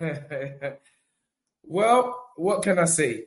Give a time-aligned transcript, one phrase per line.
[1.62, 3.26] well, what can I say?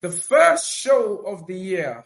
[0.00, 2.04] The first show of the year.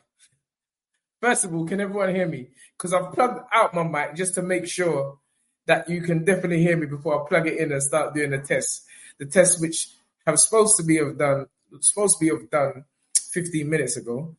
[1.21, 2.49] First of all, can everyone hear me?
[2.77, 5.19] Because I've plugged out my mic just to make sure
[5.67, 8.39] that you can definitely hear me before I plug it in and start doing the
[8.39, 8.85] test.
[9.19, 9.89] The test which
[10.27, 11.47] have supposed to be have done
[11.81, 12.85] supposed to be have done
[13.17, 14.37] 15 minutes ago.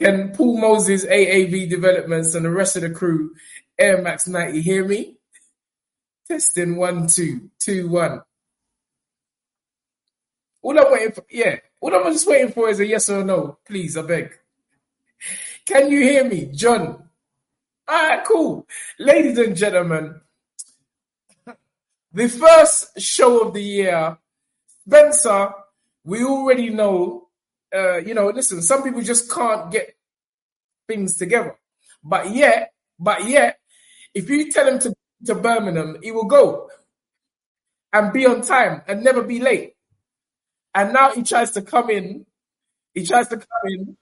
[0.00, 3.34] Can Paul Moses, AAV Developments, and the rest of the crew,
[3.78, 5.18] Air Max 90, hear me?
[6.26, 8.22] Testing one, two, two, one.
[10.62, 13.58] All I'm waiting for, yeah, all I'm just waiting for is a yes or no.
[13.66, 14.38] Please, I beg.
[15.66, 17.04] Can you hear me, John?
[17.86, 18.66] All right, cool.
[18.98, 20.20] Ladies and gentlemen,
[22.12, 24.16] the first show of the year,
[24.86, 25.52] Spencer,
[26.04, 27.28] we already know,
[27.74, 29.94] uh, you know, listen, some people just can't get
[30.88, 31.58] things together.
[32.02, 33.58] But yet, but yet,
[34.14, 34.94] if you tell them to,
[35.26, 36.70] to Birmingham, he will go
[37.92, 39.74] and be on time and never be late.
[40.74, 42.26] And now he tries to come in.
[42.94, 43.96] He tries to come in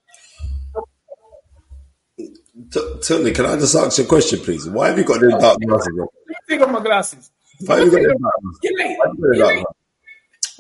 [2.71, 4.69] T- Tony, can I just ask you a question, please?
[4.69, 6.07] Why have you got them dark glasses on?
[6.49, 7.31] Take off my glasses.
[7.61, 8.59] Why have you got them dark glasses?
[8.63, 8.99] You're late.
[8.99, 9.65] Why have you got them You're dark late.
[9.65, 9.77] glasses?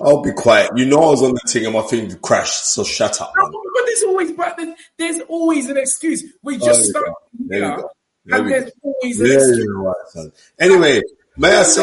[0.00, 0.70] I'll be quiet.
[0.76, 3.50] You know I was on the thing and my thing crashed, so shut up, No,
[3.50, 4.58] but there's always, but
[4.98, 6.24] there's, always an excuse.
[6.42, 7.84] We oh, There just we started
[8.28, 8.36] go.
[8.36, 8.70] There we here, go.
[8.82, 9.20] There and we go.
[9.20, 9.58] there's always an Yeah, excuse.
[9.64, 10.32] you're right, son.
[10.58, 11.00] Anyway,
[11.36, 11.82] may I say,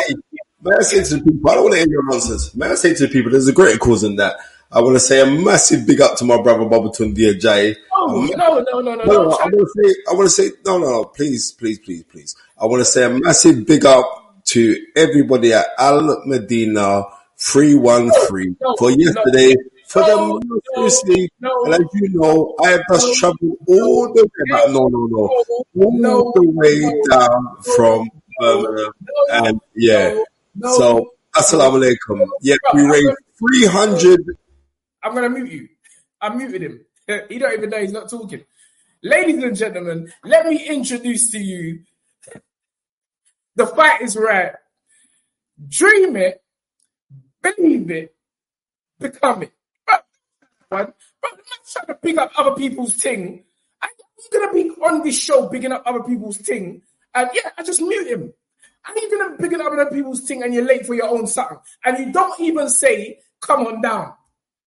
[0.61, 2.55] may I say to the people, I don't want to end your nonsense.
[2.55, 4.37] May I say to the people, there's a greater cause than that.
[4.71, 7.75] I want to say a massive big up to my brother Babatunde Ajayi.
[7.91, 10.49] No, A no, no, no, no, No, I want to say, I want to say,
[10.65, 12.35] no, no, no, please, please, please, please.
[12.61, 14.05] I want to say a massive big up
[14.45, 17.03] to everybody at Al Medina
[17.37, 19.55] 313 No, for yesterday.
[19.89, 24.13] For no, the no, seriously, no, and as you know, I have just traveled all
[24.13, 24.69] the way back.
[24.69, 26.79] No, no, no, all no, the way
[27.09, 28.07] down from
[28.39, 30.23] Birmingham, um, no, and yeah.
[30.61, 32.23] So, assalamu alaikum.
[32.41, 34.19] Yeah, we raised 300.
[35.01, 35.69] I'm gonna mute you.
[36.21, 36.85] I'm muted him.
[37.27, 38.43] He don't even know he's not talking.
[39.01, 41.79] Ladies and gentlemen, let me introduce to you
[43.55, 44.51] the fight is right.
[45.67, 46.43] Dream it,
[47.41, 48.13] believe it,
[48.99, 49.51] become it.
[50.69, 53.43] But I'm not trying to pick up other people's thing.
[53.81, 53.89] I'm
[54.31, 56.81] gonna be on this show picking up other people's thing.
[57.15, 58.33] And yeah, I just mute him.
[58.85, 61.57] I ain't gonna pick up other people's thing and you're late for your own something.
[61.83, 64.13] And you don't even say, come on down.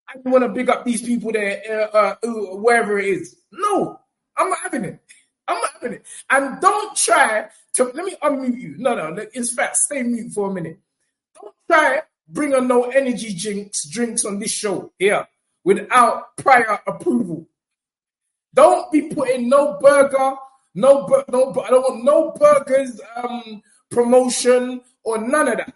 [0.07, 3.35] I want to big up these people there, uh, uh, wherever it is.
[3.51, 3.99] No,
[4.35, 4.99] I'm not having it.
[5.47, 6.05] I'm not having it.
[6.29, 8.75] And don't try to let me unmute you.
[8.77, 9.77] No, no, it's fact.
[9.77, 10.79] Stay mute for a minute.
[11.39, 15.27] Don't try bring on no energy drinks drinks on this show here
[15.63, 17.47] without prior approval.
[18.53, 20.35] Don't be putting no burger,
[20.75, 21.51] no bur- no.
[21.61, 25.73] I don't want no burgers um promotion or none of that.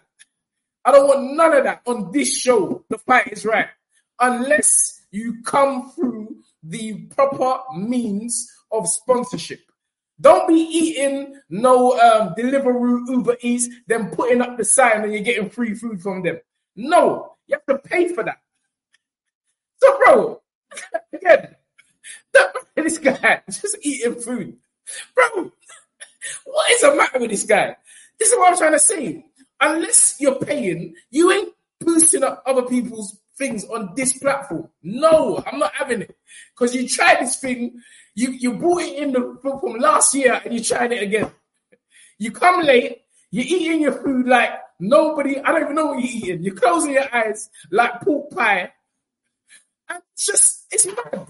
[0.84, 2.84] I don't want none of that on this show.
[2.88, 3.68] The fight is right.
[4.20, 9.60] Unless you come through the proper means of sponsorship.
[10.20, 15.22] Don't be eating no um, Deliveroo, Uber Eats, then putting up the sign and you're
[15.22, 16.38] getting free food from them.
[16.74, 18.38] No, you have to pay for that.
[19.86, 20.42] So, bro,
[21.12, 21.54] again,
[22.74, 24.56] this guy just eating food.
[25.14, 25.52] Bro,
[26.44, 27.76] what is the matter with this guy?
[28.18, 29.24] This is what I'm trying to say.
[29.60, 34.68] Unless you're paying, you ain't boosting up other people's things on this platform.
[34.82, 36.16] No, I'm not having it.
[36.52, 37.80] Because you tried this thing,
[38.14, 41.30] you, you bought it in the from last year and you tried it again.
[42.18, 44.50] You come late, you're eating your food like
[44.80, 46.42] nobody, I don't even know what you're eating.
[46.42, 48.72] You're closing your eyes like pork pie.
[49.88, 51.28] And it's just, it's mad.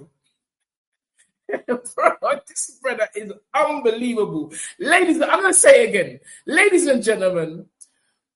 [1.66, 4.52] Bro, this brother is unbelievable.
[4.78, 6.20] Ladies, I'm going to say it again.
[6.46, 7.66] Ladies and gentlemen,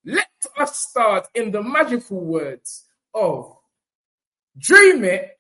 [0.05, 3.57] let us start in the magical words of
[4.57, 5.39] dream it,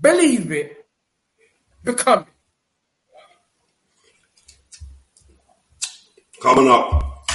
[0.00, 0.86] believe it,
[1.84, 2.26] become it.
[6.40, 7.26] Coming up.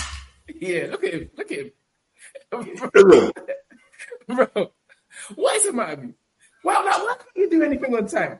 [0.60, 1.30] Yeah, look at him.
[1.38, 1.72] Look at him.
[4.28, 4.72] Bro,
[5.36, 6.14] what is with you?
[6.62, 8.40] Why, why, why can't you do anything on time?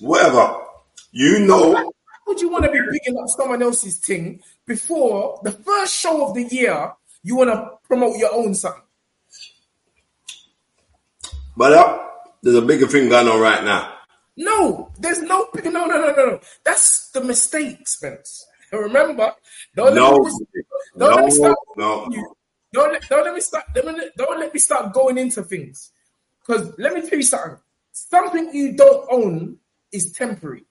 [0.00, 0.58] Whatever.
[1.12, 1.84] You know, Why
[2.26, 6.34] would you want to be picking up someone else's thing before the first show of
[6.34, 6.92] the year?
[7.22, 8.82] You want to promote your own something.
[11.56, 11.98] But uh,
[12.42, 13.92] there's a bigger thing going on right now.
[14.36, 16.40] No, there's no no no no no no.
[16.64, 18.46] That's the mistake, Spence.
[18.72, 19.32] Remember,
[19.76, 20.62] don't No, let me,
[20.96, 21.58] don't let me no, start.
[21.76, 22.08] no.
[22.10, 22.36] you.
[22.72, 23.64] Don't let, don't let me start.
[23.74, 25.90] Don't let, don't let me start going into things.
[26.46, 27.58] Because let me tell you something.
[27.92, 29.58] Something you don't own
[29.92, 30.64] is temporary.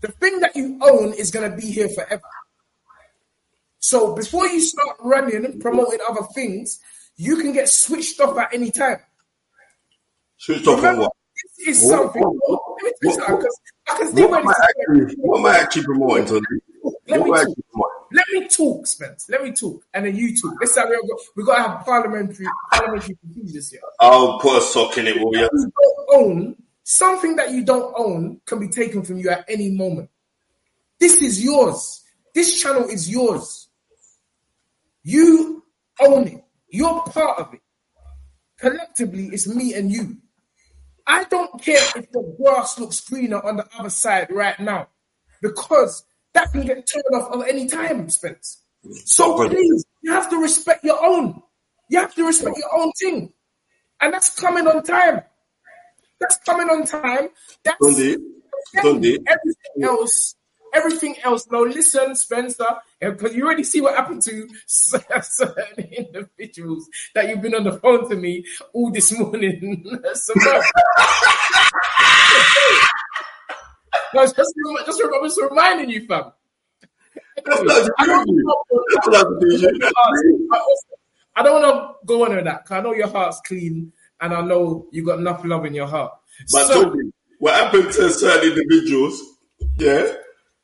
[0.00, 2.22] The thing that you own is going to be here forever.
[3.78, 6.80] So before you start running and promoting other things,
[7.16, 8.98] you can get switched off at any time.
[10.38, 11.12] Switched off on what?
[11.56, 12.22] this is What- something.
[12.22, 13.46] what- Let me tell you what-
[13.88, 15.00] I can see What am I this is going.
[15.02, 16.46] actually, what am I actually promoting, Tony?
[17.08, 17.56] Let me talk.
[18.12, 19.28] Let me talk, Spence.
[19.28, 20.54] Let me talk, and then you talk.
[20.60, 23.80] This time we got we got to have parliamentary parliamentary procedures here.
[24.00, 25.48] I'll oh, put a sock in it, will you?
[25.52, 29.70] You don't own something that you don't own can be taken from you at any
[29.70, 30.08] moment.
[30.98, 32.04] This is yours.
[32.34, 33.68] This channel is yours.
[35.02, 35.64] You
[36.00, 36.44] own it.
[36.68, 37.60] You're part of it.
[38.58, 40.16] Collectively, it's me and you.
[41.06, 44.88] I don't care if the grass looks greener on the other side right now,
[45.40, 46.02] because
[46.36, 48.62] that can get turned off at any time, Spence.
[49.04, 51.42] So please, you have to respect your own.
[51.88, 53.32] You have to respect your own thing,
[54.00, 55.22] and that's coming on time.
[56.20, 57.28] That's coming on time.
[57.64, 58.16] That's Tunde,
[58.76, 60.34] Tunde, everything else.
[60.74, 61.46] Everything else.
[61.50, 62.66] Now listen, Spencer,
[63.00, 67.78] eh, because you already see what happened to certain individuals that you've been on the
[67.78, 68.44] phone to me
[68.74, 69.86] all this morning.
[74.16, 74.22] So, no.
[74.22, 74.54] No, it's just,
[74.86, 74.98] just,
[75.38, 76.32] just reminding you, fam.
[77.44, 78.42] That's not I don't issue.
[78.44, 78.64] know-
[78.94, 79.90] That's not the issue.
[81.38, 81.66] I don't want
[82.00, 85.04] to go on with that because I know your heart's clean and I know you
[85.04, 86.12] got enough love in your heart.
[86.50, 89.20] But So- Tony, what happened to certain individuals?
[89.78, 90.12] Yeah,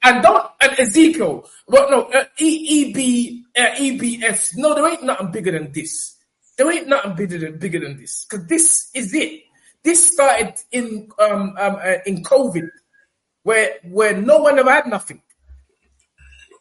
[0.03, 5.31] and don't and Ezekiel, well, no, uh, e, EB, uh, EBS, no, there ain't nothing
[5.31, 6.17] bigger than this.
[6.57, 9.43] There ain't nothing bigger than bigger than this because this is it.
[9.83, 12.69] This started in um, um uh, in COVID,
[13.43, 15.23] where where no one ever had nothing.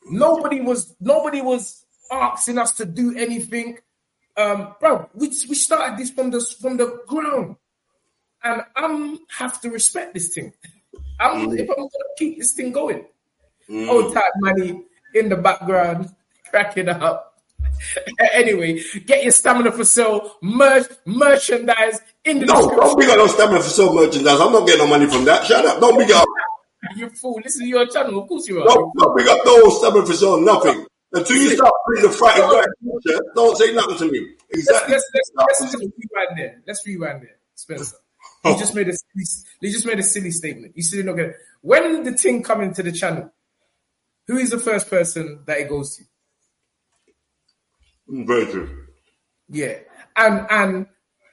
[0.06, 3.78] Nobody was nobody was asking us to do anything.
[4.38, 7.58] Um, bro, we we started this from the from the ground,
[8.44, 10.54] and I'm have to respect this thing.
[11.20, 13.06] I'm if I'm gonna keep this thing going.
[13.70, 14.84] Old type money
[15.14, 16.14] in the background,
[16.50, 17.40] cracking up.
[18.34, 23.28] anyway, get your stamina for sale, merch, merchandise in the no, don't big up no
[23.28, 24.40] stamina for sale merchandise.
[24.40, 25.46] I'm not getting no money from that.
[25.46, 25.80] Shut up.
[25.80, 26.28] Don't big up.
[26.96, 27.40] You fool!
[27.44, 28.22] Listen to your channel.
[28.22, 28.68] Of course you are.
[28.68, 30.42] Don't, don't big up no stamina for sale.
[30.42, 30.86] Nothing.
[31.14, 32.68] Until you start putting the fighting back,
[33.36, 34.20] don't say nothing to me.
[34.54, 34.94] Let's, Exactly.
[34.94, 36.62] let's, let's, let's just rewind there.
[36.66, 37.96] Let's rewind there, Spencer.
[38.44, 39.26] You just made a silly,
[39.62, 40.74] you just made a silly statement.
[40.76, 41.34] You said you're not gonna.
[41.62, 43.32] When the thing come into the channel,
[44.28, 46.04] who is the first person that it goes to?
[48.12, 48.86] Mm, Very true.
[49.50, 49.76] Yeah,
[50.16, 50.86] and and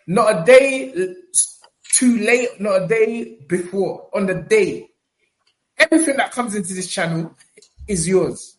[0.07, 1.15] not a day
[1.93, 4.11] too late, not a day before.
[4.15, 4.88] On the day,
[5.79, 7.35] everything that comes into this channel
[7.87, 8.57] is yours.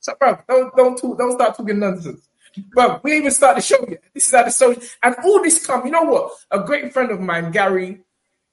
[0.00, 2.28] So, bro, don't don't talk, don't start talking nonsense,
[2.74, 3.00] bro.
[3.02, 4.02] We even start the show yet.
[4.14, 5.84] This is how the show, and all this come.
[5.84, 6.32] You know what?
[6.50, 8.00] A great friend of mine, Gary,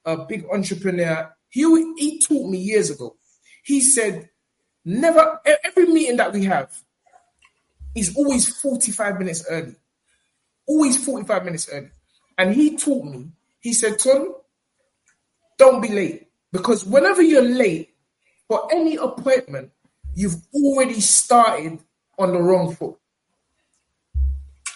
[0.06, 1.62] a big entrepreneur, he
[1.98, 3.16] he taught me years ago.
[3.64, 4.30] He said,
[4.84, 6.72] never every meeting that we have
[7.96, 9.76] is always forty five minutes early
[10.68, 11.90] always 45 minutes early.
[12.38, 13.30] And he taught me,
[13.60, 14.34] he said, Ton,
[15.58, 16.28] don't be late.
[16.52, 17.95] Because whenever you're late
[18.48, 19.72] for any appointment,
[20.14, 21.80] you've already started
[22.18, 22.96] on the wrong foot.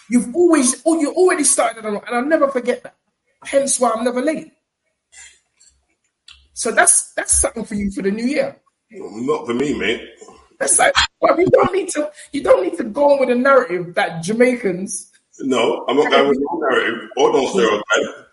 [0.08, 2.96] You've always, oh, you already started on the wrong, and I'll never forget that.
[3.44, 4.52] Hence why I'm never late.
[6.52, 8.56] So that's that's something for you for the new year.
[8.90, 10.06] Not for me, mate.
[10.58, 13.34] That's like, well, you don't need to you don't need to go on with a
[13.34, 18.26] narrative that Jamaicans No, I'm not going with no narrative or no stereotype.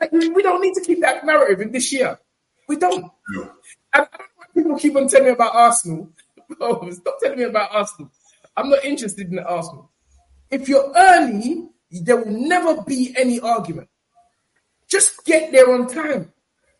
[0.00, 2.18] Like, we don't need to keep that narrative in this year.
[2.66, 3.04] We don't.
[3.04, 3.50] And
[3.94, 6.08] I don't people keep on telling me about Arsenal.
[6.60, 8.10] Oh, stop telling me about Arsenal.
[8.54, 9.90] I'm not interested in Arsenal.
[10.50, 13.88] If you're early, there will never be any argument.
[14.86, 16.30] Just get there on time.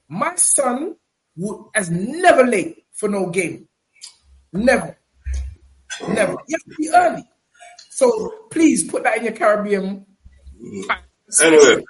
[0.09, 0.97] My son
[1.37, 3.67] would, has never late for no game.
[4.53, 4.99] Never.
[6.07, 6.37] Never.
[6.47, 7.25] You have to be early.
[7.91, 10.05] So please put that in your Caribbean.
[11.43, 11.83] Anyway,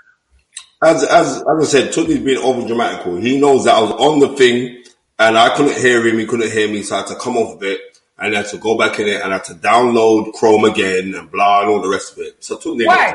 [0.83, 3.21] as as as I said, Tooty's been over.
[3.21, 4.85] He knows that I was on the thing
[5.29, 6.19] and I couldn't hear him.
[6.19, 7.81] He couldn't hear me, so I had to come off of it
[8.19, 11.14] and I had to go back in it and I had to download Chrome again
[11.14, 12.43] and blah and all the rest of it.
[12.43, 13.14] So Tooty, Why?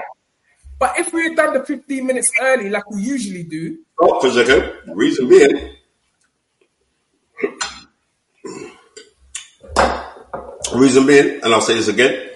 [0.79, 4.27] But if we had done the 15 minutes early, like we usually do, Stop for
[4.27, 4.95] a second.
[4.95, 5.75] Reason being,
[10.75, 12.29] Reason being, and I'll say this again,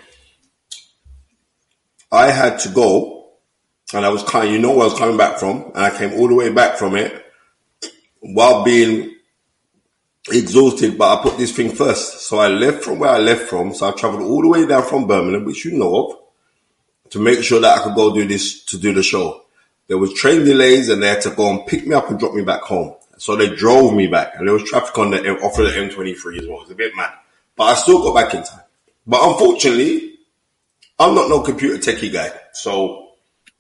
[2.12, 3.34] I had to go,
[3.94, 4.52] and I was kind.
[4.52, 6.78] You know where I was coming back from, and I came all the way back
[6.78, 7.26] from it
[8.22, 9.16] while being
[10.30, 10.98] exhausted.
[10.98, 13.74] But I put this thing first, so I left from where I left from.
[13.74, 16.18] So I travelled all the way down from Birmingham, which you know of,
[17.12, 19.44] to make sure that I could go do this to do the show.
[19.88, 22.34] There was train delays, and they had to go and pick me up and drop
[22.34, 22.96] me back home.
[23.18, 26.40] So they drove me back, and there was traffic on the off of the M23
[26.40, 26.58] as well.
[26.58, 27.14] It was a bit mad,
[27.56, 28.62] but I still got back in time.
[29.06, 30.16] But unfortunately,
[30.98, 33.10] I'm not no computer techie guy, so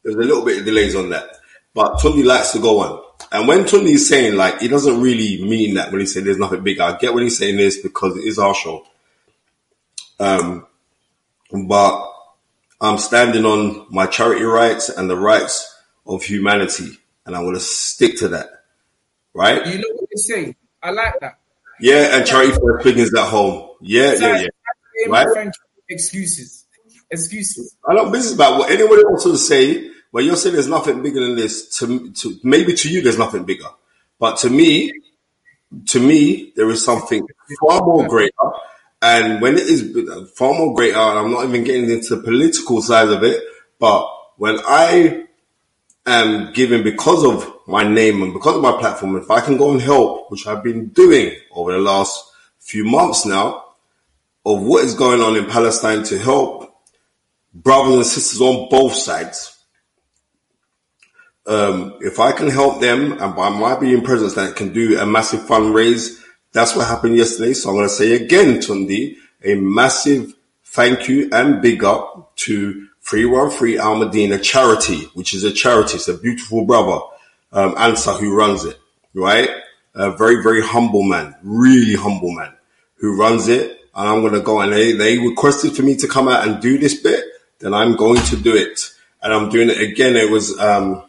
[0.03, 1.38] there's a little bit of delays on that.
[1.74, 3.03] But Tunde likes to go on.
[3.32, 6.38] And when Tunde is saying like, he doesn't really mean that when he said there's
[6.38, 6.80] nothing big.
[6.80, 8.86] I get what he's saying this because it is our show.
[10.20, 10.68] Um,
[11.68, 12.12] but
[12.82, 17.62] I'm standing on my charity rights and the rights of humanity, and I want to
[17.62, 18.50] stick to that.
[19.34, 19.66] Right?
[19.66, 20.56] You know what you're saying.
[20.84, 21.40] I like that.
[21.80, 23.70] Yeah, and charity for the piggins at home.
[23.82, 24.48] Yeah, yeah, yeah.
[25.08, 25.52] Right?
[25.90, 26.66] Excuses.
[27.10, 27.76] Excuses.
[27.88, 29.90] I know business about what anyone wants to say.
[30.13, 31.77] But you're saying there's nothing bigger than this.
[31.80, 33.70] To, to maybe to you, there's nothing bigger,
[34.20, 34.91] but to me,
[35.88, 37.25] to me, there is something
[37.62, 38.34] far more greater.
[39.01, 42.82] And when it is far more greater, and I'm not even getting into the political
[42.82, 43.41] side of it,
[43.80, 45.27] but when I
[46.06, 49.72] am given because of my name and because of my platform, if I can go
[49.72, 53.65] and help, which I've been doing over the last few months now,
[54.46, 56.74] of what is going on in Palestine to help
[57.53, 59.50] brothers and sisters on both sides.
[61.48, 65.05] Um, if I can help them and by my being present that can do a
[65.05, 66.21] massive fundraise,
[66.53, 67.53] that's what happened yesterday.
[67.53, 70.33] So I'm going to say again, Tunde, a massive
[70.63, 75.95] thank you and big up to 313 Al Medina charity, which is a charity.
[75.95, 77.00] It's a beautiful brother,
[77.51, 77.75] um,
[78.19, 78.79] who runs it,
[79.13, 79.50] right?
[79.95, 82.53] A very, very humble man, really humble man
[82.95, 83.79] who runs it.
[83.93, 86.62] And I'm going to go and they, they requested for me to come out and
[86.62, 87.25] do this bit.
[87.60, 88.79] Then I'm going to do it.
[89.21, 90.15] And I'm doing it again.
[90.15, 91.03] It was, um,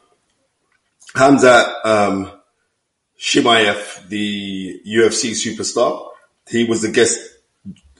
[1.15, 2.33] Khamzat um,
[3.19, 6.09] Chimaev, the UFC superstar,
[6.49, 7.19] he was the guest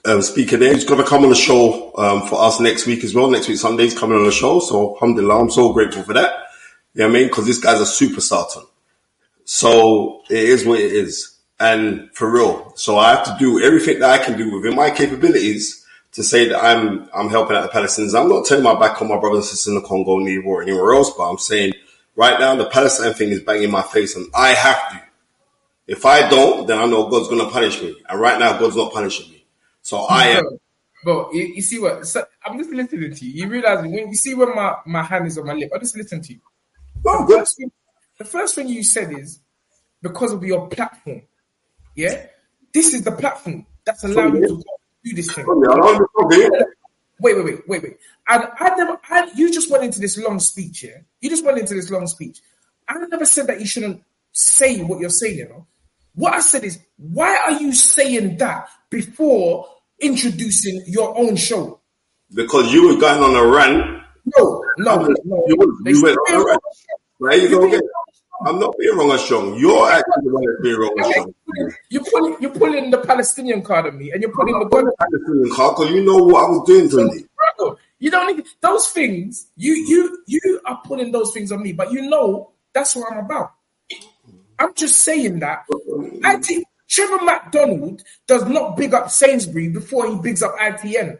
[0.05, 0.73] um, speaker there.
[0.73, 3.29] He's going to come on the show um, for us next week as well.
[3.29, 4.59] Next week Sunday, he's coming on the show.
[4.59, 6.33] So, alhamdulillah, I'm so grateful for that.
[6.93, 7.27] You know what I mean?
[7.27, 8.65] Because this guy's a superstar.
[9.45, 11.37] So it is what it is.
[11.59, 12.73] And for real.
[12.75, 16.47] So I have to do everything that I can do within my capabilities to say
[16.49, 18.19] that I'm I'm helping out the Palestinians.
[18.19, 20.93] I'm not turning my back on my brothers and sisters in the Congo, or anywhere
[20.93, 21.73] else, but I'm saying
[22.15, 25.01] Right now, the Palestine thing is banging my face, and I have to.
[25.87, 27.95] If I don't, then I know God's going to punish me.
[28.07, 29.45] And right now, God's not punishing me.
[29.81, 30.45] So I am.
[31.03, 32.07] But you, you see what?
[32.07, 33.43] So I'm just listening to you.
[33.43, 35.97] You realize when you see when my, my hand is on my lip, I'm just
[35.97, 36.39] listen to you.
[37.05, 37.71] Oh, the, first thing,
[38.17, 39.39] the first thing you said is
[40.01, 41.23] because of your platform.
[41.95, 42.27] Yeah,
[42.73, 44.63] this is the platform that's allowing you to
[45.03, 45.45] do this thing
[47.23, 47.97] wait, wait, wait, wait, wait.
[48.27, 50.97] And I never, I, you just went into this long speech, yeah?
[51.21, 52.41] You just went into this long speech.
[52.87, 54.03] I never said that you shouldn't
[54.33, 55.65] say what you're saying, you know?
[56.15, 59.67] What I said is, why are you saying that before
[59.99, 61.79] introducing your own show?
[62.33, 64.03] Because you were going on a rant.
[64.37, 65.43] No, no, no.
[65.47, 66.61] You, you went on a rant.
[67.19, 67.81] There you again.
[68.45, 69.55] I'm not being wrong or strong.
[69.55, 71.33] You're actually the one that's being wrong or strong.
[71.89, 74.85] You're pulling, you're pulling the Palestinian card on me, and you're pulling the gun.
[74.99, 77.25] Palestinian card because you know what I was doing to me.
[77.99, 79.47] You don't need those things.
[79.55, 83.19] You you you are pulling those things on me, but you know that's what I'm
[83.19, 83.53] about.
[84.59, 85.65] I'm just saying that.
[86.23, 91.19] I think Trevor McDonald does not big up Sainsbury before he bigs up ITN.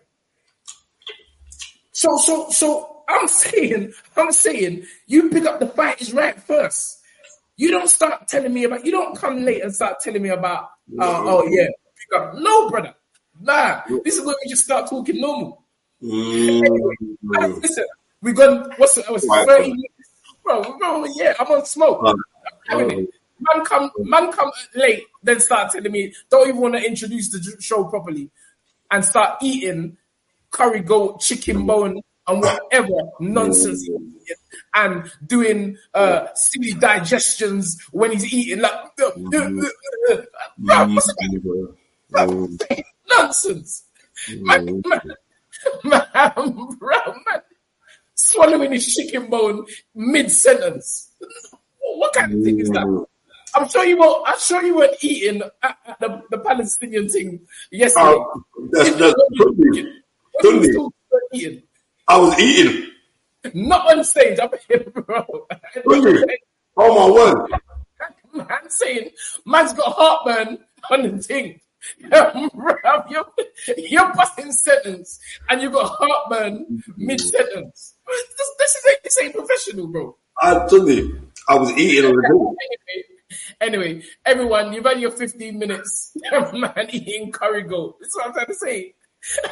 [1.93, 6.99] So so so I'm saying I'm saying you pick up the fight is right first.
[7.55, 8.85] You don't start telling me about.
[8.85, 10.69] You don't come late and start telling me about.
[10.99, 12.35] Uh, oh yeah, pick up.
[12.35, 12.95] No, brother.
[13.39, 15.63] Nah, this is where we just start talking normal.
[16.01, 16.65] Mm.
[16.65, 16.95] Anyway,
[17.61, 17.85] listen,
[18.21, 19.09] we got what's it?
[19.09, 20.11] Was it thirty minutes,
[20.43, 21.05] bro, bro?
[21.15, 22.01] Yeah, I'm on smoke.
[22.69, 23.07] I'm
[23.39, 27.61] man come, man come late, then start telling me don't even want to introduce the
[27.61, 28.29] show properly,
[28.91, 29.97] and start eating
[30.51, 33.89] curry goat, chicken bone, and whatever nonsense
[34.73, 38.73] and doing uh, silly digestions when he's eating like
[43.09, 43.83] nonsense.
[44.39, 45.01] Man, man,
[45.83, 46.07] man,
[46.79, 47.41] bro, man,
[48.15, 49.65] swallowing his chicken bone
[49.95, 51.11] mid sentence.
[51.95, 53.05] What kind of thing is that?
[53.55, 54.23] I'm sure you were.
[54.25, 57.39] I'm sure you weren't eating at, at the, the, Palestinian thing
[57.71, 58.17] yesterday.
[58.17, 58.23] Uh,
[58.71, 59.13] that's, that's,
[61.33, 61.61] eating?
[62.07, 62.89] I was eating.
[63.53, 64.39] Not on stage.
[64.41, 65.47] I'm here, bro.
[66.77, 67.49] Oh my word.
[68.33, 69.11] Man saying
[69.45, 70.59] man's got heartburn
[70.91, 71.59] on the thing.
[71.99, 73.25] You're,
[73.77, 75.19] you're busting sentence
[75.49, 77.95] and you got heartburn mid sentence.
[78.07, 80.15] This, this, is this ain't professional, bro.
[80.41, 82.55] I told you, I was eating on the
[83.61, 86.15] anyway, anyway, everyone, you've had your 15 minutes,
[86.53, 87.97] man, eating curry goat.
[87.99, 88.95] This is what I'm trying to say.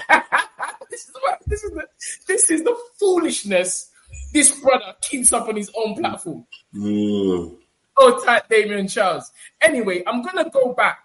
[0.89, 1.87] this is what this is the
[2.27, 3.91] this is the foolishness
[4.33, 6.45] this brother keeps up on his own platform.
[6.75, 7.57] Mm.
[7.97, 9.31] Oh, tight Damien Charles.
[9.61, 10.99] Anyway, I'm gonna go back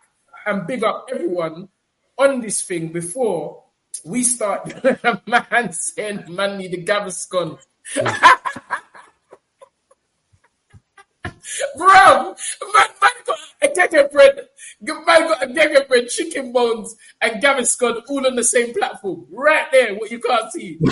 [0.46, 1.68] and big up everyone
[2.18, 3.64] on this thing before
[4.04, 4.72] we start.
[5.26, 7.58] man saying man need the Gaviscon.
[11.76, 12.34] Bro,
[12.74, 14.48] man, man got a gege bread,
[14.80, 19.26] man got a gege bread, chicken bones, and Gaviscon all on the same platform.
[19.30, 20.78] Right there, what you can't see.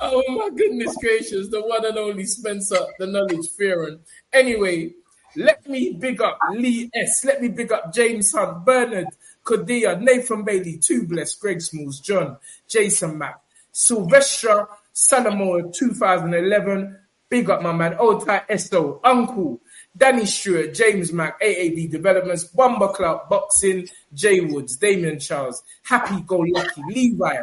[0.00, 4.00] oh my goodness gracious, the one and only Spencer, the knowledge fearing.
[4.32, 4.94] Anyway,
[5.36, 7.24] let me big up Lee S.
[7.24, 9.08] Let me big up James Hunt, Bernard,
[9.44, 12.36] Kodia, Nathan Bailey, Two Bless, Greg Smalls, John,
[12.68, 13.40] Jason Mack,
[13.72, 14.66] Sylvester
[15.00, 16.98] Salomon 2011.
[17.30, 19.60] Big up my man, Old Tight Esto, Uncle,
[19.96, 26.40] Danny Stewart, James Mack, AAV Developments, Bomber Club, Boxing, Jay Woods, Damian Charles, Happy Go
[26.40, 27.42] Lucky, Levi,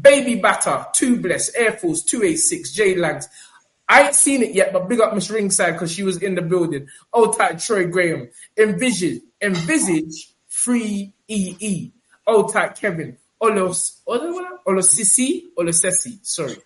[0.00, 3.28] Baby Batter, Two Bless, Air Force 286, J Langs.
[3.88, 6.42] I ain't seen it yet, but big up Miss Ringside because she was in the
[6.42, 6.86] building.
[7.12, 8.28] Old tight Troy Graham.
[8.56, 11.90] Envision, envisage, free EE.
[12.26, 13.18] Old tight Kevin.
[13.42, 16.56] Olos, Olosisi, Olosesi, sorry.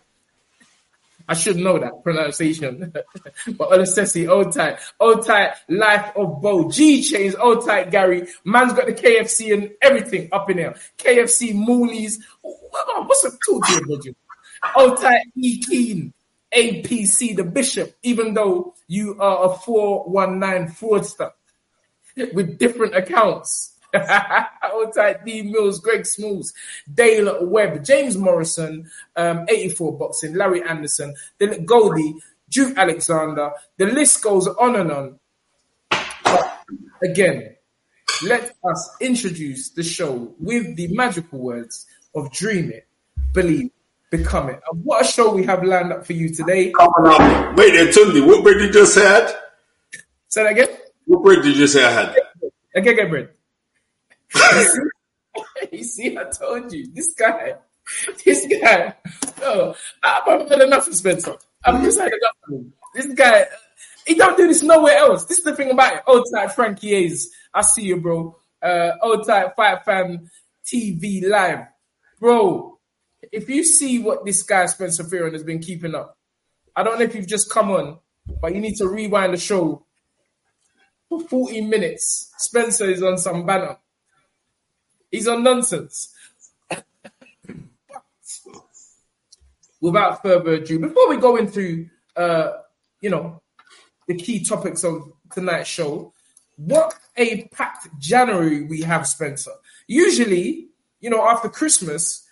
[1.29, 2.93] I should know that pronunciation.
[2.93, 8.29] but Olosesi, old tight, old tight life of Bo, G chains, old tight Gary.
[8.45, 10.75] Man's got the KFC and everything up in there.
[10.99, 12.19] KFC, Moolies.
[12.43, 14.15] What's a talk to you?
[14.77, 16.13] Old tight E Keen,
[16.55, 21.33] APC, the bishop, even though you are a 419 fraudster
[22.33, 23.76] with different accounts.
[24.73, 26.53] Old tight D Mills, Greg Smalls,
[26.93, 32.17] Dale Webb, James Morrison, um, 84 Boxing, Larry Anderson, then Goldie,
[32.51, 33.53] Duke Alexander.
[33.77, 35.19] The list goes on and on.
[35.91, 36.59] But
[37.03, 37.57] again,
[38.25, 42.87] let us introduce the show with the magical words of dream it,
[43.33, 43.71] believe,
[44.11, 44.61] become it.
[44.71, 46.73] And what a show we have lined up for you today.
[46.73, 49.29] On, wait, Tundi, what bread did you just had?
[50.29, 50.69] Say that again.
[51.05, 52.17] What bread did you just say I had?
[52.75, 53.29] Again, get bread.
[55.73, 57.55] you see, I told you, this guy,
[58.25, 58.95] this guy,
[59.43, 61.37] oh, I've had enough of Spencer.
[61.65, 62.67] I've just had enough of.
[62.95, 63.47] This guy,
[64.07, 65.25] he don't do this nowhere else.
[65.25, 66.03] This is the thing about it.
[66.07, 67.31] Old tight Frankie A's.
[67.53, 68.37] I see you, bro.
[68.63, 70.31] Uh, old tight Fight Fan
[70.65, 71.67] TV live.
[72.19, 72.79] Bro,
[73.33, 76.17] if you see what this guy Spencer Fearon has been keeping up,
[76.75, 77.99] I don't know if you've just come on,
[78.41, 79.85] but you need to rewind the show
[81.09, 82.33] for 14 minutes.
[82.39, 83.77] Spencer is on some banner.
[85.11, 86.15] He's on nonsense.
[89.81, 92.53] Without further ado, before we go into uh,
[93.01, 93.41] you know,
[94.09, 96.13] the key topics of tonight's show,
[96.57, 99.53] what a packed January we have, Spencer.
[99.87, 100.69] Usually,
[101.01, 102.27] you know, after Christmas,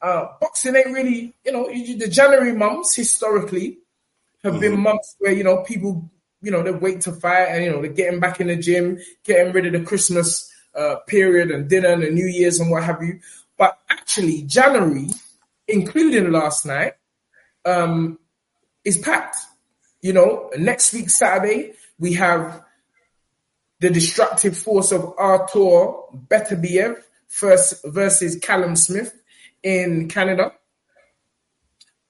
[0.00, 3.78] uh, boxing ain't really, you know, the January months historically
[4.42, 4.60] have mm-hmm.
[4.60, 6.10] been months where, you know, people,
[6.42, 8.98] you know, they wait to fight and, you know, they're getting back in the gym,
[9.24, 12.84] getting rid of the Christmas uh, period and dinner and the New Year's and what
[12.84, 13.20] have you.
[13.56, 15.08] But actually, January,
[15.66, 16.94] including last night,
[17.64, 18.18] um,
[18.84, 19.36] is packed.
[20.02, 22.62] You know, next week, Saturday, we have
[23.80, 25.94] the destructive force of Artur
[26.28, 29.14] Beterbiev first versus Callum Smith
[29.62, 30.52] in Canada.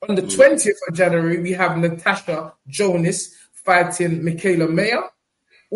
[0.09, 0.71] On the 20th hmm.
[0.89, 5.03] of January, we have Natasha Jonas fighting Mikaela Mayer.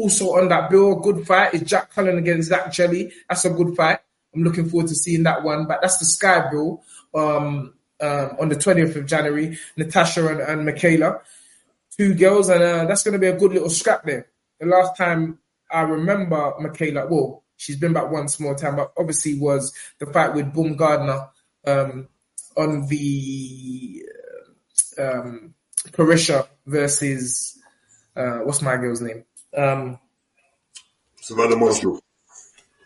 [0.01, 3.13] Also on that bill, good fight is Jack Cullen against Zak Chelli.
[3.29, 3.99] That's a good fight.
[4.35, 5.67] I'm looking forward to seeing that one.
[5.67, 6.83] But that's the Sky Bill
[7.15, 9.59] um, um, on the 20th of January.
[9.77, 11.21] Natasha and, and Mikaela,
[11.99, 14.29] two girls, and uh, that's going to be a good little scrap there.
[14.59, 15.39] The last time
[15.71, 20.35] I remember Mikaela, well, she's been back one small time, but obviously was the fight
[20.35, 21.29] with Baumgardner
[21.67, 22.09] um,
[22.57, 24.03] on the
[24.99, 25.55] um,
[25.89, 27.59] Parisha versus
[28.17, 29.25] uh, what's my girl's name?
[29.57, 29.99] Um,
[31.21, 32.01] Savannah Marshall.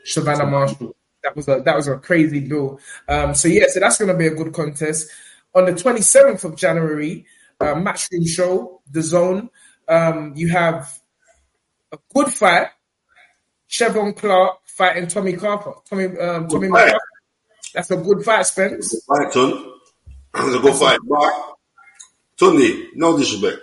[0.04, 0.94] Savannah Marshall.
[1.22, 2.78] That was a that was a crazy bill.
[3.08, 5.08] Um, so yeah, so that's going to be a good contest.
[5.54, 7.26] On the 27th of January,
[7.60, 9.50] uh, Matchroom Show, The Zone.
[9.88, 10.98] Um, you have
[11.92, 12.68] a good fight.
[13.70, 15.74] Cheavon Clarke fighting Tommy Carper.
[15.88, 16.98] Tommy um, Tommy McCarthy.
[17.74, 18.88] That's a good fight, Spence.
[18.88, 19.72] Good fight, Ton.
[20.36, 20.98] It's a good fight.
[21.08, 21.32] But
[22.38, 23.60] Tony, no disrespect.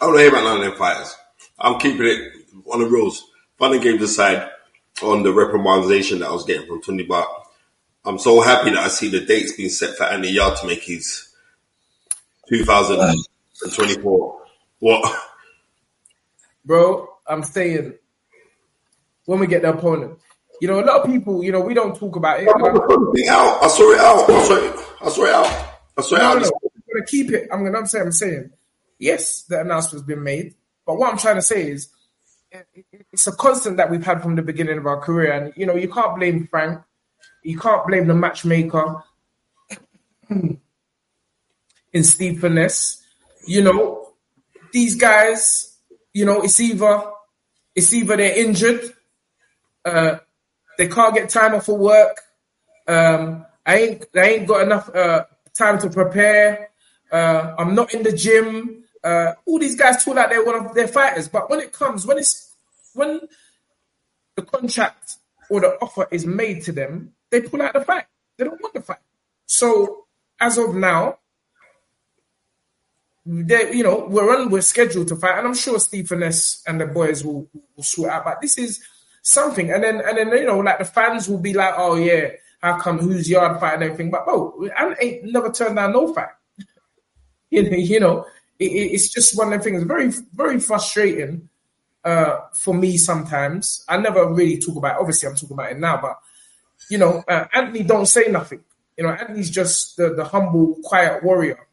[0.00, 1.14] I don't hear about none of them fighters.
[1.58, 2.32] I'm keeping it
[2.70, 3.18] on the rules.
[3.18, 4.48] If Bunny gave the side
[5.02, 7.26] on the reprimandation that I was getting from Tony, but
[8.04, 10.82] I'm so happy that I see the dates being set for Andy Yarde to make
[10.82, 11.28] his
[12.48, 14.42] 2024.
[14.80, 15.20] What?
[16.64, 17.94] Bro, I'm saying
[19.24, 20.18] when we get the opponent.
[20.60, 22.48] You know, a lot of people, you know, we don't talk about it.
[22.48, 23.62] I out.
[23.62, 24.30] I saw it out.
[24.30, 24.86] I saw it.
[25.02, 25.74] I saw it out.
[25.98, 26.42] I saw it no, out.
[26.42, 27.48] No, I'm gonna keep it.
[27.52, 28.50] I'm gonna I'm saying I'm saying,
[28.98, 30.54] yes, the announcement's been made.
[30.86, 31.88] But what I'm trying to say is
[33.12, 35.32] it's a constant that we've had from the beginning of our career.
[35.32, 36.80] And you know, you can't blame Frank.
[37.42, 39.02] You can't blame the matchmaker
[40.30, 40.58] in
[42.02, 43.02] Steve Furness.
[43.46, 44.12] You know,
[44.72, 45.76] these guys,
[46.12, 47.02] you know, it's either
[47.74, 48.80] it's either they're injured,
[49.84, 50.18] uh,
[50.78, 52.20] they can't get time off of work.
[52.86, 55.24] Um, I ain't I ain't got enough uh,
[55.56, 56.70] time to prepare.
[57.10, 58.83] Uh, I'm not in the gym.
[59.04, 62.06] Uh, all these guys talk like they're one of their fighters, but when it comes,
[62.06, 62.52] when it's
[62.94, 63.20] when
[64.34, 65.16] the contract
[65.50, 68.04] or the offer is made to them, they pull out the fight.
[68.38, 68.98] They don't want the fight.
[69.46, 70.06] So
[70.40, 71.18] as of now,
[73.26, 76.80] they you know we're on we're scheduled to fight, and I'm sure Steve Furness and
[76.80, 78.24] the boys will, will sort out.
[78.24, 78.82] But this is
[79.22, 82.30] something, and then and then you know like the fans will be like, oh yeah,
[82.60, 84.10] how come who's Yarde fight and everything?
[84.10, 86.28] But oh, I ain't never turned down no fight.
[87.50, 88.26] you know, you know,
[88.58, 89.82] it, it's just one of the things.
[89.82, 91.48] Very very frustrating
[92.04, 93.84] uh, for me sometimes.
[93.88, 94.96] I never really talk about.
[94.96, 95.00] It.
[95.00, 96.18] Obviously, I'm talking about it now, but
[96.90, 98.62] you know, uh, Anthony don't say nothing.
[98.96, 101.66] You know, Anthony's just the, the humble, quiet warrior.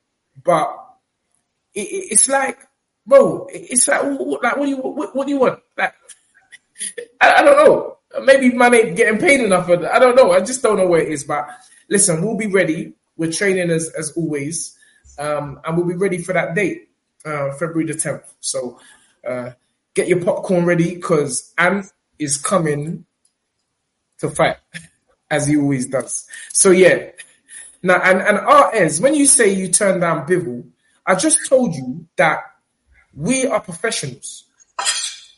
[0.44, 0.74] But
[1.74, 2.60] it, it's like,
[3.06, 5.60] bro, it's like, like what do you what, what do you want?
[5.78, 5.94] Like,
[7.20, 7.98] I, I, don't know.
[8.24, 9.70] Maybe man ain't getting paid enough.
[9.70, 10.32] I don't know.
[10.32, 11.24] I just don't know where it is.
[11.24, 11.48] But
[11.90, 12.94] listen, we'll be ready.
[13.18, 14.78] We're training as as always,
[15.22, 16.90] um, and we'll be ready for that date,
[17.26, 18.34] uh, February the tenth.
[18.40, 18.80] So.
[19.26, 19.52] Uh,
[19.94, 21.86] get your popcorn ready because Ant
[22.20, 23.06] is coming
[24.20, 24.58] to fight,
[25.32, 26.28] as he always does.
[26.54, 27.10] So yeah.
[27.84, 28.38] Now and and
[28.86, 30.68] RS, when you say you turn down Bivol,
[31.06, 32.44] I just told you that
[33.14, 34.46] we are professionals.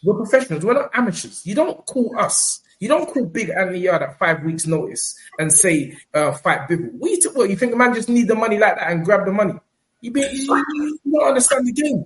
[0.04, 0.66] We're professionals.
[0.66, 1.46] We're not amateurs.
[1.46, 2.60] You don't call us.
[2.80, 6.92] You don't call Big Anthony Yarde at five weeks' notice and say uh, fight Bivol.
[6.92, 9.26] What you, what, you think the man just need the money like that and grab
[9.26, 9.54] the money?
[10.04, 12.04] You, be, you, you don't understand the game.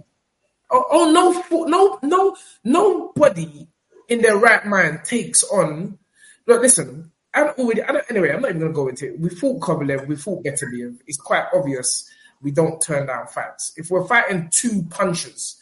[0.70, 3.68] Oh, oh no, no, no, nobody
[4.08, 5.98] in their right mind takes on.
[6.46, 7.82] Look, listen, I'm already.
[7.82, 9.20] I don't, anyway, I'm not even gonna go into it.
[9.20, 11.00] We fought Kovalev, we fought Beterbiev.
[11.08, 12.08] It's quite obvious
[12.40, 13.74] we don't turn down fights.
[13.78, 15.58] If we're fighting two punchers,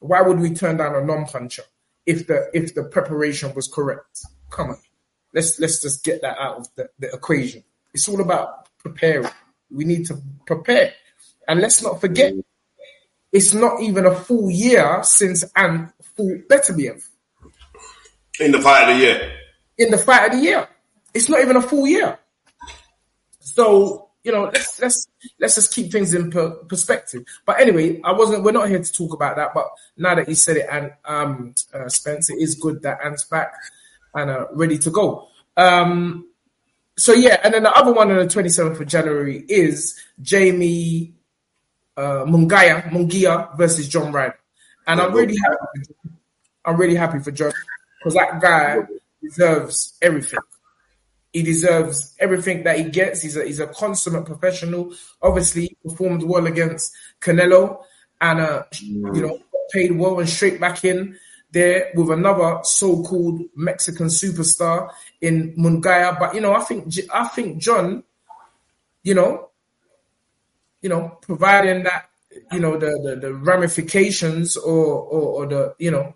[0.00, 1.62] why would we turn down a non-puncher
[2.04, 4.26] if the if the preparation was correct?
[4.50, 4.78] Come on,
[5.32, 7.64] let's let's just get that out of the, the equation.
[7.94, 9.30] It's all about preparing.
[9.70, 10.92] We need to prepare,
[11.48, 12.34] and let's not forget
[13.32, 17.04] it's not even a full year since Ant fought Beterbiev.
[18.40, 19.32] In the fight of the year.
[19.76, 20.68] In the fight of the year.
[21.12, 22.18] It's not even a full year.
[23.40, 25.08] So, you know, let's let's
[25.40, 27.24] let's just keep things in per- perspective.
[27.44, 30.34] But anyway, I wasn't we're not here to talk about that, but now that you
[30.34, 33.52] said it and um uh, Spence, it is good that Ant's back
[34.14, 35.28] and uh, ready to go.
[35.56, 36.26] Um
[36.96, 41.14] so yeah, and then the other one on the 27th of January is Jamie
[41.98, 44.38] uh, Munguia, Munguia versus John Ryder.
[44.86, 45.94] And I'm really happy.
[46.64, 47.52] I'm really happy for John
[47.98, 48.78] because that guy
[49.22, 50.40] deserves everything.
[51.32, 53.20] He deserves everything that he gets.
[53.20, 54.94] He's a he's a consummate professional.
[55.20, 57.82] Obviously, performed well against Canelo,
[58.20, 59.38] and uh, you know
[59.72, 61.18] paid well and straight back in
[61.50, 66.18] there with another so-called Mexican superstar in Munguia.
[66.18, 68.04] But you know, I think I think John,
[69.02, 69.47] you know,
[70.82, 72.08] you know, providing that
[72.52, 76.14] you know the the, the ramifications or, or, or the you know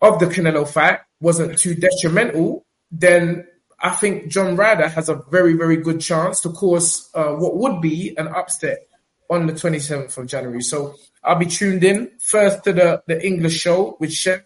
[0.00, 3.46] of the Canelo fight wasn't too detrimental, then
[3.78, 7.80] I think John Ryder has a very very good chance to cause uh, what would
[7.80, 8.86] be an upset
[9.30, 10.60] on the 27th of January.
[10.62, 14.40] So I'll be tuned in first to the the English show with Chef,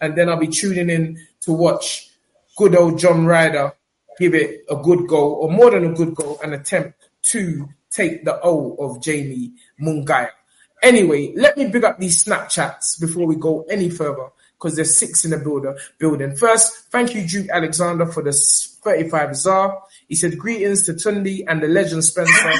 [0.00, 2.08] and then I'll be tuning in to watch
[2.56, 3.72] good old John Ryder
[4.20, 8.24] give it a good go or more than a good go, an attempt to take
[8.24, 10.30] the O of Jamie Munguia.
[10.82, 15.24] Anyway, let me big up these Snapchats before we go any further because there's six
[15.24, 16.36] in the builder building.
[16.36, 19.82] First, thank you, Duke Alexander, for the 35 czar.
[20.08, 22.52] He said, greetings to Tundi and the legend Spencer.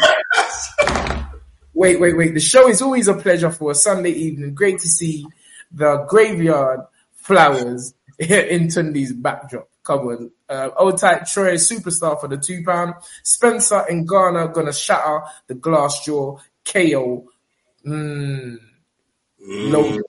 [1.75, 2.35] wait, wait, wait.
[2.35, 4.55] The show is always a pleasure for a Sunday evening.
[4.55, 5.27] Great to see
[5.73, 6.81] the graveyard
[7.13, 10.31] flowers in Tundi's backdrop cupboard.
[10.51, 12.95] Uh, old type Troy, superstar for the two pound.
[13.23, 16.37] Spencer and Ghana gonna shatter the glass jaw.
[16.65, 17.27] KO.
[17.87, 18.59] Mm.
[19.41, 20.03] No.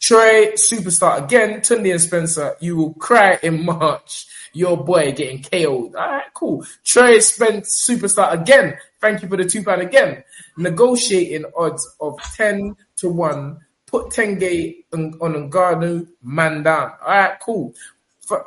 [0.00, 1.60] Trey, superstar again.
[1.60, 4.26] Tunde and Spencer, you will cry in March.
[4.52, 5.94] Your boy getting KO'd.
[5.94, 6.64] All right, cool.
[6.84, 8.76] Trey Spence, superstar again.
[9.00, 10.24] Thank you for the two pound again.
[10.56, 13.58] Negotiating odds of 10 to 1.
[13.86, 16.92] Put Tenge on, on Ngannou, man down.
[17.02, 17.74] All right, cool.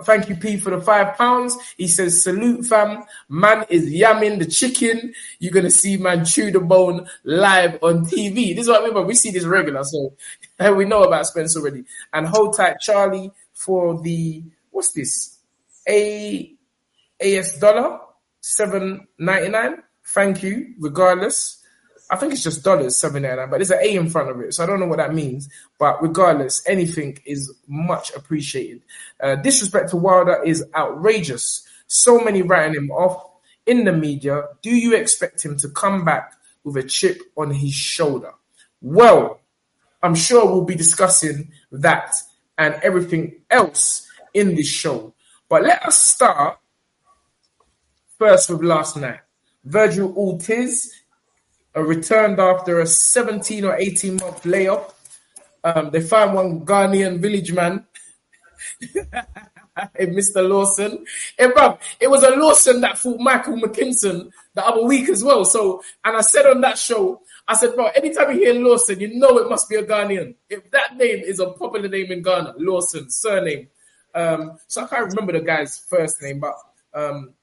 [0.03, 1.57] Thank you, P, for the five pounds.
[1.77, 3.03] He says, salute, fam.
[3.29, 5.13] Man is yamming the chicken.
[5.39, 8.55] You're going to see man chew the bone live on TV.
[8.55, 10.13] This is what I mean, but we see this regular, so
[10.73, 11.83] we know about Spence already.
[12.11, 15.37] And hold tight, Charlie, for the, what's this?
[15.87, 16.53] A
[17.19, 17.99] AS dollar,
[18.41, 19.83] seven ninety nine.
[20.05, 21.62] Thank you, regardless.
[22.13, 24.39] I think it's just dollars, seven ninety nine, but there's an A in front of
[24.39, 25.49] it, so I don't know what that means.
[25.79, 28.83] But regardless, anything is much appreciated.
[29.19, 31.67] Uh, disrespect to Wilder is outrageous.
[31.87, 33.31] So many writing him off
[33.65, 34.43] in the media.
[34.61, 38.33] Do you expect him to come back with a chip on his shoulder?
[38.79, 39.39] Well,
[40.03, 42.13] I'm sure we'll be discussing that
[42.59, 45.15] and everything else in this show.
[45.49, 46.59] But let us start
[48.19, 49.21] first with last night.
[49.65, 50.93] Virgil Ortiz
[51.81, 54.93] returned after a 17 or 18 month layoff.
[55.63, 57.85] Um, they found one Ghanaian village man,
[59.97, 60.47] Mr.
[60.47, 61.05] Lawson.
[61.39, 65.45] And, bro, it was a Lawson that fought Michael McKinson the other week as well.
[65.45, 69.17] So, and I said on that show, I said, bro, anytime you hear Lawson, you
[69.19, 70.35] know it must be a Ghanaian.
[70.49, 73.67] If that name is a popular name in Ghana, Lawson, surname.
[74.13, 76.53] Um, so I can't remember the guy's first name, but
[76.93, 77.33] um,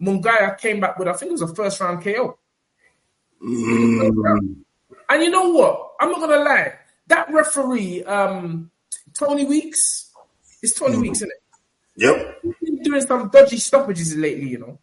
[0.00, 2.38] Munguia came back with, I think it was a first round KO.
[3.42, 4.56] Mm.
[5.08, 5.92] And you know what?
[6.00, 6.74] I'm not gonna lie.
[7.06, 8.70] That referee, um,
[9.14, 10.10] Tony Weeks,
[10.62, 11.02] it's Tony mm.
[11.02, 11.42] Weeks, isn't it?
[11.96, 12.38] Yep.
[12.42, 14.78] He's been doing some dodgy stoppages lately, you know.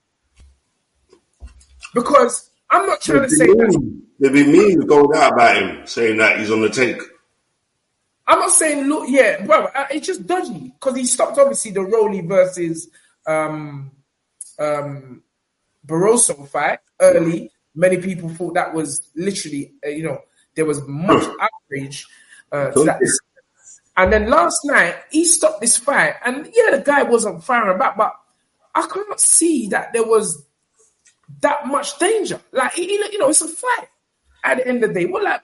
[1.93, 3.98] Because I'm not trying to say that.
[4.20, 7.02] They've been mean going out about him, saying that he's on the take.
[8.28, 9.65] I'm not saying look, yeah, bro.
[9.65, 12.89] Uh, it's just dodgy because he stopped obviously the Rolly versus
[13.26, 13.91] um
[14.60, 15.24] um
[15.86, 17.52] Barroso fight early.
[17.77, 20.19] Many people thought that was literally, uh, you know,
[20.55, 22.07] there was much outrage
[22.51, 22.99] uh, to that.
[23.95, 27.95] And then last night he stopped this fight, and yeah, the guy wasn't firing back,
[27.95, 28.13] but
[28.73, 30.43] I can't see that there was
[31.41, 32.41] that much danger.
[32.51, 33.87] Like he, you know, it's a fight.
[34.43, 35.41] At the end of the day, well, like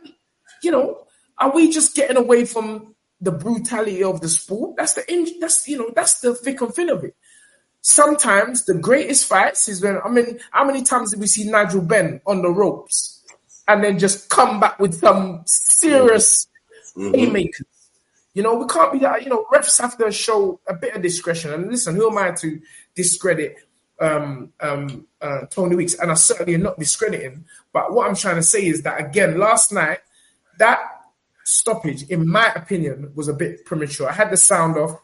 [0.64, 1.06] you know,
[1.38, 4.76] are we just getting away from the brutality of the sport?
[4.78, 7.16] That's the that's you know that's the thick and thin of it.
[7.86, 11.82] Sometimes the greatest fights is when I mean, how many times did we see Nigel
[11.82, 13.22] Benn on the ropes
[13.68, 16.48] and then just come back with some serious
[16.96, 17.14] mm-hmm.
[17.14, 17.68] haymakers?
[18.34, 19.24] You know, we can't be that.
[19.24, 21.52] You know, refs have to show a bit of discretion.
[21.52, 22.62] And listen, who am I to
[22.96, 23.58] discredit
[24.00, 25.96] um, um, uh, Tony Weeks?
[25.96, 27.44] And I certainly am not discrediting.
[27.74, 30.00] But what I'm trying to say is that again, last night
[30.58, 30.80] that
[31.44, 34.10] stoppage, in my opinion, was a bit premature.
[34.10, 35.02] I had the sound off.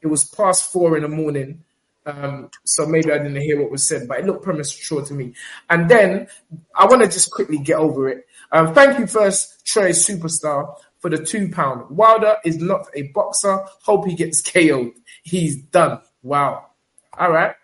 [0.00, 1.64] It was past four in the morning.
[2.06, 5.34] Um, so maybe I didn't hear what was said, but it looked premature to me.
[5.68, 6.28] And then
[6.74, 8.26] I want to just quickly get over it.
[8.52, 11.90] Um, thank you first, Trey Superstar, for the two pound.
[11.90, 13.60] Wilder is not a boxer.
[13.82, 14.92] Hope he gets KO'd.
[15.22, 16.00] He's done.
[16.22, 16.66] Wow.
[17.18, 17.54] All right.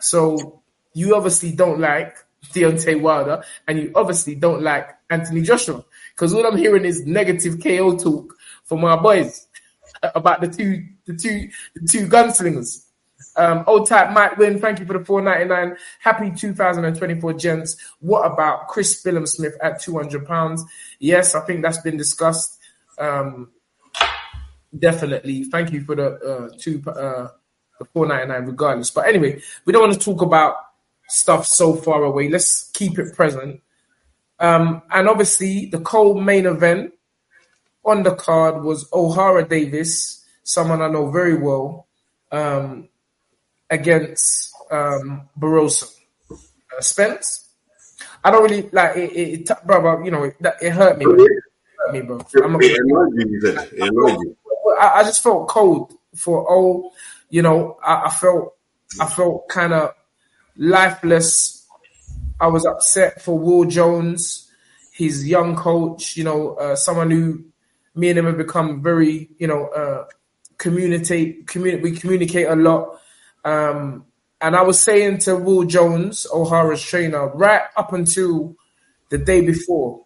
[0.00, 2.16] So you obviously don't like
[2.52, 7.62] Deontay Wilder, and you obviously don't like Anthony Joshua because all I'm hearing is negative
[7.62, 9.46] KO talk from my boys
[10.14, 12.85] about the two, the two, the two gunslingers.
[13.36, 14.58] Um, old type might win.
[14.58, 15.76] Thank you for the 499.
[16.00, 17.76] Happy 2024, gents.
[18.00, 20.64] What about Chris Billam-Smith at 200 pounds?
[20.98, 22.58] Yes, I think that's been discussed.
[22.98, 23.50] Um,
[24.78, 25.44] definitely.
[25.44, 27.28] Thank you for the uh, two, uh,
[27.78, 28.90] the 499 regardless.
[28.90, 30.56] But anyway, we don't want to talk about
[31.08, 32.28] stuff so far away.
[32.28, 33.60] Let's keep it present.
[34.38, 36.92] Um, and obviously, the co-main event
[37.84, 41.86] on the card was O'Hara Davies, someone I know very well,
[42.32, 42.88] um,
[43.70, 45.92] against um, Barroso.
[46.30, 47.46] Uh, Spence,
[48.24, 51.04] I don't really like it, it, it bro, You know, it, it hurt me.
[51.04, 51.14] Bro.
[51.14, 51.30] It
[51.78, 52.18] hurt me, bro.
[54.80, 56.92] I, I, just felt cold for all.
[57.30, 58.54] You know, I, I felt,
[59.00, 59.94] I felt kind of
[60.56, 61.66] lifeless.
[62.40, 64.50] I was upset for Will Jones,
[64.92, 66.16] his young coach.
[66.16, 67.44] You know, uh, someone who
[67.94, 70.06] me and him have become very, you know, uh,
[70.58, 71.46] communicate.
[71.46, 73.00] Communi- we communicate a lot.
[73.46, 74.04] Um,
[74.40, 78.56] and I was saying to Will Jones, O'Hara's trainer, right up until
[79.08, 80.04] the day before,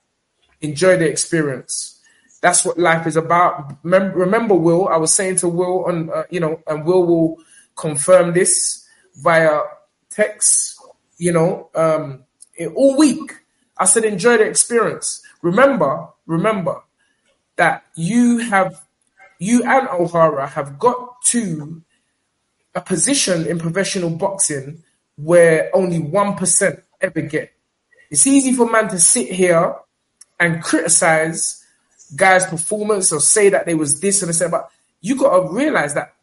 [0.61, 1.99] enjoy the experience.
[2.43, 3.79] That's what life is about.
[3.83, 7.37] Remember, Will, I was saying to Will, on uh, you know, and Will will
[7.77, 9.61] confirm this via
[10.11, 10.79] text,
[11.17, 12.25] you know, um,
[12.75, 13.33] all week.
[13.79, 15.23] I said, enjoy the experience.
[15.41, 16.83] Remember, remember
[17.57, 18.83] that you have
[19.39, 21.83] you and O'Hara have got to
[22.75, 24.83] a position in professional boxing
[25.17, 27.53] where only 1% ever get.
[28.11, 29.75] It's easy for man to sit here
[30.39, 31.65] and criticize
[32.17, 35.95] guys' performance or say that they was this and this, but you got to realize
[35.95, 36.15] that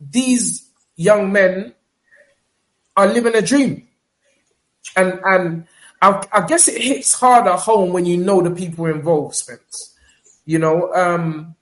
[0.00, 1.74] these young men
[2.96, 3.86] are living a dream.
[4.96, 5.66] And and
[6.00, 9.96] I, I guess it hits harder home when you know the people involved, Spence.
[10.44, 11.54] You know, um,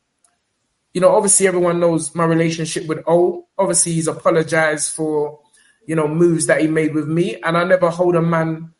[0.92, 3.46] you know, obviously everyone knows my relationship with O.
[3.56, 5.38] Obviously, he's apologized for,
[5.86, 8.72] you know, moves that he made with me, and I never hold a man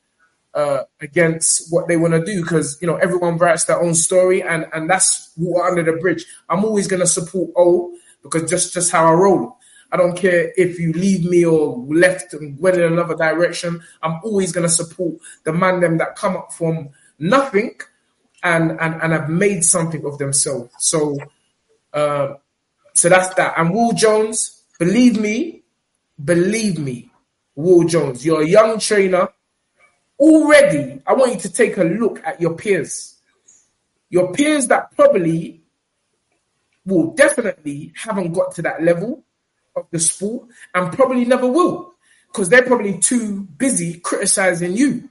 [0.54, 4.42] uh, against what they want to do because you know everyone writes their own story,
[4.42, 6.24] and and that's water under the bridge.
[6.48, 9.56] I'm always gonna support O because just just how I roll.
[9.92, 13.82] I don't care if you leave me or left and went in another direction.
[14.02, 17.74] I'm always gonna support the man them that come up from nothing
[18.42, 20.72] and and and have made something of themselves.
[20.78, 21.16] So
[21.92, 22.34] uh,
[22.94, 23.54] so that's that.
[23.56, 25.62] And Will Jones, believe me,
[26.22, 27.10] believe me,
[27.54, 29.28] Will Jones, you're a young trainer.
[30.18, 33.16] Already, I want you to take a look at your peers.
[34.10, 35.62] Your peers that probably
[36.84, 39.24] will definitely haven't got to that level
[39.76, 41.94] of the sport and probably never will
[42.26, 45.08] because they're probably too busy criticizing you.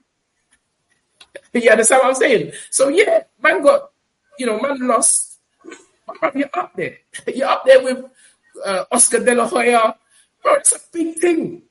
[1.54, 2.52] you understand what I'm saying?
[2.70, 3.92] So yeah, man got,
[4.38, 5.29] you know, man lost.
[6.36, 6.98] You're up there.
[7.28, 8.06] You're up there with
[8.66, 9.96] uh, Oscar De La Hoya.
[10.42, 11.64] Bro, it's a big thing.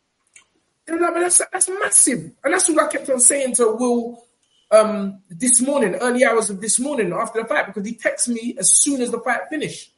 [0.89, 2.33] I mean, that's, that's massive.
[2.43, 4.25] And that's what I kept on saying to Will
[4.71, 8.57] um, this morning, early hours of this morning after the fight, because he texted me
[8.59, 9.93] as soon as the fight finished.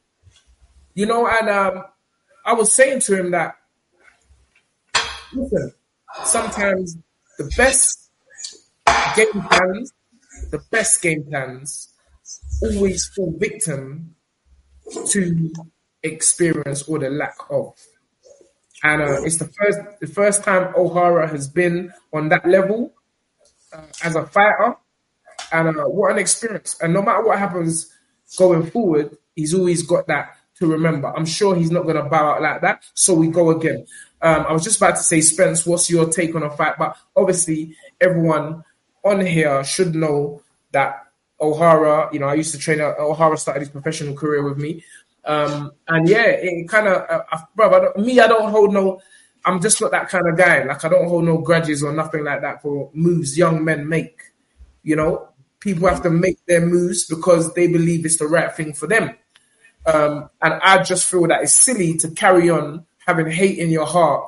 [0.94, 1.85] You know, and um,
[2.44, 3.57] I was saying to him that,
[5.33, 5.72] listen,
[6.24, 6.96] sometimes
[7.38, 8.11] the best
[9.16, 9.92] game plans,
[10.50, 11.88] the best game plans
[12.62, 14.14] always fall victim
[15.11, 15.53] to
[16.03, 17.74] experience or the lack of.
[18.83, 22.94] And uh, it's the first the first time O'Hara has been on that level
[23.72, 24.76] uh, as a fighter,
[25.53, 26.79] and uh, what an experience!
[26.81, 27.92] And no matter what happens
[28.38, 31.14] going forward, he's always got that to remember.
[31.14, 32.83] I'm sure he's not going to bow out like that.
[32.94, 33.87] So we go again.
[34.22, 36.74] Um, I was just about to say, Spence, what's your take on a fight?
[36.79, 38.64] But obviously, everyone
[39.05, 41.09] on here should know that
[41.40, 42.81] O'Hara, you know, I used to train.
[42.81, 44.85] O'Hara started his professional career with me.
[45.24, 47.24] Um, and yeah, it kind of,
[47.59, 49.00] uh, me, I don't hold no,
[49.44, 50.64] I'm just not that kind of guy.
[50.64, 54.20] Like, I don't hold no grudges or nothing like that for moves young men make.
[54.83, 55.29] You know,
[55.61, 59.14] people have to make their moves because they believe it's the right thing for them.
[59.87, 63.87] Um, and I just feel that it's silly to carry on having hate in your
[63.87, 64.24] heart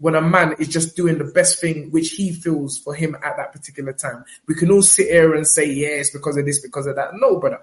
[0.00, 3.36] when a man is just doing the best thing which he feels for him at
[3.36, 4.24] that particular time.
[4.48, 7.10] We can all sit here and say, yes, because of this, because of that.
[7.14, 7.60] No, brother.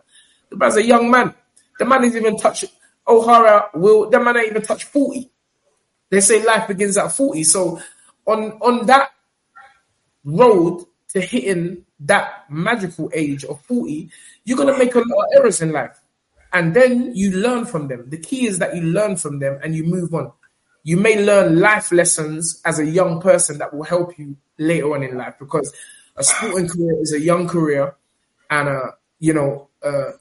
[0.50, 1.34] The man's a young man.
[1.80, 2.63] The man isn't even touch
[3.08, 5.30] O'Hara will the man ain't even touch 40.
[6.10, 7.43] They say life begins at 40.
[7.43, 7.80] So
[8.26, 9.12] on on that
[10.23, 14.10] road to hitting that magical age of 40,
[14.43, 16.00] you're gonna make a lot of errors in life
[16.54, 18.10] and then you learn from them.
[18.10, 20.32] The key is that you learn from them and you move on.
[20.88, 25.04] You may learn life lessons as a young person that will help you later on
[25.04, 25.73] in life because
[26.15, 27.93] a sporting career is a young career,
[28.50, 30.12] and uh, you know uh,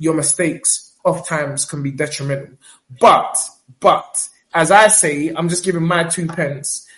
[0.00, 2.56] your mistakes oftentimes can be detrimental.
[2.98, 3.38] But
[3.78, 6.88] but as I say, I'm just giving my two pence.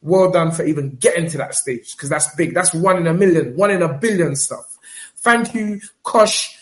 [0.00, 2.54] Well done for even getting to that stage because that's big.
[2.54, 4.78] That's one in a million, one in a billion stuff.
[5.18, 6.56] Thank you, Kosh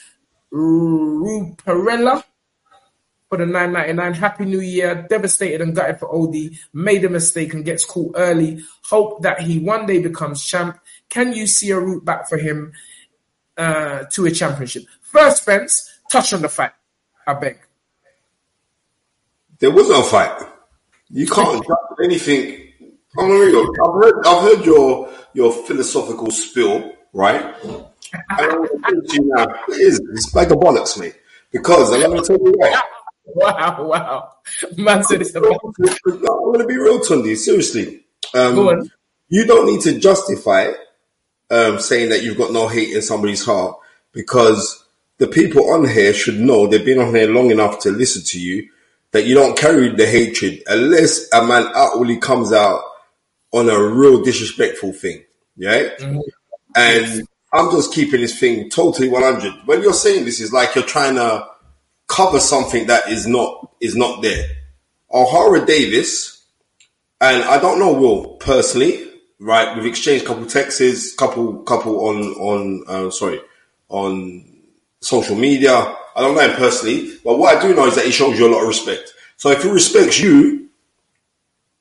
[0.52, 2.24] Ruparella
[3.28, 4.14] for the 999.
[4.14, 5.06] Happy New Year.
[5.08, 6.50] Devastated and gutted for OD.
[6.72, 8.62] Made a mistake and gets caught early.
[8.84, 10.78] Hope that he one day becomes champ.
[11.08, 12.72] Can you see a route back for him
[13.56, 14.84] uh, to a championship?
[15.00, 16.72] First, Spence, touch on the fight.
[17.26, 17.58] I beg.
[19.58, 20.38] There was no fight.
[21.10, 22.62] You can't judge anything.
[23.18, 23.60] I'm real.
[23.60, 27.54] I've heard, I've heard your your philosophical spill, right?
[28.30, 29.46] I don't want to you now.
[29.68, 30.00] It is.
[30.12, 31.14] It's like a bollocks, mate.
[31.50, 32.80] Because I'm going to tell you why.
[33.34, 34.32] Wow, wow.
[34.76, 35.38] Man said it's a.
[35.38, 37.36] I'm going to be real, Tundi.
[37.36, 38.04] Seriously.
[38.32, 38.88] Um,
[39.28, 40.72] you don't need to justify
[41.50, 43.76] um, saying that you've got no hate in somebody's heart
[44.12, 44.84] because
[45.18, 48.40] the people on here should know they've been on here long enough to listen to
[48.40, 48.68] you
[49.12, 52.82] that you don't carry the hatred unless a man outwardly comes out
[53.52, 55.24] on a real disrespectful thing.
[55.56, 55.88] Yeah.
[55.98, 56.20] Mm-hmm.
[56.76, 59.66] And I'm just keeping this thing totally 100.
[59.66, 61.46] When you're saying this, is like you're trying to
[62.06, 64.46] cover something that is not is not there.
[65.12, 66.42] O'Hara Davies,
[67.20, 69.76] and I don't know Will personally, right?
[69.76, 73.40] We've exchanged a couple texts, couple couple on on uh, sorry
[73.88, 74.44] on
[75.00, 78.10] social media, I don't know him personally, but what I do know is that he
[78.10, 79.12] shows you a lot of respect.
[79.36, 80.70] So if he respects you,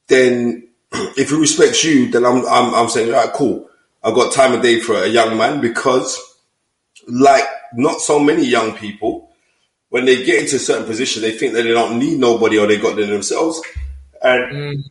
[0.07, 3.69] then if he respects you, then I'm I'm, I'm saying, all right, cool.
[4.03, 6.19] I've got time of day for a young man because,
[7.07, 9.14] like not so many young people,
[9.95, 12.67] when they get into a certain position, they think that they don't need nobody or
[12.67, 13.61] they got them themselves.
[14.21, 14.83] And mm.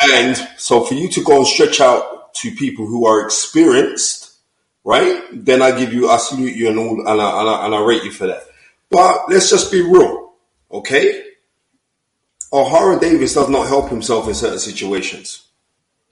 [0.00, 4.38] and so for you to go and stretch out to people who are experienced,
[4.84, 5.22] right?
[5.32, 7.80] Then I give you, I salute you and all, and I, and I, and I
[7.82, 8.44] rate you for that.
[8.88, 10.32] But let's just be real,
[10.72, 11.24] okay?
[12.50, 15.46] O'Hara Davies does not help himself in certain situations.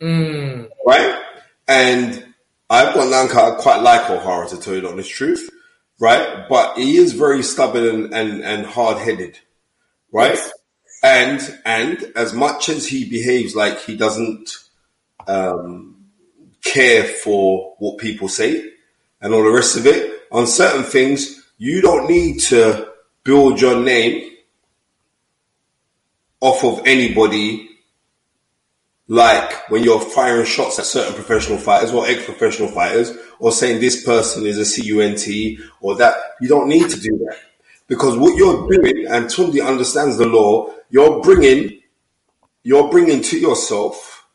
[0.03, 0.69] Mm.
[0.87, 1.23] Right?
[1.67, 2.35] And
[2.69, 5.49] I've got Nanka, I quite like O'Hara to tell you the honest truth.
[5.99, 6.47] Right?
[6.49, 9.39] But he is very stubborn and, and, and hard headed.
[10.13, 10.35] Right?
[10.35, 10.53] Yes.
[11.03, 14.57] And, and as much as he behaves like he doesn't,
[15.27, 15.97] um,
[16.67, 18.73] care for what people say
[19.21, 22.89] and all the rest of it, on certain things, you don't need to
[23.25, 24.31] build your name
[26.41, 27.66] off of anybody
[29.09, 34.05] like when you're firing shots at certain professional fighters or ex-professional fighters or saying this
[34.05, 37.39] person is a CUNT or that you don't need to do that.
[37.87, 41.81] Because what you're doing and Tunde understands the law you're bringing
[42.63, 44.27] you're bringing to yourself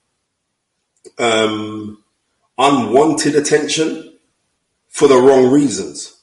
[1.17, 2.01] um,
[2.57, 4.17] unwanted attention
[4.87, 6.17] for the wrong reasons.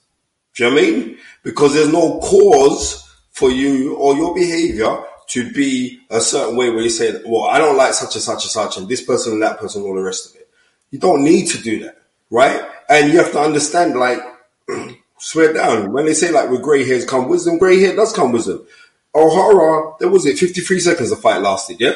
[0.55, 1.19] Do you know I mean?
[1.43, 6.83] Because there's no cause for you or your behavior to be a certain way where
[6.83, 9.43] you say, well, I don't like such and such and such and this person and
[9.43, 10.49] that person, and all the rest of it.
[10.91, 12.01] You don't need to do that,
[12.31, 12.63] right?
[12.89, 14.21] And you have to understand, like,
[15.19, 15.93] swear down.
[15.93, 18.67] When they say like with grey hairs come wisdom, grey hair does come wisdom.
[19.15, 21.95] O'Hara, there was it, 53 seconds the fight lasted, yeah?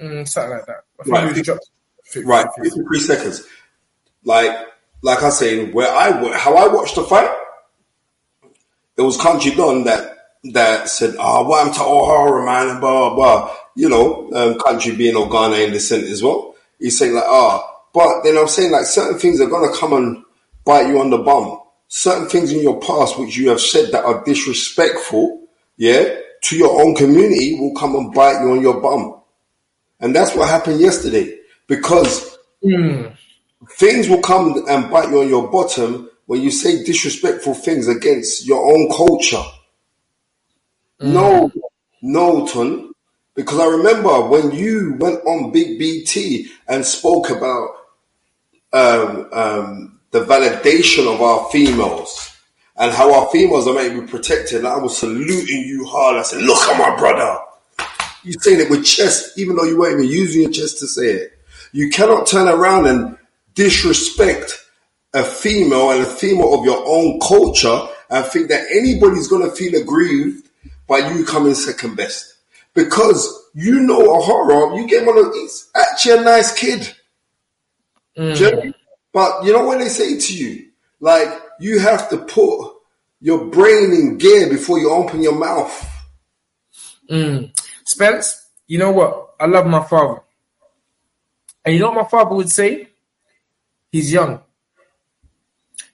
[0.00, 0.84] Mm, something like that.
[1.06, 3.46] Right, 50, right, 53 seconds.
[4.24, 4.52] Like,
[5.02, 7.30] like I say, where I, how I watched the fight,
[8.96, 10.15] it was Country Don that
[10.52, 13.56] that said, "Oh, what happened to O'Hara, man?" and blah blah blah.
[13.74, 16.54] You know, um, country being Ghana in the Senate as well.
[16.78, 17.80] He's saying like, "Ah," oh.
[17.92, 20.22] but then I'm saying like certain things are gonna come and
[20.64, 21.60] bite you on the bum.
[21.88, 25.42] Certain things in your past which you have said that are disrespectful,
[25.76, 29.20] yeah, to your own community will come and bite you on your bum,
[30.00, 32.36] and that's what happened yesterday because.
[32.64, 33.16] Mm.
[33.78, 38.46] Things will come and bite you on your bottom when you say disrespectful things against
[38.46, 39.42] your own culture.
[41.00, 41.50] No,
[42.02, 42.92] no, Ton.
[43.34, 47.68] Because I remember when you went on Big BT and spoke about
[48.72, 52.34] um, um, the validation of our females
[52.76, 54.58] and how our females are meant to be protected.
[54.58, 56.16] And I was saluting you hard.
[56.16, 57.38] I said, look at my brother.
[58.22, 61.10] You're saying it with chest, even though you weren't even using your chest to say
[61.10, 61.38] it.
[61.72, 63.18] You cannot turn around and
[63.54, 64.64] disrespect
[65.12, 69.54] a female and a female of your own culture and think that anybody's going to
[69.54, 70.45] feel aggrieved
[70.86, 72.34] by you coming second best.
[72.74, 76.94] Because you know O'Hara, you get one of these actually a nice kid.
[78.16, 78.74] Mm.
[79.12, 80.68] But you know when they say to you,
[81.00, 81.28] like
[81.58, 82.72] you have to put
[83.20, 85.92] your brain in gear before you open your mouth.
[87.10, 87.58] Mm.
[87.84, 89.34] Spence, you know what?
[89.40, 90.20] I love my father.
[91.64, 92.88] And you know what my father would say?
[93.90, 94.40] He's young.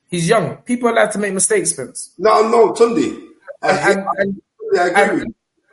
[0.09, 0.57] He's young.
[0.59, 2.12] People are allowed to make mistakes, Spence.
[2.18, 3.28] No, no, Tunde.
[3.62, 4.43] And, and, and,
[4.79, 5.25] I agree.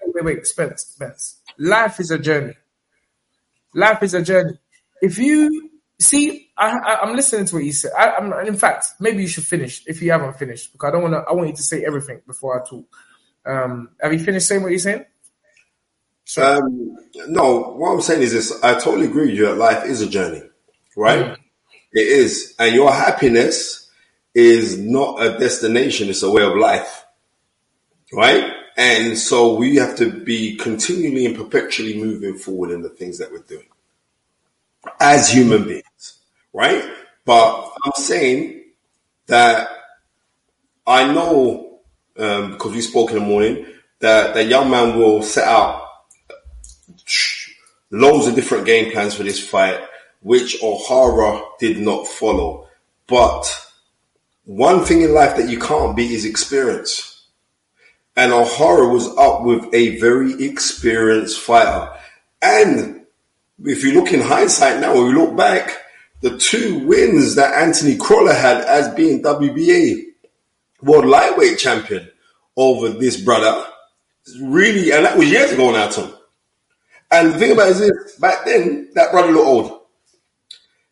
[0.06, 1.38] wait, wait, Spence, Spence.
[1.58, 2.54] Life is a journey.
[3.74, 4.58] Life is a journey.
[5.02, 5.70] If you
[6.00, 7.92] see, I, am listening to what you said.
[7.98, 11.04] I, am in fact, maybe you should finish if you haven't finished, because I don't
[11.04, 11.30] want to.
[11.30, 12.86] I want you to say everything before I talk.
[13.46, 15.06] Um, have you finished saying what you're saying?
[16.38, 16.98] Um,
[17.28, 19.46] no, what I'm saying is this: I totally agree with you.
[19.48, 20.44] That life is a journey,
[20.96, 21.26] right?
[21.26, 21.38] Mm.
[21.92, 23.90] It is, and your happiness
[24.36, 27.06] is not a destination; it's a way of life,
[28.14, 28.54] right?
[28.80, 33.30] And so we have to be continually and perpetually moving forward in the things that
[33.30, 33.68] we're doing
[35.02, 36.20] as human beings,
[36.54, 36.90] right?
[37.26, 38.64] But I'm saying
[39.28, 39.68] that
[40.88, 41.82] I know,
[42.18, 43.66] um, because we spoke in the morning,
[44.00, 45.86] that the young man will set out
[47.92, 49.82] loads of different game plans for this fight,
[50.22, 52.70] which O'Hara did not follow.
[53.08, 53.44] But
[54.46, 57.09] one thing in life that you can't beat is experience
[58.20, 61.90] and O'Hara was up with a very experienced fighter.
[62.42, 63.06] And
[63.64, 65.78] if you look in hindsight now, when you look back,
[66.20, 70.04] the two wins that Anthony Crolla had as being WBA
[70.82, 72.10] world lightweight champion
[72.58, 73.66] over this brother,
[74.42, 76.14] really, and that was years ago now, Tom.
[77.12, 79.82] And the thing about it is, back then, that brother looked old.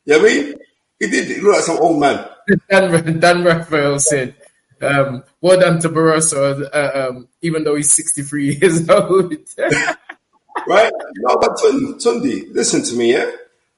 [0.06, 0.56] You know what I mean?
[0.98, 1.28] He did.
[1.28, 2.26] He looked like some old man.
[2.70, 4.34] Dan, Dan Raphael said,
[4.82, 9.34] Um, well done to Barroso, uh, um, even though he's 63 years old.
[10.68, 10.92] right?
[11.18, 13.32] No, but Tundi, listen to me, yeah.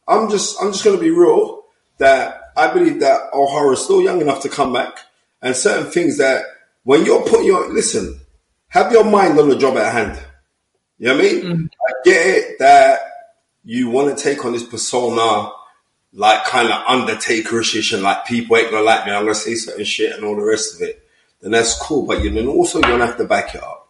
[0.07, 1.63] I'm just, I'm just going to be real.
[1.99, 4.99] That I believe that O'Hara is still young enough to come back,
[5.41, 6.43] and certain things that
[6.83, 8.19] when you're putting your listen,
[8.69, 10.19] have your mind on the job at hand.
[10.97, 11.43] You know what I mean?
[11.43, 11.65] Mm-hmm.
[11.65, 12.99] I get it that
[13.63, 15.51] you want to take on this persona,
[16.13, 19.11] like kind of Undertaker-ish, and like people ain't gonna like me.
[19.11, 21.03] I'm gonna say certain shit and all the rest of it.
[21.41, 23.89] Then that's cool, but you then also you're gonna have to back it up.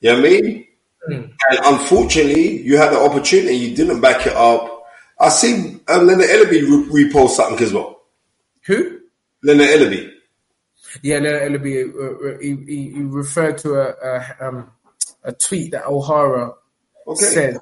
[0.00, 0.66] You know what I mean?
[1.08, 1.32] Mm.
[1.50, 4.84] And unfortunately, you had the opportunity, you didn't back it up.
[5.20, 8.02] I see um, Leonard Ellerbe re- repost something as well.
[8.66, 9.00] Who?
[9.42, 10.10] Leonard Ellerbe.
[11.02, 11.94] Yeah, Leonard Ellerbe.
[11.94, 14.70] Uh, uh, he, he, he, referred to a a, um,
[15.22, 16.52] a tweet that O'Hara
[17.06, 17.24] okay.
[17.24, 17.58] said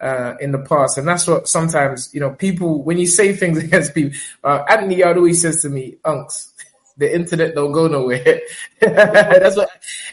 [0.00, 3.58] uh, in the past, and that's what sometimes you know people when you say things
[3.64, 4.18] against people.
[4.42, 6.52] Uh, Anthony Yarde always says to me, "Unks,
[6.96, 8.40] the internet don't go nowhere."
[8.80, 9.70] that's what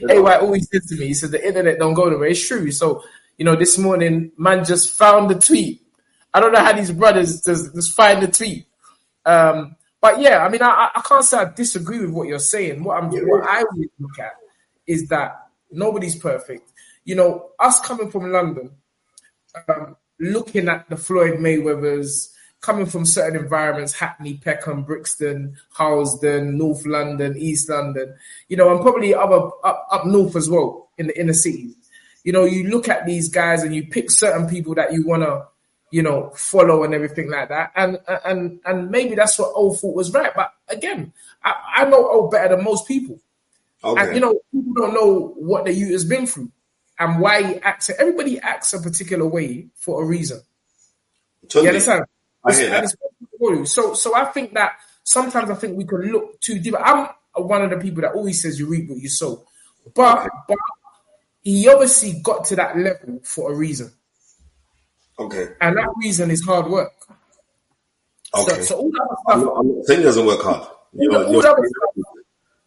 [0.09, 1.07] AY always says to me.
[1.07, 2.29] He says the internet don't go nowhere.
[2.29, 2.71] It's true.
[2.71, 3.03] So
[3.38, 5.82] you know, this morning, man just found the tweet.
[6.34, 8.67] I don't know how these brothers just, just find the tweet.
[9.25, 12.84] Um, but yeah, I mean, I, I can't say I disagree with what you're saying.
[12.84, 13.21] What I'm, yeah.
[13.21, 14.34] what I would look at
[14.88, 16.71] is that nobody's perfect.
[17.03, 18.71] You know, us coming from London,
[19.68, 22.30] um, looking at the Floyd Mayweathers,
[22.62, 28.16] coming from certain environments, Hackney, Peckham, Brixton, Harlesden, North London, East London,
[28.47, 31.76] you know, and probably other up, up north as well in the inner cities.
[32.24, 35.24] You know, you look at these guys and you pick certain people that you want
[35.24, 35.47] to,
[35.89, 37.72] you know, follow and everything like that.
[37.76, 40.32] And and and maybe that's what O thought was right.
[40.36, 43.20] But again, I, I know O better than most people.
[43.84, 44.02] Okay.
[44.02, 46.52] And you know, people don't know what the youth has been through
[47.02, 47.89] and why he acts.
[47.89, 50.39] Everybody acts a particular way for a reason.
[51.43, 51.64] Totally.
[51.64, 52.06] You understand?
[52.45, 53.68] I hear that.
[53.68, 54.74] So, so I think that
[55.04, 56.76] sometimes I think we can look too deep.
[56.80, 59.43] I'm one of the people that always says you reap what you sow,
[59.95, 60.30] but okay.
[60.47, 60.58] but
[61.41, 63.91] he obviously got to that level for a reason.
[65.18, 65.47] Okay.
[65.60, 66.93] And that reason is hard work.
[68.36, 68.62] Okay.
[68.62, 69.36] So, so all that stuff.
[69.36, 70.62] I'm not, I'm not saying it doesn't work hard.
[70.62, 72.06] All, the, all, the other stuff,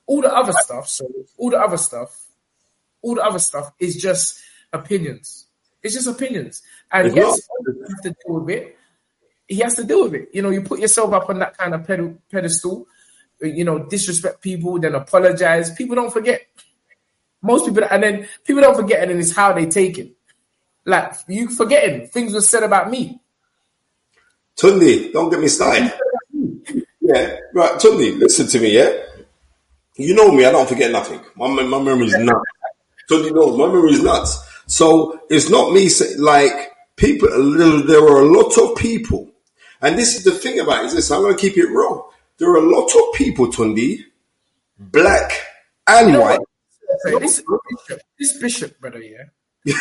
[0.06, 0.88] all the other stuff.
[0.88, 1.06] So
[1.38, 2.23] all the other stuff
[3.04, 4.40] all the other stuff is just
[4.72, 5.46] opinions.
[5.82, 6.62] It's just opinions.
[6.90, 8.78] And it's yes, he has to deal with it.
[9.46, 10.28] He has to deal with it.
[10.32, 11.86] You know, you put yourself up on that kind of
[12.30, 12.86] pedestal,
[13.42, 15.70] you know, disrespect people, then apologize.
[15.74, 16.40] People don't forget.
[17.42, 20.12] Most people, and then people don't forget, and then it's how they take it.
[20.86, 23.20] Like you forgetting things were said about me.
[24.56, 25.92] Tundi, don't get me started.
[27.00, 28.90] yeah, right, Tundi, listen to me, yeah.
[29.96, 31.20] You know me, I don't forget nothing.
[31.36, 32.42] My my memory is not.
[33.08, 34.38] Tony knows my memory is nuts.
[34.66, 37.28] So it's not me saying like people.
[37.28, 39.30] There are a lot of people,
[39.80, 41.10] and this is the thing about it, is this.
[41.10, 42.10] I'm going to keep it real.
[42.38, 44.00] There are a lot of people, Tundi,
[44.78, 45.32] black
[45.86, 46.40] and you know white.
[47.04, 49.24] This, bishop, this bishop, brother, yeah.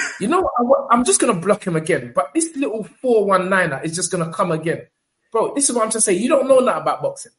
[0.19, 0.49] you know,
[0.89, 2.11] I, am just gonna block him again.
[2.15, 4.87] But this little four one niner is just gonna come again,
[5.31, 5.53] bro.
[5.53, 6.21] This is what I'm just saying.
[6.21, 7.33] You don't know nothing about boxing.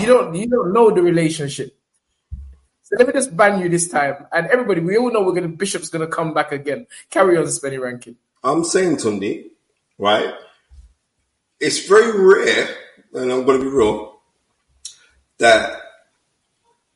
[0.00, 0.34] You don't.
[0.34, 1.78] You don't know the relationship.
[2.92, 4.26] Let me just ban you this time.
[4.32, 6.86] And everybody, we all know we're gonna Bishop's gonna come back again.
[7.10, 8.16] Carry on, Spenny Ranking.
[8.44, 9.50] I'm saying, Tundi,
[9.98, 10.34] right?
[11.58, 12.68] It's very rare,
[13.14, 14.20] and I'm gonna be real,
[15.38, 15.80] that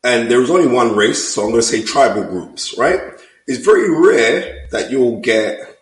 [0.04, 3.00] and there was only one race, so I'm gonna say tribal groups, right?
[3.46, 5.78] It's very rare that you'll get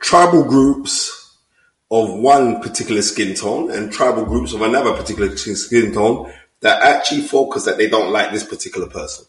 [0.00, 1.36] tribal groups
[1.90, 7.22] of one particular skin tone and tribal groups of another particular skin tone that actually
[7.22, 9.26] focus that they don't like this particular person.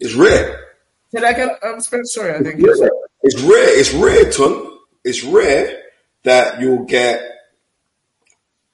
[0.00, 0.60] It's rare.
[1.12, 1.58] Did I get?
[1.62, 2.34] I'm sorry.
[2.34, 2.90] I think it's rare.
[3.22, 3.78] It's rare.
[3.78, 4.78] It's rare, Ton.
[5.04, 5.82] It's rare
[6.24, 7.22] that you'll get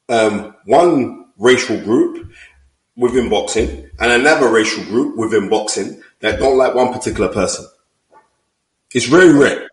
[0.09, 2.31] um, one racial group
[2.97, 7.67] within boxing and another racial group within boxing that don't like one particular person.
[8.93, 9.69] It's very rare,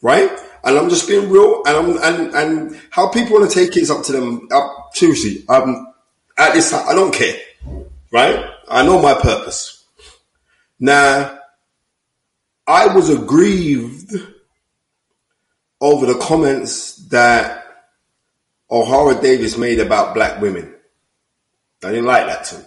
[0.00, 0.30] right?
[0.64, 3.82] And I'm just being real, and I'm and and how people want to take it
[3.82, 4.48] is up to them.
[4.52, 5.91] Up seriously, um,
[6.38, 7.38] at this time, I don't care,
[8.10, 8.50] right?
[8.68, 9.84] I know my purpose.
[10.78, 11.38] Now,
[12.66, 14.12] I was aggrieved
[15.80, 17.64] over the comments that
[18.70, 20.74] O'Hara Davies made about black women.
[21.84, 22.64] I didn't like that too.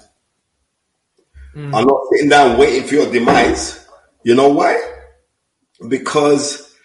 [1.56, 1.74] Mm.
[1.74, 3.88] I'm not sitting down waiting for your demise.
[4.24, 4.80] You know why?
[5.88, 6.76] Because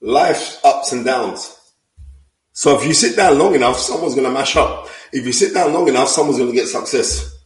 [0.00, 1.57] life's ups and downs.
[2.58, 5.54] So if you sit down long enough, someone's going to mash up if you sit
[5.54, 7.36] down long enough, someone's going to get success.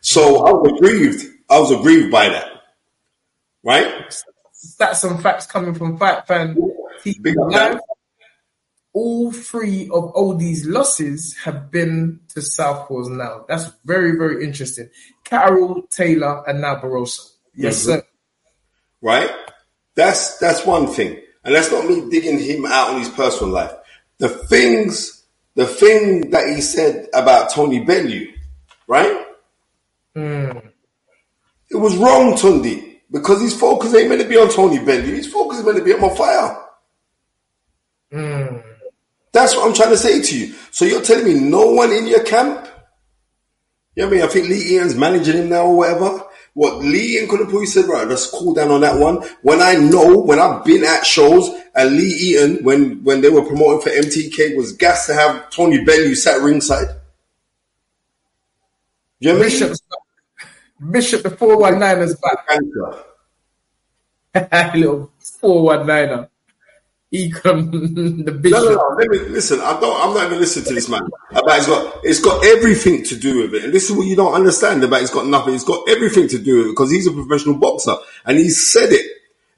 [0.00, 1.26] So I was aggrieved.
[1.48, 2.46] I was aggrieved by that.
[3.62, 4.14] Right?
[4.78, 6.56] That's some facts coming from Fight Fan.
[8.92, 13.44] All three of OD's losses have been to Southpaws now.
[13.48, 14.90] That's very, very interesting.
[15.24, 17.30] Carol, Taylor, and now Barroso.
[17.54, 18.00] Yes, mm-hmm.
[18.00, 18.02] sir.
[19.00, 19.30] Right?
[19.94, 21.20] That's that's one thing.
[21.44, 23.72] And that's not me digging him out on his personal life.
[24.18, 25.24] The things,
[25.54, 28.26] the thing that he said about Tony Bellew,
[28.86, 29.26] right?
[30.14, 30.70] Mm.
[31.70, 35.14] It was wrong, Tundi, because his focus ain't meant to be on Tony Bellew.
[35.14, 36.66] His focus is meant to be on my fire.
[38.12, 38.62] Mm.
[39.32, 40.54] That's what I'm trying to say to you.
[40.72, 42.68] So you're telling me no one in your camp?
[43.94, 44.24] You know what I mean?
[44.24, 46.24] I think Lee Eaton's managing him now or whatever.
[46.54, 49.22] What Lee and have said, right, let's cool down on that one.
[49.42, 53.46] When I know, when I've been at shows, and Lee Eaton, when, when they were
[53.46, 56.88] promoting for MTK, was gas to have Tony Bellew sat ringside.
[59.20, 59.76] You know Bishop,
[60.90, 62.46] Bishop, the 419 is back.
[64.74, 66.28] Little 419er
[67.10, 67.70] he come
[68.24, 68.58] the bishop.
[68.58, 68.96] No, no, no.
[68.96, 69.60] Let me listen.
[69.60, 70.00] I don't.
[70.00, 71.02] I'm not even listening to this man.
[71.30, 73.64] About it's got it's got everything to do with it.
[73.64, 75.02] And this is what you don't understand about.
[75.02, 75.54] It's got nothing.
[75.54, 78.92] It's got everything to do with it because he's a professional boxer and he said
[78.92, 79.06] it.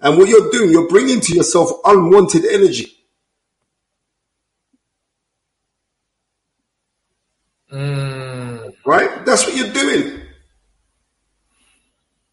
[0.00, 2.90] And what you're doing, you're bringing to yourself unwanted energy.
[7.72, 8.74] Mm.
[8.84, 9.24] Right?
[9.24, 10.22] That's what you're doing.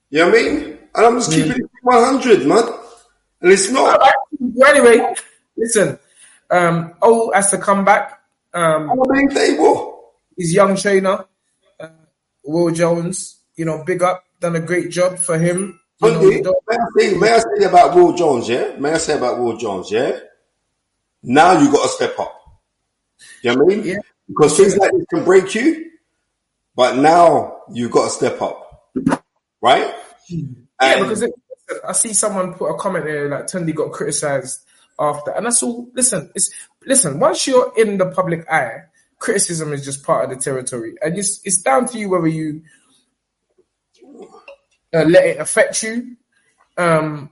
[0.10, 0.80] You know what I mean?
[0.96, 1.60] And I'm just keeping mm.
[1.60, 2.64] it 100, man.
[3.42, 4.02] And it's not.
[4.60, 5.16] Well, anyway,
[5.56, 5.98] listen.
[6.52, 8.20] Um, oh, has to come back.
[8.54, 8.92] Um,
[9.30, 10.12] table.
[10.38, 11.26] His young trainer,
[11.80, 11.88] uh,
[12.44, 13.40] Will Jones.
[13.56, 15.80] You know, big up, done a great job for him.
[16.02, 18.50] You know, may, I say, may I say about Will Jones?
[18.50, 19.92] Yeah, may I say about Will Jones?
[19.92, 20.20] Yeah.
[21.24, 22.36] Now you got to step up.
[23.42, 23.86] You know what I mean?
[23.86, 23.98] Yeah.
[24.28, 25.90] Because things like this can break you,
[26.76, 28.92] but now you've got to step up,
[29.62, 29.94] right?
[30.28, 30.44] Yeah,
[30.82, 31.34] and, because it,
[31.88, 34.66] I see someone put a comment there like Tundi got criticized
[35.00, 35.90] after, and that's all.
[35.94, 36.52] Listen, it's
[36.86, 37.20] listen.
[37.20, 38.84] Once you're in the public eye,
[39.18, 42.62] criticism is just part of the territory, and it's it's down to you whether you
[44.94, 46.16] uh, let it affect you,
[46.78, 47.30] um,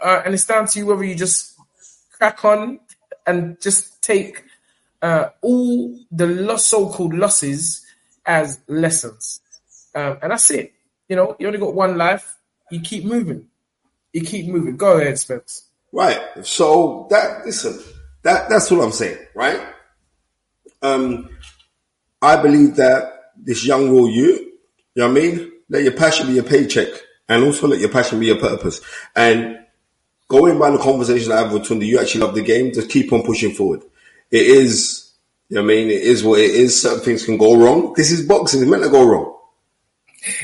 [0.00, 1.54] uh, and it's down to you whether you just
[2.12, 2.80] crack on
[3.26, 4.44] and just take
[5.02, 7.84] uh, all the loss, so-called losses
[8.26, 9.40] as lessons,
[9.94, 10.72] um, and that's it.
[11.08, 12.37] You know, you only got one life
[12.70, 13.46] you keep moving.
[14.12, 14.76] You keep moving.
[14.76, 15.68] Go ahead, Spence.
[15.92, 16.20] Right.
[16.42, 17.78] So that listen,
[18.22, 19.60] that that's what I'm saying, right?
[20.82, 21.30] Um,
[22.20, 24.52] I believe that this young will you, you
[24.96, 25.52] know what I mean?
[25.68, 26.88] Let your passion be your paycheck,
[27.28, 28.80] and also let your passion be your purpose.
[29.14, 29.58] And
[30.28, 32.72] going by the conversation I have with Tundi, you actually love the game.
[32.72, 33.82] Just keep on pushing forward.
[34.30, 35.12] It is,
[35.48, 35.88] you know what I mean?
[35.88, 36.80] It is what it is.
[36.80, 37.94] Certain things can go wrong.
[37.96, 38.60] This is boxing.
[38.60, 39.37] It's meant to go wrong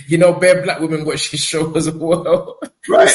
[0.06, 2.58] you know, bare black women watch his show as well.
[2.86, 3.10] Right.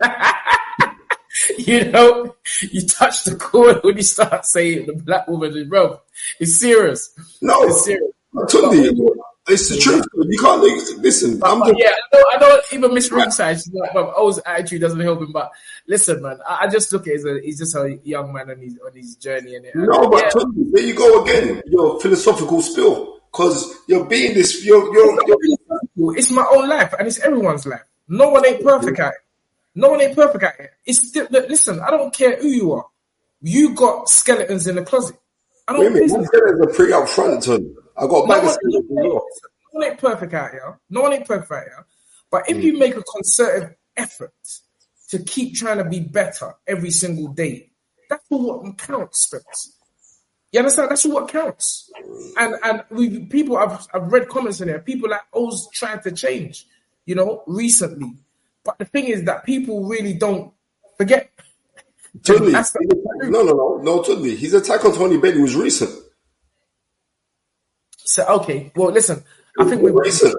[1.58, 6.00] you know, you touch the chord when you start saying the black woman is bro.
[6.40, 7.14] It's serious.
[7.40, 8.10] No, it's serious.
[9.46, 10.04] it's the truth.
[10.14, 10.60] You can't
[11.00, 11.38] listen.
[11.38, 13.58] But, I'm yeah, I don't, I don't even miss ringside.
[13.58, 15.30] She's like, but O's attitude doesn't help him.
[15.30, 15.52] But
[15.86, 18.76] listen, man, I, I just look at it he's just a young man on his
[18.84, 19.54] on his journey.
[19.54, 20.42] And no, but yeah.
[20.72, 21.62] there you go again.
[21.66, 24.64] Your philosophical spill because you're being this.
[24.64, 25.18] You're, you're,
[25.96, 27.82] you're, It's my own life, and it's everyone's life.
[28.06, 29.20] No one ain't perfect at it.
[29.74, 30.70] No one ain't perfect at it.
[30.86, 31.80] It's still, listen.
[31.80, 32.86] I don't care who you are.
[33.42, 35.16] You got skeletons in the closet.
[35.66, 35.80] I don't.
[35.80, 37.42] Wait a minute, skeletons are pretty upfront.
[37.44, 38.56] To I got no one,
[38.90, 39.30] no
[39.72, 40.78] one ain't perfect out here.
[40.88, 41.86] No one ain't perfect out here.
[42.30, 42.62] But if mm.
[42.62, 44.32] you make a concerted effort
[45.08, 47.70] to keep trying to be better every single day,
[48.08, 49.76] that's what counts, Spence.
[50.54, 50.88] You understand?
[50.88, 51.90] That's what counts.
[52.38, 54.78] And and we people I've I've read comments in there.
[54.78, 56.68] People like O's trying to change,
[57.06, 58.12] you know, recently.
[58.62, 60.52] But the thing is that people really don't
[60.96, 61.28] forget.
[62.22, 62.52] Totally.
[62.52, 64.36] No, no, no, no, totally.
[64.36, 65.90] His attack on Tony Bellew was recent.
[67.96, 69.24] So okay, well, listen.
[69.58, 70.36] I think we've recent.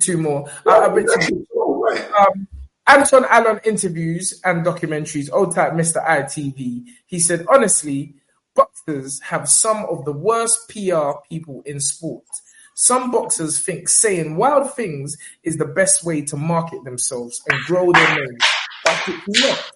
[0.00, 0.48] two more.
[0.66, 2.12] Yeah, I, right.
[2.12, 2.46] um,
[2.86, 5.28] Anton Allen interviews and documentaries.
[5.32, 6.06] Old type Mr.
[6.06, 6.84] ITV.
[7.06, 8.14] He said, honestly,
[8.58, 12.24] boxers have some of the worst PR people in sport.
[12.74, 17.92] Some boxers think saying wild things is the best way to market themselves and grow
[17.92, 18.38] their name,
[18.84, 19.72] but it's not.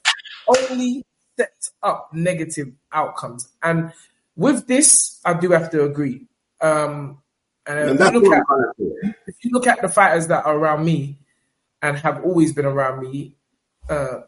[0.48, 1.04] Only
[1.38, 3.48] set up negative outcomes.
[3.62, 3.92] And
[4.34, 6.26] with this, I do have to agree.
[6.60, 7.18] Um,
[7.66, 8.42] and, if, you look at,
[9.26, 11.18] if you look at the fighters that are around me
[11.80, 13.36] and have always been around me,
[13.88, 14.22] uh,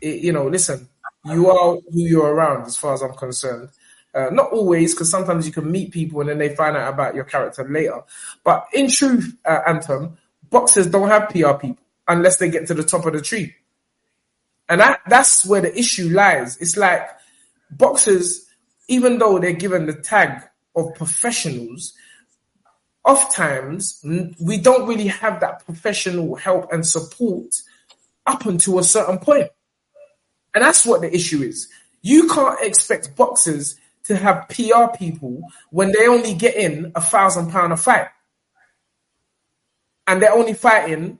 [0.00, 0.88] it, you know, listen,
[1.26, 3.68] you are who you're around, as far as I'm concerned.
[4.18, 7.14] Uh, not always, because sometimes you can meet people and then they find out about
[7.14, 8.02] your character later.
[8.42, 10.18] But in truth, uh, Anton,
[10.50, 13.54] boxers don't have PR people unless they get to the top of the tree.
[14.68, 16.56] And that, that's where the issue lies.
[16.56, 17.08] It's like
[17.70, 18.44] boxers,
[18.88, 20.42] even though they're given the tag
[20.74, 21.94] of professionals,
[23.04, 24.04] oftentimes
[24.40, 27.54] we don't really have that professional help and support
[28.26, 29.48] up until a certain point.
[30.56, 31.68] And that's what the issue is.
[32.02, 33.76] You can't expect boxers
[34.08, 38.08] to have PR people when they only get in a thousand pound a fight.
[40.06, 41.18] And they're only fighting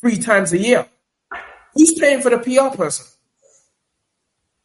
[0.00, 0.86] three times a year.
[1.74, 3.06] Who's paying for the PR person?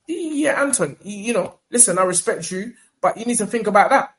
[0.08, 4.16] Yeah, Anton, you know, listen, I respect you, but you need to think about that.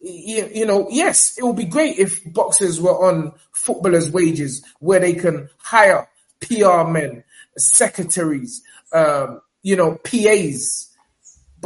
[0.00, 5.00] You, you know, yes, it would be great if boxers were on footballers' wages where
[5.00, 6.08] they can hire
[6.40, 7.24] PR men,
[7.56, 8.62] secretaries,
[8.92, 10.95] um, you know, PAs.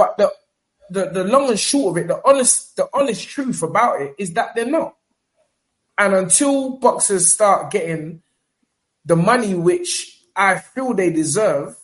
[0.01, 0.33] But the,
[0.89, 4.33] the the long and short of it, the honest the honest truth about it is
[4.33, 4.97] that they're not.
[5.99, 8.23] And until boxers start getting
[9.05, 11.77] the money which I feel they deserve,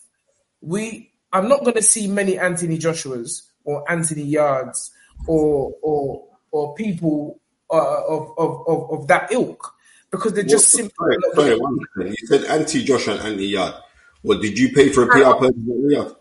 [0.62, 4.93] we I'm not going to see many Anthony Joshua's or Anthony Yardes
[5.27, 7.39] or or or people
[7.71, 9.75] uh, of, of, of of that ilk
[10.11, 11.19] because they're just simply.
[11.35, 13.75] Sorry, sorry, you said Anthony Joshua and Anthony Yarde.
[14.23, 16.17] What did you pay for a PR person at Riyadh?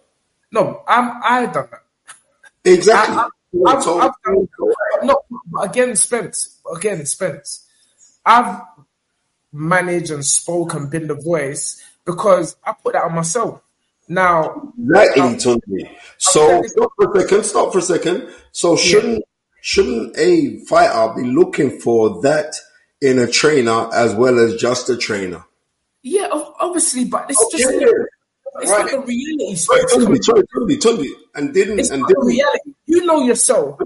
[0.51, 1.84] No, I'm I done that.
[2.65, 3.15] Exactly.
[3.15, 3.29] I,
[3.67, 4.47] I've, I've, I've done,
[5.03, 5.21] no,
[5.61, 6.59] again, Spence.
[6.75, 7.67] Again, Spence.
[8.25, 8.61] I've
[9.53, 13.61] managed and spoken, been the voice because I put that on myself.
[14.07, 15.97] Now, exactly, Tony.
[16.17, 17.43] So stop for a second.
[17.43, 18.29] Stop for a second.
[18.51, 19.59] So shouldn't yeah.
[19.61, 22.55] shouldn't a fighter be looking for that
[23.01, 25.43] in a trainer as well as just a trainer?
[26.03, 26.27] Yeah,
[26.59, 27.57] obviously, but it's okay.
[27.57, 27.73] just
[28.61, 28.85] it's right.
[28.85, 29.65] like a reality.
[29.69, 32.73] Right, Tony, Tony, Tony, Tony, and didn't it's and didn't reality.
[32.85, 33.79] You know yourself.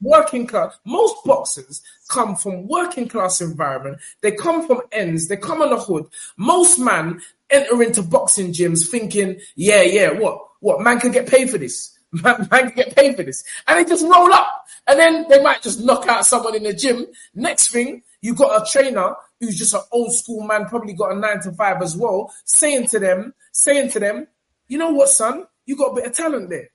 [0.00, 0.78] Working class.
[0.84, 3.98] Most boxers come from working class environment.
[4.20, 5.26] They come from ends.
[5.26, 6.06] They come on the hood.
[6.36, 11.50] Most man enter into boxing gyms thinking, yeah, yeah, what, what man can get paid
[11.50, 11.94] for this.
[12.10, 15.42] Man, man can get paid for this, and they just roll up, and then they
[15.42, 17.04] might just knock out someone in the gym.
[17.34, 21.18] Next thing, you got a trainer who's just an old school man, probably got a
[21.18, 24.26] nine to five as well, saying to them, saying to them,
[24.66, 26.68] you know what, son, you got a bit of talent there.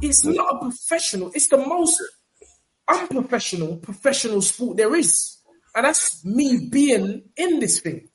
[0.00, 1.30] It's not a professional.
[1.34, 2.00] It's the most
[2.88, 5.38] unprofessional professional sport there is,
[5.74, 8.08] and that's me being in this thing.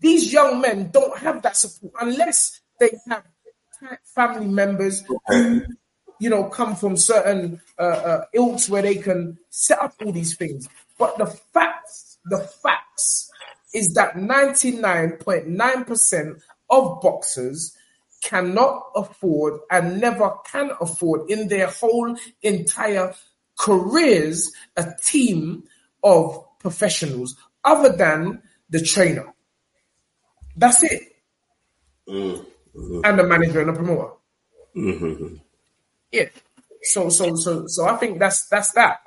[0.00, 3.24] These young men don't have that support unless they have
[4.14, 5.62] family members who,
[6.20, 10.36] you know, come from certain uh, uh, ilks where they can set up all these
[10.36, 10.68] things.
[11.02, 13.28] But the facts, the facts
[13.74, 16.40] is that 99.9%
[16.70, 17.76] of boxers
[18.22, 23.12] cannot afford and never can afford in their whole entire
[23.58, 25.64] careers a team
[26.04, 27.34] of professionals
[27.64, 28.40] other than
[28.70, 29.34] the trainer.
[30.54, 31.02] That's it.
[32.08, 33.00] Mm-hmm.
[33.02, 34.12] And the manager and the promoter.
[34.76, 35.34] Mm-hmm.
[36.12, 36.28] Yeah.
[36.82, 39.00] So so so so I think that's that's that.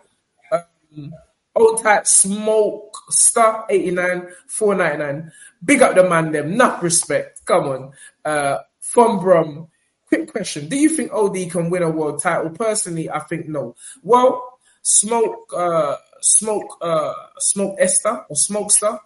[0.51, 1.13] Um,
[1.55, 5.31] old type smoke star 89 499.
[5.63, 7.45] Big up the man them, enough respect.
[7.45, 7.91] Come on.
[8.23, 9.67] Uh from Brum.
[10.07, 10.69] Quick question.
[10.69, 12.51] Do you think OD can win a world title?
[12.51, 13.75] Personally, I think no.
[14.03, 18.99] Well, smoke uh smoke uh smoke Esther or Smokester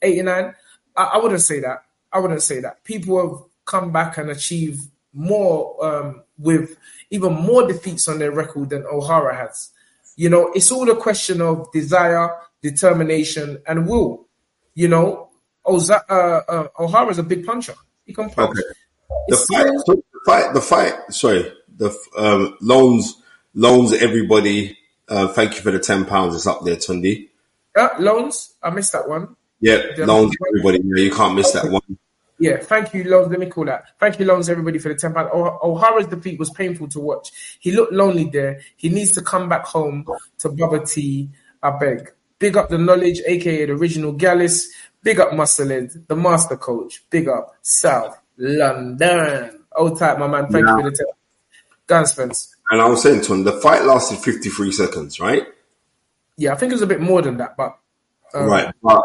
[0.00, 0.54] 89
[0.96, 1.84] I, I, wouldn't say that.
[2.12, 2.84] I wouldn't say that.
[2.84, 4.80] People have come back and achieved
[5.12, 6.76] more um, with
[7.10, 9.70] even more defeats on their record than O'Hara has.
[10.18, 12.28] You know, it's all a question of desire,
[12.60, 14.26] determination, and will.
[14.74, 15.30] You know,
[15.64, 17.74] Oza- uh, uh, O'Hara's a big puncher.
[18.04, 18.50] He can punch.
[18.50, 18.68] Okay.
[19.28, 20.94] The fight, so the fight, the fight.
[21.10, 23.22] Sorry, the um, loans,
[23.54, 23.92] loans.
[23.92, 24.76] Everybody,
[25.08, 26.34] uh, thank you for the ten pounds.
[26.34, 27.28] It's up there, Tundi.
[27.76, 28.54] Uh, loans.
[28.60, 29.36] I missed that one.
[29.60, 30.80] Yeah, loans everybody.
[30.82, 31.96] Yeah, you can't miss that one.
[32.38, 33.30] Yeah, thank you, Loans.
[33.30, 33.98] Let me call that.
[33.98, 35.30] Thank you, Loans, everybody, for the 10 pounds.
[35.32, 37.58] O'Hara's defeat was painful to watch.
[37.58, 38.60] He looked lonely there.
[38.76, 40.06] He needs to come back home
[40.38, 41.30] to Bubba T.
[41.62, 42.12] I beg.
[42.38, 44.72] Big up the knowledge, aka the original Gallus.
[45.02, 47.02] Big up Musclehead, the master coach.
[47.10, 49.64] Big up South London.
[49.76, 50.48] Old type, my man.
[50.48, 50.76] Thank yeah.
[50.76, 51.06] you for the 10
[51.88, 52.54] Guns.
[52.70, 55.46] And I was saying to him, the fight lasted 53 seconds, right?
[56.36, 57.78] Yeah, I think it was a bit more than that, but.
[58.34, 58.72] Um, right.
[58.82, 59.02] But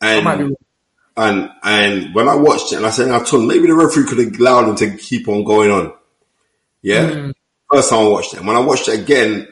[0.00, 0.56] and
[1.16, 4.06] and and when I watched it, and I said, I told him maybe the referee
[4.06, 5.92] could have allowed him to keep on going on.
[6.80, 7.10] Yeah.
[7.10, 7.34] Mm.
[7.70, 8.38] First time I watched it.
[8.38, 9.48] And when I watched it again,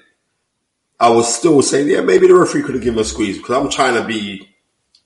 [0.99, 3.71] I was still saying, yeah, maybe the referee could have given a squeeze because I'm
[3.71, 4.49] trying to be,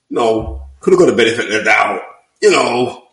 [0.09, 2.01] you know, could have got a benefit of the doubt,
[2.41, 3.03] you know.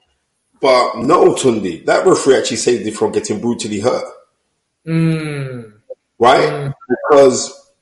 [0.61, 4.05] But no, Tundi, that referee actually saved him from getting brutally hurt.
[4.87, 5.73] Mm.
[6.19, 6.49] Right?
[6.49, 6.75] Mm.
[6.89, 7.73] Because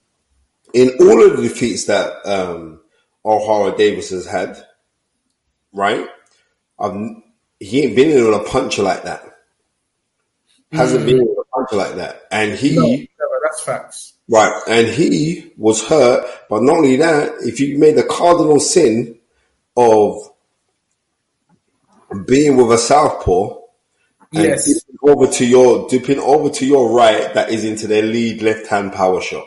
[0.72, 2.80] in all of the defeats that um,
[3.24, 4.62] O'Hara Davies has had,
[5.73, 6.09] right?
[6.79, 6.95] I've,
[7.59, 9.23] he ain't been in on a puncher like that.
[10.73, 11.07] hasn't hmm.
[11.07, 12.77] been with a puncher like that, and he.
[12.77, 14.14] No, never, that's facts.
[14.29, 19.18] Right, and he was hurt, but not only that, if you made the cardinal sin
[19.77, 20.31] of
[22.27, 23.57] being with a southpaw
[24.33, 24.66] and Yes.
[24.66, 28.68] dipping over to your dipping over to your right, that is into their lead left
[28.68, 29.47] hand power shot,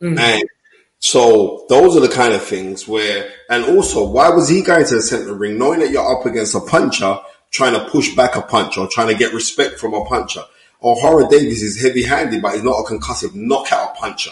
[0.00, 0.18] hmm.
[0.18, 0.44] and
[1.02, 4.94] so those are the kind of things where, and also, why was he going to
[4.94, 7.18] the center ring, knowing that you're up against a puncher,
[7.50, 10.42] trying to push back a puncher or trying to get respect from a puncher?
[10.80, 14.30] O'Hara Davies is heavy handed, but he's not a concussive knockout puncher.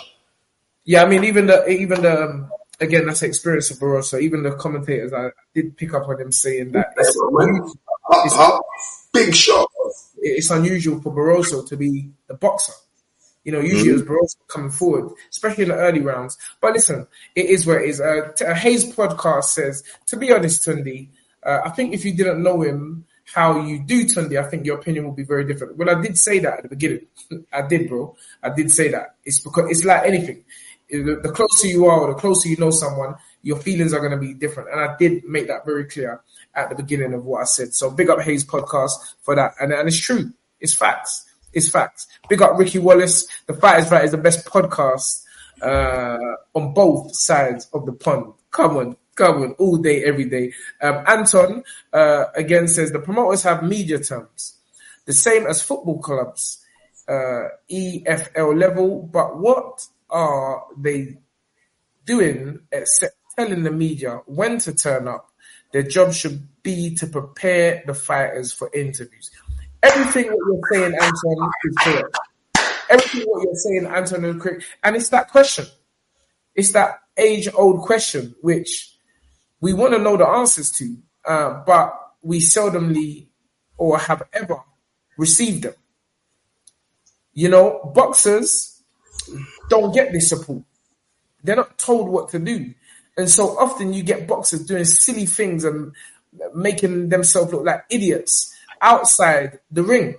[0.84, 4.20] Yeah, I mean, even the even the um, again, that's the experience of Barroso.
[4.20, 7.16] Even the commentators, I did pick up on him saying that it's,
[8.12, 8.62] Up, up,
[9.12, 9.68] big shot.
[10.18, 12.72] it's unusual for Barroso to be a boxer.
[13.50, 16.38] You know, usually it's Barroso coming forward, especially in the early rounds.
[16.60, 18.00] But listen, it is what it is.
[18.00, 21.08] Uh, t- uh, Hayes podcast says, to be honest, Tundi,
[21.42, 24.78] uh, I think if you didn't know him, how you do Tundi, I think your
[24.78, 25.76] opinion will be very different.
[25.76, 27.06] Well, I did say that at the beginning.
[27.52, 28.16] I did, bro.
[28.40, 29.16] I did say that.
[29.24, 30.44] It's because it's like anything.
[30.88, 34.16] The closer you are, or the closer you know someone, your feelings are going to
[34.16, 34.70] be different.
[34.70, 36.20] And I did make that very clear
[36.54, 37.74] at the beginning of what I said.
[37.74, 38.92] So big up Hayes podcast
[39.22, 39.54] for that.
[39.60, 40.32] And, and it's true.
[40.60, 41.29] It's facts.
[41.52, 42.06] It's facts.
[42.28, 43.26] Big up Ricky Wallace.
[43.46, 45.24] The Fight is Right is the best podcast
[45.62, 48.32] uh, on both sides of the pond.
[48.50, 50.52] Come on, come on, all day, every day.
[50.80, 54.58] Um, Anton uh, again says the promoters have media terms,
[55.06, 56.64] the same as football clubs,
[57.08, 59.02] uh, EFL level.
[59.02, 61.18] But what are they
[62.04, 65.26] doing except telling the media when to turn up?
[65.72, 69.30] Their job should be to prepare the fighters for interviews.
[69.82, 72.18] Everything that you're saying, Anton, is correct.
[72.90, 74.64] Everything what you're saying, Anton, is correct.
[74.82, 75.66] And it's that question.
[76.54, 78.94] It's that age-old question which
[79.60, 83.28] we want to know the answers to, uh, but we seldomly
[83.76, 84.56] or have ever
[85.16, 85.74] received them.
[87.32, 88.82] You know, boxers
[89.68, 90.62] don't get this support.
[91.42, 92.74] They're not told what to do.
[93.16, 95.92] And so often you get boxers doing silly things and
[96.54, 100.16] making themselves look like idiots outside the ring.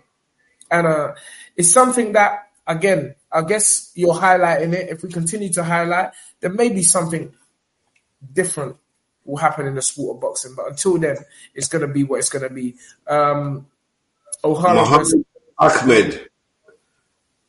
[0.69, 1.13] And uh,
[1.55, 4.89] it's something that, again, I guess you're highlighting it.
[4.89, 7.33] If we continue to highlight, there may be something
[8.33, 8.77] different
[9.25, 10.53] will happen in the sport of boxing.
[10.55, 11.17] But until then,
[11.53, 12.75] it's going to be what it's going to be.
[13.07, 13.67] Um,
[14.43, 15.23] O'Hara versus-
[15.59, 16.27] Ahmed,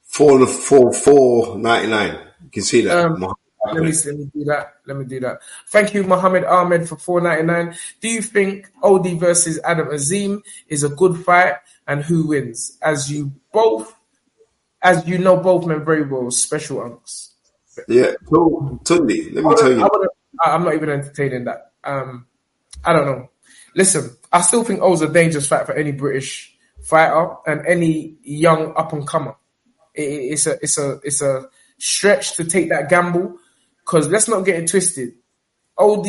[0.03, 2.19] four four four ninety nine.
[2.45, 3.07] You can see that.
[3.07, 3.35] Um,
[3.67, 4.75] Let me, let me do that.
[4.87, 5.39] Let me do that.
[5.69, 7.75] Thank you, Mohammed Ahmed, for four ninety nine.
[8.01, 11.55] Do you think Odie versus Adam Azim is a good fight,
[11.87, 12.77] and who wins?
[12.83, 13.95] As you both,
[14.83, 16.31] as you know, both men very well.
[16.33, 17.29] Special unks.
[17.89, 18.13] Yeah,
[18.85, 19.31] totally.
[19.31, 19.89] Let me tell you.
[20.41, 21.73] I I'm not even entertaining that.
[21.85, 22.27] Um,
[22.85, 23.31] I don't know.
[23.77, 28.75] Listen, I still think O's a dangerous fight for any British fighter and any young
[28.77, 29.37] up and comer.
[29.95, 31.49] It- it's a it's a it's a
[31.79, 33.37] stretch to take that gamble
[33.93, 35.13] because let's not get it twisted.
[35.77, 36.07] OD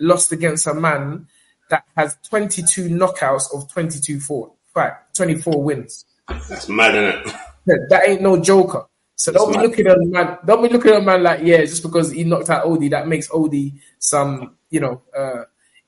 [0.00, 1.26] lost against a man
[1.68, 6.06] that has 22 knockouts of 22 for fight, 24 wins.
[6.28, 7.88] That's mad, isn't it?
[7.90, 8.86] That ain't no joker.
[9.16, 9.66] So don't be mad.
[9.66, 10.38] looking at a man.
[10.46, 13.06] Don't be looking at a man like yeah, just because he knocked out Odie, that
[13.06, 15.42] makes Odie some you know uh,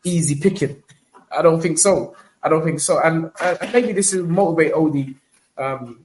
[0.05, 0.83] easy picking.
[1.31, 2.15] I don't think so.
[2.43, 3.01] I don't think so.
[3.01, 5.15] And, and maybe this will motivate Odie
[5.57, 6.05] um,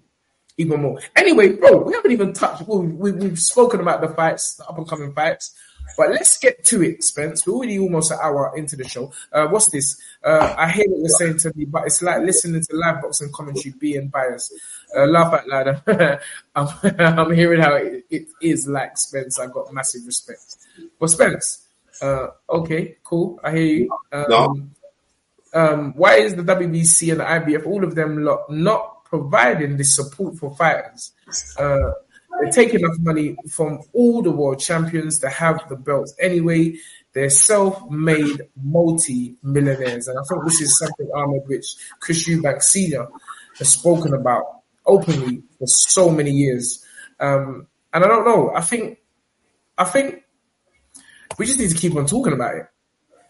[0.57, 0.99] even more.
[1.15, 2.67] Anyway, bro, we haven't even touched.
[2.67, 5.53] We, we, we've spoken about the fights, the up and coming fights.
[5.97, 7.45] But let's get to it, Spence.
[7.45, 9.11] We're already almost an hour into the show.
[9.31, 10.01] Uh, what's this?
[10.23, 13.31] Uh, I hear what you're saying to me, but it's like listening to live boxing
[13.31, 14.53] commentary being biased.
[14.95, 15.81] Uh, laugh out loud.
[16.55, 16.67] I'm,
[16.99, 19.39] I'm hearing how it, it is like Spence.
[19.39, 20.55] I've got massive respect.
[20.99, 21.67] But Spence,
[22.01, 23.39] uh, okay, cool.
[23.43, 23.97] I hear you.
[24.11, 24.61] Um, No.
[25.53, 29.95] um, why is the WBC and the IBF, all of them, lot, not providing this
[29.95, 31.11] support for fighters?
[31.59, 31.91] Uh,
[32.41, 36.75] they take enough money from all the world champions to have the belts anyway.
[37.13, 43.05] They're self-made multi-millionaires, and I think this is something Ahmed, which Chris Eubank Senior
[43.59, 44.45] has spoken about
[44.83, 46.83] openly for so many years.
[47.19, 48.51] Um, and I don't know.
[48.55, 48.97] I think,
[49.77, 50.23] I think
[51.37, 52.65] we just need to keep on talking about it.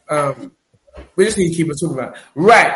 [0.09, 0.53] Um,
[1.17, 2.21] we just need to keep on talking about it.
[2.35, 2.73] Right.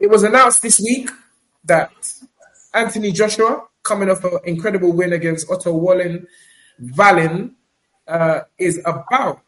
[0.00, 1.10] It was announced this week
[1.64, 1.92] that
[2.72, 6.26] Anthony Joshua, coming off an incredible win against Otto Wallin
[6.82, 7.52] Valin,
[8.08, 9.42] uh, is about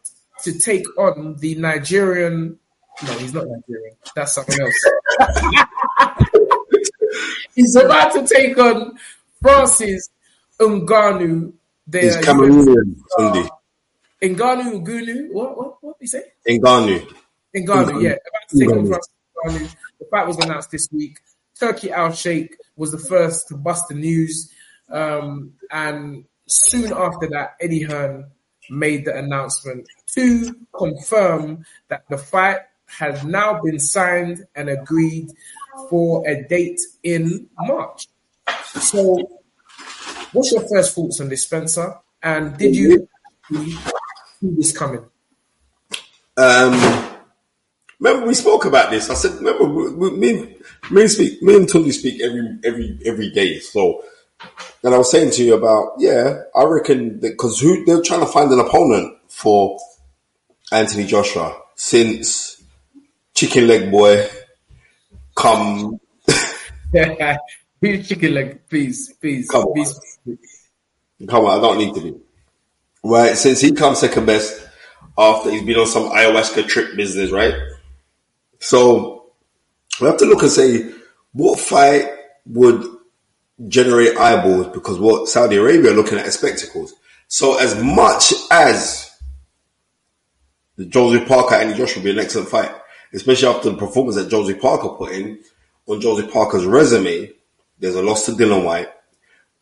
[0.44, 2.58] to take on the Nigerian.
[3.02, 3.96] No, he's not Nigerian.
[4.14, 4.84] That's something else.
[7.54, 8.98] he's about to take on
[9.40, 10.10] Francis
[10.60, 11.54] Ngannou.
[11.90, 13.48] He's Cameroonian, Tundi.
[14.22, 15.32] Ngannou Ngunu.
[15.32, 15.56] What?
[15.56, 15.76] What?
[15.80, 16.22] What did he say?
[16.46, 17.10] Ngannou.
[17.56, 18.02] Ngannou, Ngannou.
[18.02, 18.10] yeah.
[18.10, 19.12] About to take on Francis
[19.44, 21.18] The fight was announced this week.
[21.58, 24.50] Turki Al Sheikh was the first to bust the news.
[24.90, 28.30] Um, and soon after that, Eddie Hearn
[28.70, 32.58] made the announcement to confirm that the fight
[32.98, 35.30] has now been signed and agreed
[35.88, 38.08] for a date in March.
[38.64, 39.18] So,
[40.32, 41.94] what's your first thoughts on this, Spencer?
[42.22, 43.08] And did you
[43.50, 43.78] see
[44.40, 45.04] this coming?
[46.36, 47.11] Um,
[48.02, 49.08] remember we spoke about this.
[49.08, 50.56] I said, remember we, me,
[50.90, 53.60] me and speak, me and Tunde speak every every every day.
[53.60, 54.04] So,
[54.82, 58.26] and I was saying to you about yeah, I reckon because who they're trying to
[58.26, 59.78] find an opponent for
[60.72, 62.62] Anthony Joshua since
[63.34, 64.28] Chicken Leg Boy
[65.36, 66.00] come.
[66.92, 67.36] yeah,
[67.82, 69.74] chicken leg, please, please, Come on.
[69.74, 70.18] please.
[71.28, 72.14] Come on, I don't need to be.
[73.04, 74.68] Right, since he comes second best
[75.18, 77.54] after he's been on some ayahuasca trip business, right?
[78.62, 79.32] So
[80.00, 80.88] we have to look and say
[81.32, 82.06] what fight
[82.46, 82.86] would
[83.66, 86.94] generate eyeballs because what Saudi Arabia are looking at is spectacles.
[87.26, 89.10] So as much as
[90.76, 92.70] the Josie Parker and Joshua would be an excellent fight,
[93.12, 95.40] especially after the performance that Josie Parker put in
[95.88, 97.32] on Josie Parker's resume,
[97.80, 98.90] there's a loss to Dillian Whyte.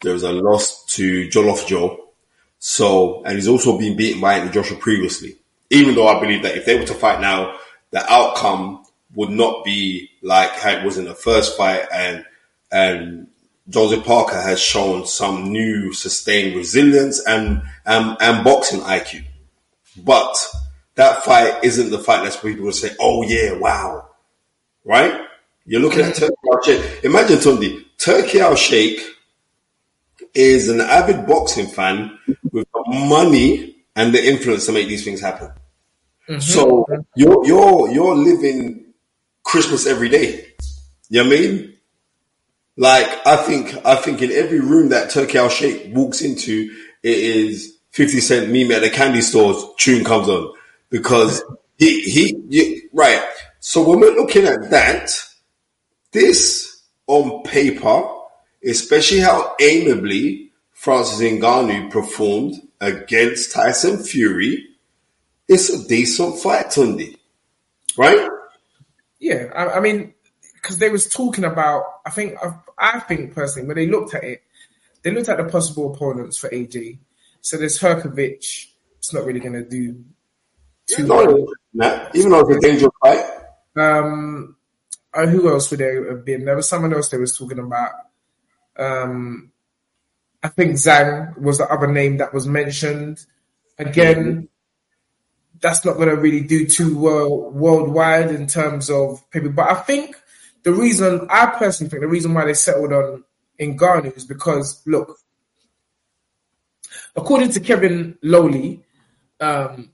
[0.02, 2.10] There's a loss to Jollof Joe.
[2.58, 5.38] So, and he's also been beaten by Anthony Joshua previously.
[5.70, 7.56] Even though I believe that if they were to fight now,
[7.90, 8.79] the outcome
[9.14, 12.24] would not be like how it was in the first fight and,
[12.70, 13.26] and
[13.68, 19.24] Joseph Parker has shown some new sustained resilience and, and, and boxing IQ.
[19.96, 20.36] But
[20.94, 24.08] that fight isn't the fight that's people will say, oh yeah, wow.
[24.84, 25.20] Right?
[25.64, 27.04] You're looking at Turki Al Sheikh.
[27.04, 29.00] Imagine Tunde, Turki Al Sheikh
[30.34, 32.18] is an avid boxing fan
[32.52, 35.50] with the money and the influence to make these things happen.
[36.28, 36.40] Mm-hmm.
[36.40, 36.86] So
[37.16, 38.89] you're you're you're living
[39.42, 40.46] Christmas every day.
[41.08, 41.76] You know what I mean?
[42.76, 47.18] Like I think I think in every room that Turki Al Sheikh walks into, it
[47.18, 50.52] is fifty cent meme at the candy stores tune comes on
[50.88, 51.42] because
[51.78, 53.22] he he right.
[53.58, 55.10] So when we're looking at that,
[56.12, 58.02] this on paper,
[58.64, 64.66] especially how amiably Francis Ngannou performed against Tyson Fury,
[65.48, 67.16] it's a decent fight, Tunde.
[67.98, 68.28] Right?
[69.20, 70.14] Yeah, I, I mean,
[70.54, 71.84] because they was talking about.
[72.04, 74.42] I think I, I think personally, when they looked at it,
[75.02, 76.98] they looked at the possible opponents for AJ.
[77.40, 78.66] So there's Hrgovic.
[78.98, 80.04] It's not really going to do
[80.86, 81.46] too well.
[81.72, 83.24] Nah, even though it's a dangerous fight.
[83.76, 84.56] Um,
[85.12, 86.44] uh, who else would there have been?
[86.44, 87.92] There was someone else they was talking about.
[88.76, 89.52] Um,
[90.42, 93.24] I think Zhang was the other name that was mentioned.
[93.78, 94.48] Again,
[95.60, 99.50] that's not going to really do too well worldwide in terms of people.
[99.50, 100.16] But I think
[100.62, 103.24] the reason, I personally think the reason why they settled on
[103.60, 105.18] Ngannou is because, look,
[107.14, 108.80] according to Kevin Iole,
[109.40, 109.90] um,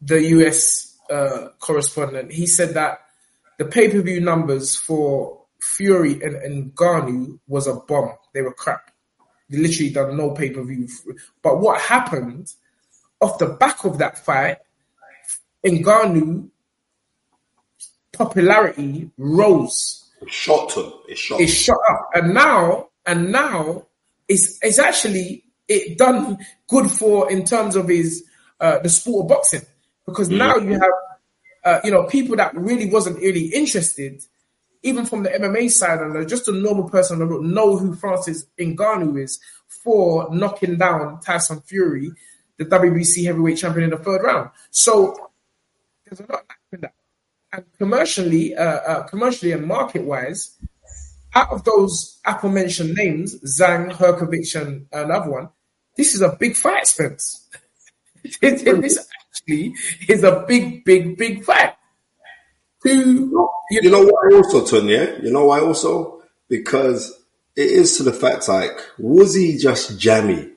[0.00, 3.00] the US uh, correspondent, he said that
[3.58, 6.76] the pay per view numbers for Fury and, and
[7.46, 8.16] was a bomb.
[8.34, 8.90] They were crap.
[9.48, 10.88] They literally done no pay per view.
[11.42, 12.52] But what happened
[13.22, 14.58] off the back of that fight,
[15.64, 16.48] Ngannou
[18.12, 20.10] popularity rose.
[20.20, 20.92] It's shot him.
[21.08, 21.40] It's shot.
[21.40, 23.86] It shot up, and now and now
[24.28, 28.24] it's it's actually it done good for in terms of his
[28.60, 29.62] uh, the sport of boxing
[30.06, 30.90] because now you have
[31.64, 34.22] uh, you know people that really wasn't really interested
[34.82, 38.46] even from the MMA side and just a normal person that don't know who Francis
[38.58, 42.10] Ngannou is for knocking down Tyson Fury,
[42.58, 44.50] the WBC heavyweight champion in the third round.
[44.70, 45.30] So
[46.04, 46.94] there's a lot in that.
[47.52, 50.56] And commercially, uh, uh, commercially and market wise,
[51.34, 55.48] out of those aforementioned names, Zhang, Hrgovic, and another one,
[55.96, 57.48] this is a big fight, Spence.
[58.40, 59.74] this actually
[60.08, 61.74] is a big, big, big fight.
[62.82, 65.22] Who You know why also, Tonya?
[65.22, 66.22] You know why also?
[66.48, 67.22] Because
[67.54, 70.51] it is to the fact like, was he just jammy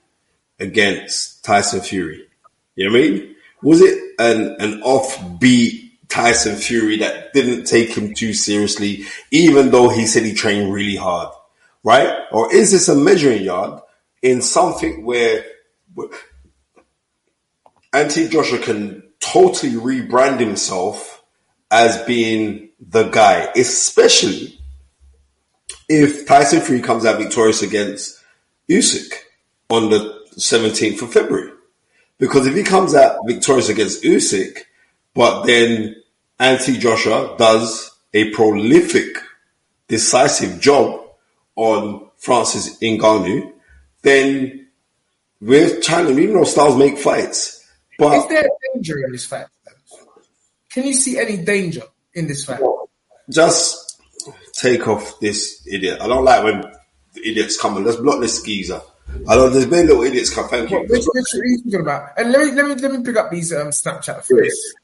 [0.59, 2.27] against Tyson Fury?
[2.75, 3.35] You know what I mean?
[3.61, 9.89] Was it an, an offbeat Tyson Fury that didn't take him too seriously, even though
[9.89, 11.33] he said he trained really hard?
[11.83, 12.13] Right?
[12.31, 13.81] Or is this a measuring yard
[14.21, 15.45] in something where
[17.93, 21.23] Anthony Joshua can totally rebrand himself
[21.71, 24.59] as being the guy, especially
[25.89, 28.19] if Tyson Fury comes out victorious against
[28.69, 29.11] Usyk
[29.69, 31.51] on the 17th of February.
[32.17, 34.59] Because if he comes out victorious against Usyk,
[35.13, 35.95] but then
[36.39, 39.17] Anthony Joshua does a prolific
[39.87, 41.01] decisive job
[41.55, 43.51] on Francis Ngannou,
[44.01, 44.67] then
[45.41, 47.67] with China, we know Styles make fights.
[47.97, 49.47] But Is there danger in this fight?
[50.69, 51.83] Can you see any danger
[52.13, 52.61] in this fight?
[53.29, 54.01] just
[54.53, 55.99] take off this idiot.
[56.01, 56.63] I don't like when
[57.15, 58.81] idiots come and let's block this geezer.
[59.27, 60.77] I don't, there's been little idiots come, thank you.
[60.77, 62.09] What, which, which are you talking about?
[62.17, 64.75] And let me let me let me pick up these um, Snapchat first.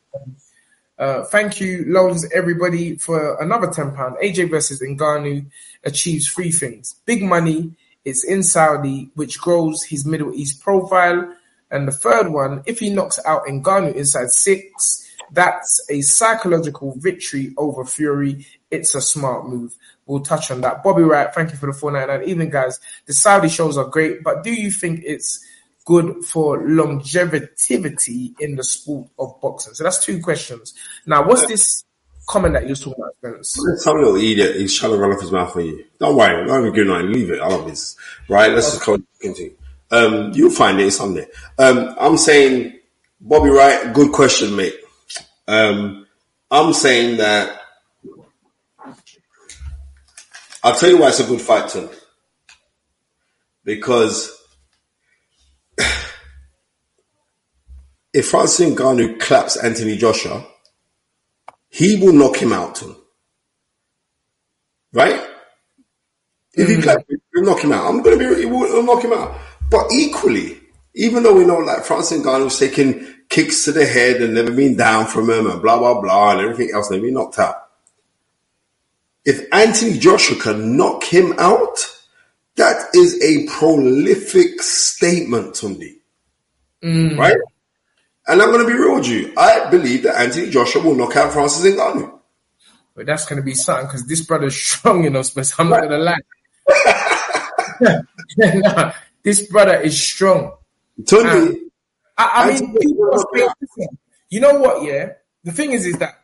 [0.98, 4.18] Uh, thank you, loads everybody for another ten pound.
[4.24, 5.46] AJ versus Ngannou
[5.84, 7.74] achieves three things: big money.
[8.04, 11.36] It's in Saudi, which grows his Middle East profile.
[11.70, 17.54] And the third one, if he knocks out Ngannou inside six, that's a psychological victory
[17.58, 18.46] over Fury.
[18.70, 19.76] It's a smart move.
[20.06, 20.84] We'll touch on that.
[20.84, 22.30] Bobby Wright, thank you for the 499.
[22.30, 22.80] Even guys.
[23.06, 25.46] The Saudi shows are great, but do you think it's
[25.86, 29.74] good for longevity in the sport of boxing?
[29.74, 30.74] So that's two questions.
[31.06, 31.84] Now, what's this
[32.28, 33.84] comment that you're talking about, Spence?
[33.84, 35.86] Some little idiot, he's trying to run off his mouth for you.
[36.00, 37.42] Don't worry, don't even go on, leave it.
[37.42, 37.96] I love this.
[38.28, 38.84] Right, let's just
[39.20, 39.56] continue.
[39.92, 41.28] Um, you'll find it, there.
[41.58, 42.80] Um, I'm saying,
[43.20, 44.76] Bobby Wright, good question, mate.
[45.48, 46.08] Um,
[46.50, 47.61] I'm saying that
[50.64, 51.90] I'll tell you why it's a good fight, Ton.
[53.64, 54.38] Because
[58.14, 60.46] if Francis Ngannou claps Anthony Joshua,
[61.70, 62.84] he will knock him out.
[64.94, 65.22] Right?
[66.54, 66.84] If he mm.
[66.84, 67.86] claps, he'll knock him out.
[67.86, 69.40] I'm gonna be, he will he'll knock him out.
[69.70, 70.60] But equally,
[70.94, 74.76] even though we know like Francis Ngannou's taking kicks to the head and never been
[74.76, 77.56] down from him and blah blah blah and everything else, never been knocked out.
[79.26, 81.78] If Anthony Joshua can knock him out,
[82.56, 85.96] that is a prolific statement, Tunde.
[86.84, 87.18] Mm.
[87.18, 87.38] Right?
[88.28, 89.34] And I'm going to be real with you.
[89.38, 92.20] I believe that Anthony Joshua will knock out Francis Ngannou.
[92.96, 95.54] But that's going to be something because this brother's strong, you know, Spence.
[95.60, 96.18] I'm not going to lie.
[98.38, 98.94] Nah,
[99.24, 100.54] this brother is strong.
[101.02, 101.56] Tunde,
[102.18, 102.78] I, I mean,
[104.30, 104.84] you know what?
[104.84, 105.14] Yeah,
[105.44, 106.21] the thing is, is that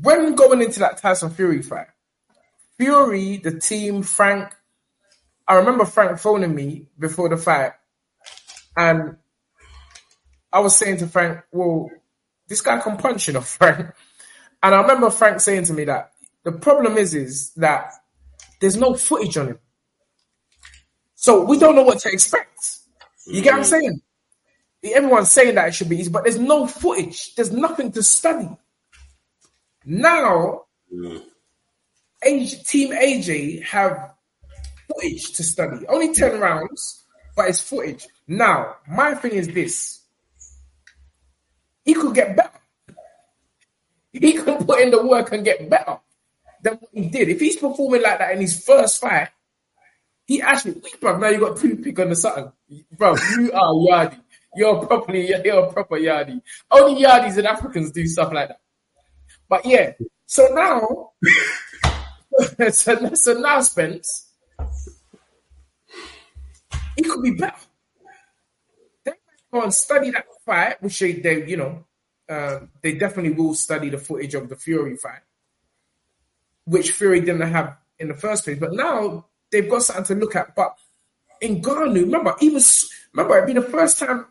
[0.00, 1.88] when going into that Tyson Fury fight,
[2.78, 4.54] Fury, the team, Frank,
[5.46, 7.72] I remember Frank phoning me before the fight,
[8.76, 9.16] and
[10.52, 11.90] I was saying to Frank, "Well,
[12.48, 13.92] this guy can punch, you know, Frank."
[14.62, 16.12] And I remember Frank saying to me that
[16.44, 17.92] the problem is, is that
[18.60, 19.58] there's no footage on him.
[21.16, 22.78] So we don't know what to expect.
[23.26, 23.66] You get what I'm mm.
[23.66, 24.00] saying?
[24.84, 27.34] Everyone's saying that it should be easy, but there's no footage.
[27.34, 28.48] There's nothing to study.
[29.84, 30.62] Now,
[30.92, 31.22] mm.
[32.24, 34.12] AJ, Team AJ have
[34.88, 35.86] footage to study.
[35.86, 37.04] Only 10 rounds,
[37.36, 38.06] but it's footage.
[38.26, 40.00] Now, my thing is this.
[41.84, 42.50] He could get better.
[44.12, 45.98] He can put in the work and get better
[46.62, 47.28] than what he did.
[47.28, 49.30] If he's performing like that in his first fight,
[50.26, 52.52] he actually, wait, bro, now you got two pick on the something.
[52.96, 54.20] Bro, you are yardy.
[54.54, 56.40] You're properly, you're a proper yardy.
[56.70, 58.60] Only yardies and Africans do stuff like that.
[59.52, 59.92] But yeah,
[60.24, 61.10] so now,
[62.70, 64.30] so, so now, Spence,
[66.96, 67.54] he could be better.
[69.04, 69.12] They
[69.52, 71.84] go and study that fight, which they, they you know,
[72.30, 75.20] um, they definitely will study the footage of the Fury fight,
[76.64, 78.58] which Fury didn't have in the first place.
[78.58, 80.56] But now they've got something to look at.
[80.56, 80.78] But
[81.42, 84.28] in Ghana, remember, was remember it'd be the first time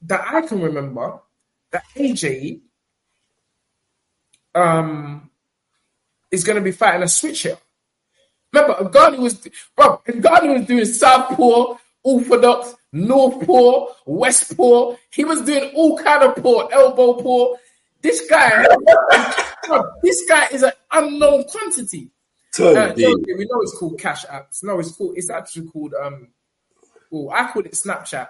[0.00, 1.20] that I can remember
[1.72, 2.62] that AJ
[4.54, 5.30] um
[6.30, 7.58] is going to be fighting a switch here.
[8.52, 14.96] Remember, Ngannou was bro, Ngannou was doing southpaw, orthodox, northpaw, westpaw.
[15.10, 17.56] He was doing all kind of paw, elbow paw.
[18.02, 18.66] This guy,
[19.66, 22.10] bro, this guy is an unknown quantity.
[22.58, 24.64] Uh, we know it's called Cash Apps.
[24.64, 25.16] No, it's called.
[25.16, 25.94] It's actually called.
[25.94, 26.28] Um,
[27.10, 28.28] well, I call it Snapchat,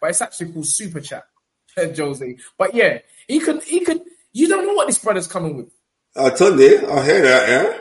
[0.00, 1.24] but it's actually called Super Chat,
[1.76, 2.36] Jose.
[2.56, 3.62] But yeah, he could.
[3.62, 4.00] He could.
[4.32, 5.70] You don't know what this brother's coming with.
[6.16, 7.78] uh, you, I hear that, yeah?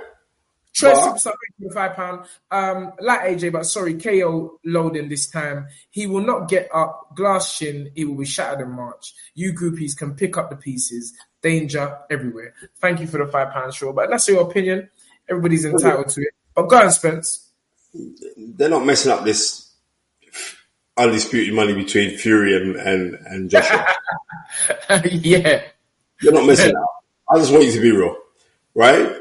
[0.77, 1.15] Trey Wow.
[1.15, 1.33] For
[1.73, 2.27] five pound.
[2.51, 5.67] Um, like AJ, but sorry, KO loading this time.
[5.89, 7.15] He will not get up.
[7.15, 7.91] Glass shin.
[7.95, 9.13] He will be shattered in March.
[9.33, 11.13] You groupies can pick up the pieces.
[11.41, 12.53] Danger everywhere.
[12.79, 14.89] Thank you for the five pound show, but that's your opinion.
[15.27, 16.33] Everybody's entitled to it.
[16.53, 17.49] But go on, Spence.
[18.37, 19.71] They're not messing up this
[20.95, 23.87] undisputed money between Fury and, and, and Joshua.
[25.11, 25.63] yeah.
[26.21, 27.03] They're not messing it up.
[27.29, 28.15] I just want you to be real,
[28.73, 29.15] right?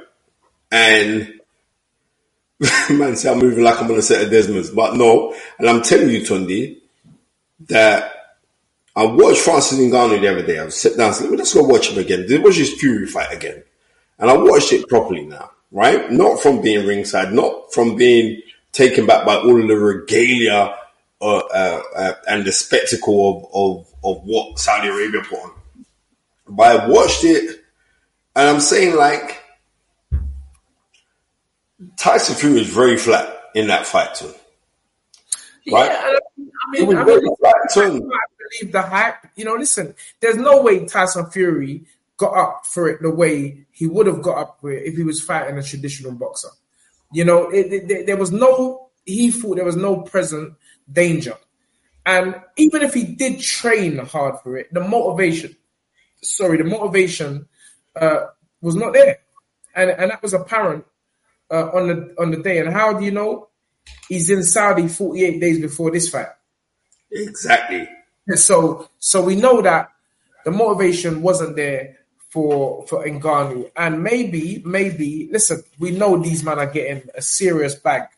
[0.71, 1.41] And
[2.91, 5.35] man, say I'm moving like I'm on a set of Desmond's, but no.
[5.59, 6.79] And I'm telling you, Tunde,
[7.69, 8.13] that
[8.95, 10.59] I watched Francis Ngannou the other day.
[10.59, 12.27] I was sitting down, so let me just go watch him again.
[12.27, 13.63] This was his Fury fight again.
[14.19, 16.11] and I watched it properly now, right?
[16.11, 18.41] Not from being ringside, not from being
[18.73, 20.77] taken back by all of the regalia
[21.21, 25.51] uh, uh, uh, and the spectacle of, of, of what Saudi Arabia put on.
[26.49, 27.61] But I watched it,
[28.35, 29.43] and I'm saying like
[31.97, 34.33] Tyson Fury is very flat in that fight too.
[35.71, 35.91] Right?
[35.91, 39.17] Yeah, I mean, I, mean, I believe the hype.
[39.35, 41.85] You know, listen, there's no way Tyson Fury
[42.17, 45.03] got up for it the way he would have got up for it if he
[45.03, 46.49] was fighting a traditional boxer.
[47.13, 50.55] You know, it, it, there was no, he thought there was no present
[50.91, 51.37] danger.
[52.05, 55.57] And even if he did train hard for it, the motivation,
[56.23, 57.49] sorry, the motivation
[57.95, 58.27] uh,
[58.61, 59.19] was not there.
[59.75, 60.85] And, and that was apparent
[61.51, 62.59] uh, on the on the day.
[62.59, 63.49] And how do you know?
[64.09, 66.27] He's in Saudi 48 days before this fight.
[67.11, 67.89] Exactly.
[68.35, 69.91] So so we know that
[70.45, 71.99] the motivation wasn't there
[72.31, 73.71] for for Ngannou.
[73.77, 78.09] And maybe, maybe, listen, we know these men are getting a serious bag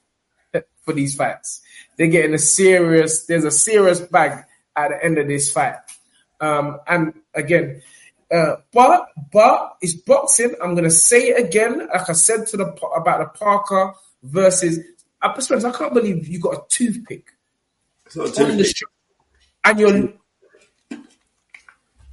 [0.82, 1.60] for these fights.
[1.96, 4.44] They're getting a serious, there's a serious bag
[4.74, 5.76] at the end of this fight.
[6.40, 7.82] Um, and again,
[8.32, 10.54] uh, but but it's boxing.
[10.62, 14.80] I'm gonna say it again, like I said to the about the Parker versus.
[15.20, 17.32] I, I can't believe you got a toothpick
[18.16, 18.86] on the show,
[19.64, 20.12] and you're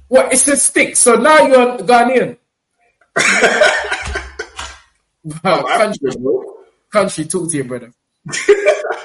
[0.08, 0.32] what?
[0.32, 0.96] It's a stick.
[0.96, 2.36] So now you're Ghanaian.
[5.44, 6.10] wow, country,
[6.90, 7.92] country, talk to your brother.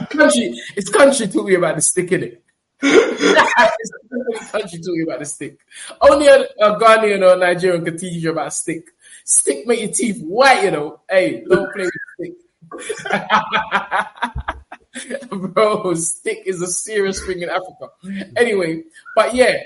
[0.09, 2.43] country, it's country talking about the stick in it.
[2.81, 5.57] Country talking about the stick.
[6.01, 8.85] Only a, a Ghanaian or Nigerian can teach you about stick.
[9.23, 10.99] Stick make your teeth white, you know.
[11.09, 12.33] Hey, don't play with stick.
[15.29, 17.89] Bro, stick is a serious thing in Africa.
[18.35, 18.83] Anyway,
[19.15, 19.57] but yeah,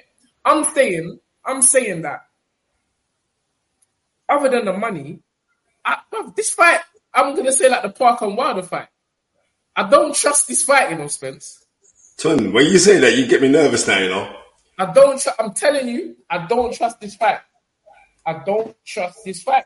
[0.44, 2.26] I'm saying, I'm saying that.
[4.28, 5.20] Other than the money,
[5.84, 6.00] I,
[6.36, 6.82] this fight,
[7.14, 8.88] I'm gonna say like the Park and Wilder fight.
[9.76, 11.65] I don't trust this fight, you know, Spence.
[12.24, 14.36] When you say that, you get me nervous now, you know.
[14.80, 15.20] I don't.
[15.20, 17.40] Tr- I'm telling you, I don't trust this fight.
[18.26, 19.66] I don't trust this fight.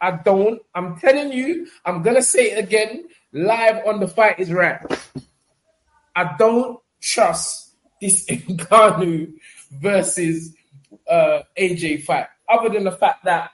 [0.00, 0.60] I don't.
[0.74, 1.66] I'm telling you.
[1.84, 4.80] I'm gonna say it again, live on the fight is right.
[6.14, 9.32] I don't trust this Ngannou
[9.72, 10.54] versus
[11.08, 12.26] uh, AJ fight.
[12.48, 13.50] Other than the fact that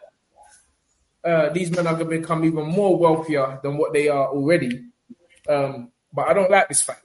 [1.25, 4.85] uh, these men are going to become even more wealthier than what they are already.
[5.49, 6.97] Um, but I don't like this fight.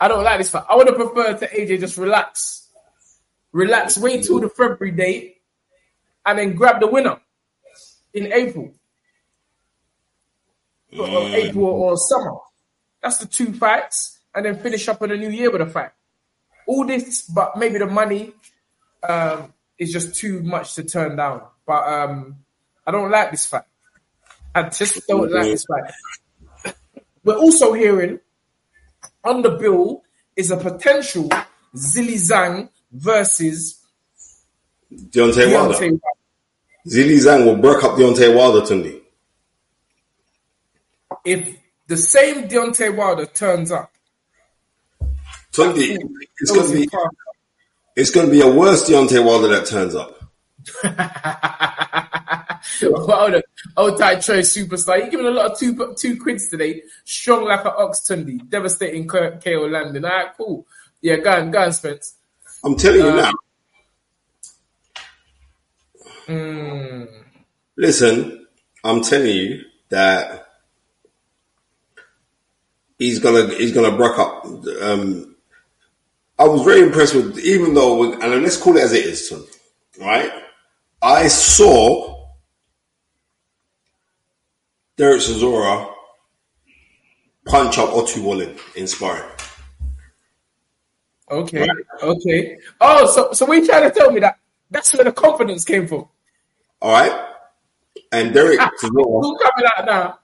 [0.00, 0.64] I don't like this fight.
[0.68, 2.68] I would have preferred to AJ just relax,
[3.52, 5.36] relax, wait till the February date,
[6.24, 7.18] and then grab the winner
[8.14, 8.72] in April,
[10.92, 11.00] mm.
[11.00, 12.36] or April or summer.
[13.02, 15.90] That's the two fights, and then finish up in the new year with a fight.
[16.66, 18.32] All this, but maybe the money
[19.08, 21.42] um, is just too much to turn down.
[21.66, 22.36] But um,
[22.86, 23.64] I don't like this fight.
[24.54, 26.74] I just don't like this fight.
[27.24, 28.20] We're also hearing
[29.28, 30.02] on the bill
[30.34, 31.28] is a potential
[31.74, 33.80] Zhilei Zhang versus
[34.92, 35.78] Deontay, Wilder.
[35.78, 35.98] Wilder.
[36.86, 39.00] Zhilei Zhang will break up Deontay Wilder, Tunde.
[41.24, 43.92] If the same Deontay Wilder turns up,
[45.52, 45.98] Tunde,
[46.40, 46.88] it's going to be
[47.96, 50.14] it's going to be a worse Deontay Wilder that turns up.
[52.82, 53.40] well,
[53.76, 54.98] old tight Trey superstar.
[54.98, 56.82] You're giving a lot of two two quids today.
[57.04, 58.48] Strong like an ox Tunde.
[58.48, 60.04] Devastating KO landing.
[60.04, 60.66] All right, cool.
[61.00, 62.14] Yeah, go on, go on, Spence.
[62.64, 63.32] I'm telling you uh, now.
[66.26, 67.08] Mm.
[67.76, 68.46] Listen,
[68.84, 70.48] I'm telling you that
[72.98, 74.44] he's gonna he's gonna break up.
[74.82, 75.36] Um,
[76.38, 79.32] I was very impressed with, even though, and let's call it as it is,
[80.00, 80.30] right?
[81.02, 82.17] I saw
[84.98, 85.94] Derek Chisora
[87.46, 89.30] punch up Otto Wallin in sparring.
[91.30, 91.70] Okay, right.
[92.02, 92.58] okay.
[92.80, 94.38] Oh, so so we trying to tell me that
[94.70, 96.08] that's where the confidence came from.
[96.82, 97.26] All right,
[98.12, 98.82] and Derek Chisora.
[98.82, 100.18] it's all coming out now.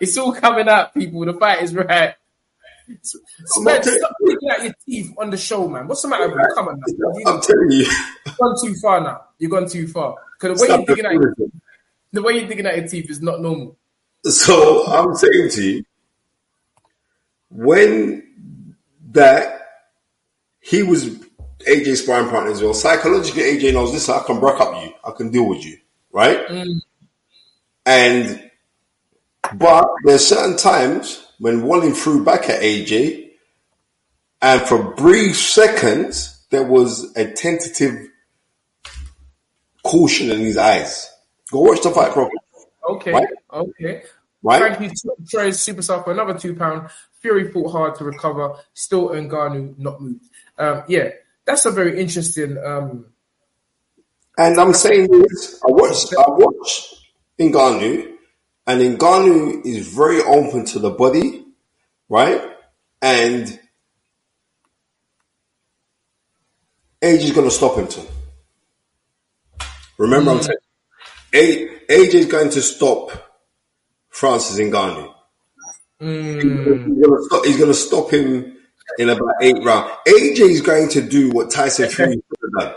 [0.00, 1.24] It's all coming out, people.
[1.24, 2.14] The fight is right.
[3.02, 3.18] So,
[3.62, 5.88] man, stop picking out your teeth on the show, man.
[5.88, 6.54] What's the matter with you?
[6.54, 7.32] Come on, now.
[7.32, 7.78] I'm telling you,
[8.26, 9.24] you've gone too far now.
[9.38, 10.14] You've gone too far.
[10.40, 11.34] Because the way you're digging your,
[12.12, 13.76] the way you're digging out your teeth is not normal.
[14.24, 15.84] So I'm saying to you,
[17.50, 18.22] when
[19.12, 19.60] that
[20.60, 21.08] he was
[21.66, 24.08] AJ sparring partner as well, psychologically AJ knows this.
[24.08, 24.92] I can break up you.
[25.04, 25.78] I can deal with you,
[26.12, 26.46] right?
[26.48, 26.80] Mm.
[27.86, 28.50] And
[29.54, 33.30] but there's certain times when Wallin threw back at AJ,
[34.42, 38.08] and for brief seconds there was a tentative
[39.82, 41.10] caution in his eyes.
[41.50, 42.38] Go watch the fight properly.
[42.88, 43.28] Okay, Right.
[43.56, 44.02] Okay.
[44.42, 44.76] Right?
[44.76, 46.90] Thank you, Trey Super Sub for another two pound.
[47.20, 48.54] Fury fought hard to recover.
[48.74, 50.24] Still Ngannou not moved.
[50.58, 51.10] Um, yeah,
[51.44, 52.56] that's a very interesting.
[52.64, 53.06] Um,
[54.38, 56.94] And I'm saying this, I watched, I watched
[57.40, 58.12] Ngannou,
[58.66, 61.44] and Ngannou is very open to the body,
[62.08, 62.42] right?
[63.00, 63.58] And
[67.02, 68.02] Age is going to stop him too.
[69.98, 70.58] Remember, I'm saying
[71.34, 73.10] A- Age is going to stop
[74.16, 75.12] Francis Ngannou.
[76.00, 76.40] Hmm.
[76.40, 78.56] He's gonna stop- He's going to stop him
[78.98, 79.90] in about eight rounds.
[80.08, 82.74] AJ is going to do what Tyson Fury should have done.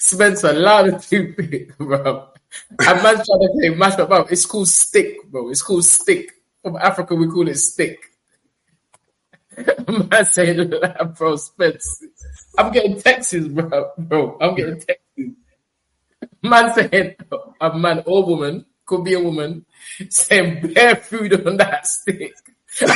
[0.00, 2.28] Spencer, louder too big, bro.
[2.80, 4.22] I'm not trying to say mash up, bro.
[4.28, 5.50] It's called stick, bro.
[5.50, 6.32] It's called stick.
[6.62, 8.00] From Africa, we call it stick.
[9.56, 12.02] Man saying that, bro, Spence.
[12.58, 13.92] I'm getting texts, bro.
[13.98, 15.36] Bro, I'm getting texts.
[16.42, 17.14] Man saying
[17.60, 19.66] a man or woman, could be a woman,
[20.08, 22.34] saying bare food on that stick.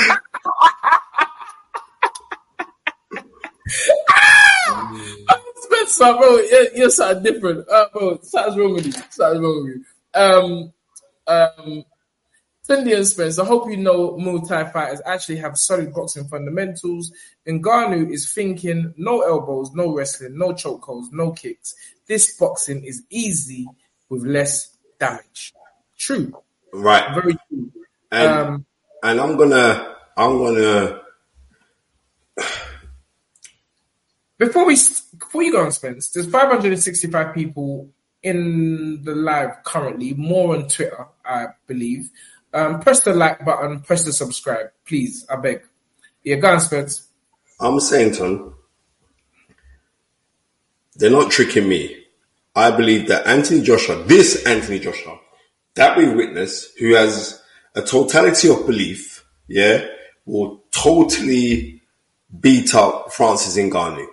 [5.56, 6.40] Spencer, bro,
[6.74, 7.68] you're, something different.
[7.68, 8.92] Uh, bro, something's wrong with you.
[9.10, 9.84] Something's wrong with you.
[10.14, 10.72] Um,
[11.26, 11.84] um,
[12.62, 17.12] Cindy and Spence, I hope you know Muay Thai fighters actually have solid boxing fundamentals.
[17.46, 21.74] Ngannou is thinking no elbows, no wrestling, no chokeholds, no kicks.
[22.06, 23.66] This boxing is easy
[24.08, 25.52] with less damage.
[26.00, 26.32] True.
[26.72, 27.14] Right.
[27.14, 27.70] Very true.
[28.10, 28.66] And, Um,
[29.02, 31.00] and I'm gonna, I'm gonna,
[34.38, 34.74] Before we
[35.18, 37.90] before you go on, Spence, there's 565 people
[38.22, 42.08] in the live currently, more on Twitter, I believe.
[42.54, 45.26] Um, press the like button, press the subscribe, please.
[45.28, 45.62] I beg.
[46.24, 47.08] Yeah, go on, Spence.
[47.60, 48.54] I'm saying, Ton,
[50.96, 52.04] they're not tricking me.
[52.56, 55.18] I believe that Anthony Joshua, this Anthony Joshua,
[55.74, 57.40] that we witness, who has
[57.74, 59.86] a totality of belief, yeah,
[60.26, 61.80] will totally
[62.40, 64.06] beat up Francis Ngannou.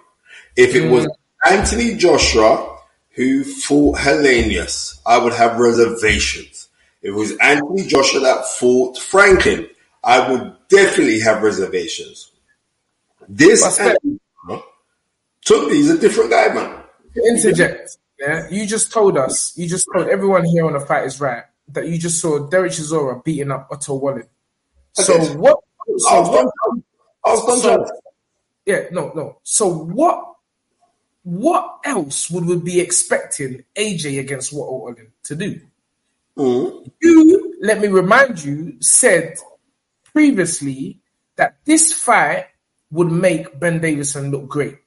[0.55, 1.51] If it was mm.
[1.51, 2.77] Anthony Joshua
[3.11, 6.69] who fought Helenius, I would have reservations.
[7.01, 9.67] If it was Anthony Joshua that fought Franklin,
[10.03, 12.31] I would definitely have reservations.
[13.27, 13.63] This?
[13.79, 14.63] Anthony Joshua,
[15.45, 16.84] Tunde is a different guy, man.
[17.27, 17.97] Interject.
[18.19, 21.44] Yeah, you just told us, you just told everyone here on the fight is right
[21.69, 24.27] that you just saw Derek Chisora beating up Otto Wallin.
[24.94, 25.35] So Okay.
[25.35, 25.60] what?
[25.81, 26.41] I So was what?
[26.65, 26.84] done.
[27.26, 27.60] I was done.
[27.60, 27.99] So,
[28.65, 29.39] yeah, no, no.
[29.44, 30.23] So what?
[31.23, 35.60] What else would we be expecting AJ against Otto Wallin to do?
[36.38, 36.89] Mhm.
[37.02, 39.35] You, let me remind you, said
[40.14, 40.99] previously
[41.35, 42.45] that this fight
[42.91, 44.77] would make Ben Davison look great.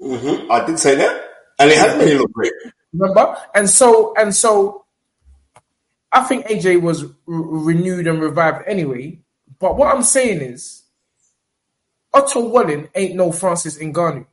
[0.00, 0.50] Mhm.
[0.50, 1.25] I did say that,
[1.58, 2.52] and it has made him look great.
[2.92, 3.36] Remember?
[3.54, 4.84] And so, and so,
[6.12, 9.20] I think AJ was re- renewed and revived anyway.
[9.58, 10.82] But what I'm saying is,
[12.12, 14.26] Otto Wallin ain't no Francis Ngannou,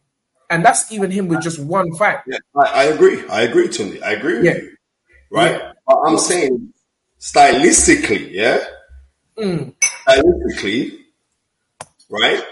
[0.50, 2.20] and that's even him with just one fight.
[2.28, 3.28] Yeah, I, I agree.
[3.28, 4.02] I agree, Tunde.
[4.02, 4.56] I agree with Yeah.
[4.56, 4.76] you.
[5.32, 5.52] Right?
[5.60, 5.72] Yeah.
[5.88, 6.74] But I'm saying
[7.20, 8.60] stylistically, yeah?
[9.38, 9.74] Mm.
[10.08, 11.00] Stylistically,
[12.10, 12.44] right?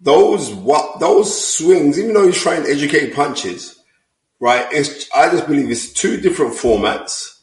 [0.00, 3.82] Those what those swings, even though he's trying to educate punches,
[4.38, 4.66] right?
[4.72, 7.34] It's I just believe it's two different formats.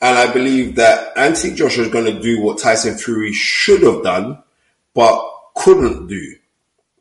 [0.00, 4.02] And I believe that Anthony Joshua is going to do what Tyson Fury should have
[4.02, 4.42] done,
[4.92, 6.36] but couldn't do.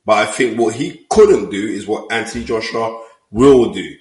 [0.06, 3.96] But I think what he couldn't do is what Anthony Joshua will do.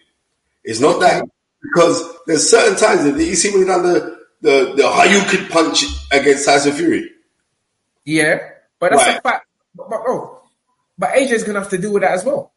[0.63, 1.25] It's not that
[1.63, 5.85] because there's certain times that you see when he done the the the Hayukin punch
[6.13, 7.11] against Tyson Fury.
[8.05, 8.39] Yeah,
[8.79, 9.19] but that's Right.
[9.19, 9.47] a fact.
[9.75, 10.42] But, but oh,
[10.99, 12.53] but AJ's gonna have to deal with that as well.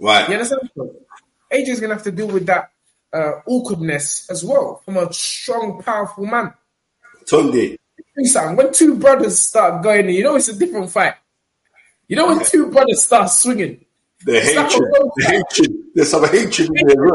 [0.00, 0.28] Right.
[0.28, 0.70] You understand?
[1.52, 2.70] AJ's gonna have to deal with that
[3.12, 6.52] uh, awkwardness as well from a strong, powerful man.
[7.24, 7.76] Tunde.
[8.56, 11.14] When two brothers start going, you know it's a different fight.
[12.08, 13.84] You know when two brothers start swinging,
[14.24, 17.10] The It's like a hatred, the hatred, there's some hatred in there.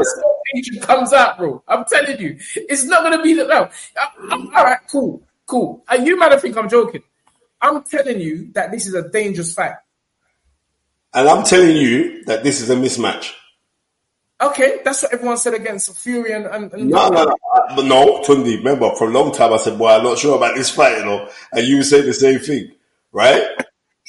[0.54, 1.62] Hatred comes out, bro.
[1.68, 3.48] I'm telling you, it's not gonna be that.
[3.48, 5.84] No, I- I'm- all right, cool, cool.
[5.88, 7.02] And you might think I'm joking.
[7.64, 9.72] I'm telling you that this is a dangerous fight.
[11.14, 13.32] And I'm telling you that this is a mismatch.
[14.38, 17.36] Okay, that's what everyone said against Fury and, and, and No, no, no.
[17.54, 20.54] I- no, Tunde, remember, for a long time I said, boy, I'm not sure about
[20.56, 22.72] this fight, you know, and you say the same thing,
[23.12, 23.42] right?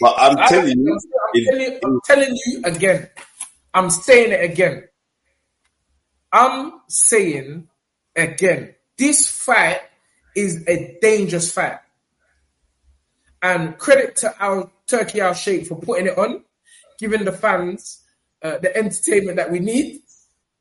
[0.02, 0.99] But I'm I- telling you,
[1.34, 3.10] I'm, telling I'm telling you again.
[3.73, 4.84] I'm saying it again.
[6.34, 7.68] I'm saying
[8.15, 8.76] again.
[8.98, 9.80] This fight
[10.36, 11.77] is a dangerous fight.
[13.41, 16.44] And credit to our Turki Al Sheikh for putting it on,
[16.99, 18.02] giving the fans
[18.41, 20.02] uh, the entertainment that we need.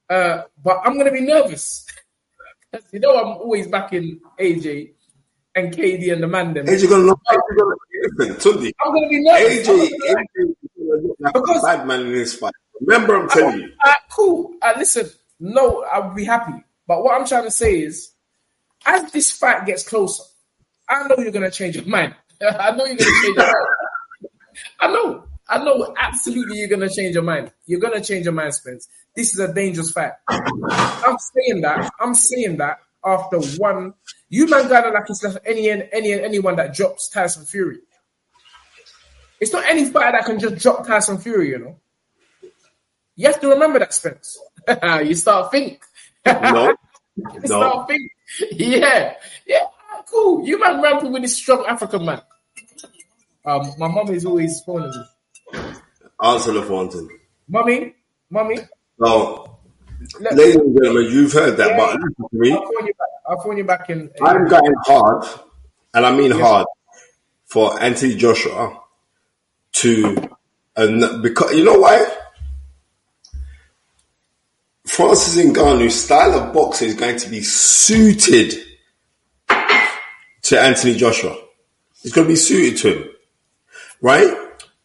[0.09, 1.87] Uh, but I'm gonna be nervous.
[2.93, 4.93] you know, I'm always backing AJ
[5.55, 6.55] and KD and the man.
[6.55, 6.67] Them.
[6.67, 8.73] AJ gonna look, AJ Tunde.
[8.85, 9.67] I'm gonna be nervous.
[9.67, 10.55] AJ, AJ
[11.21, 12.53] like Because- bad man in this fight.
[12.81, 13.71] Remember, I'm telling you.
[13.85, 14.55] Uh, cool.
[14.61, 15.09] Uh, listen,
[15.41, 16.53] no, I'll be happy.
[16.87, 18.11] But what I'm trying to say is,
[18.85, 20.25] as this fight gets closer,
[20.89, 22.15] I know you're gonna change your mind.
[22.43, 23.57] I know you're gonna change your mind.
[24.81, 25.25] I know.
[25.47, 27.53] I know absolutely you're gonna change your mind.
[27.67, 28.89] You're gonna change your mind, Spence.
[29.15, 30.13] This is a dangerous fight.
[30.29, 31.91] I'm saying that.
[32.01, 33.95] I'm saying that after one,
[34.29, 37.79] you man gotta like it's like any and any and anyone that drops Tyson Fury.
[39.41, 41.77] It's not any fighter that can just drop Tyson Fury, you know.
[43.17, 44.39] You have to remember that, Spence.
[45.07, 45.83] you start think.
[46.25, 46.75] No,
[47.17, 47.47] You no.
[47.47, 48.11] start think.
[48.53, 49.15] Yeah,
[49.47, 49.67] yeah,
[50.11, 50.47] cool.
[50.47, 52.21] You man ramping with this strong African man.
[53.45, 55.61] Um, my mum is always phoning me.
[56.23, 57.15] Answer the phone to me.
[57.49, 57.95] Mommy,
[58.31, 58.59] mommy,
[58.99, 59.59] So,
[60.21, 61.77] let, ladies and gentlemen, you've heard that, Yeah.
[61.77, 62.53] but listen to me.
[62.53, 63.09] I'll phone you back.
[63.27, 64.11] I'll phone you back in.
[64.23, 65.27] I'm going hard,
[65.93, 66.67] and I mean hard,
[67.47, 68.81] for Anthony Joshua
[69.73, 70.17] to,
[70.77, 72.07] and because you know why?
[74.87, 78.55] Francis Ngannou's style of boxing is going to be suited
[80.45, 81.37] to Anthony Joshua.
[82.03, 83.11] It's going to be suited to him,
[84.01, 84.37] right?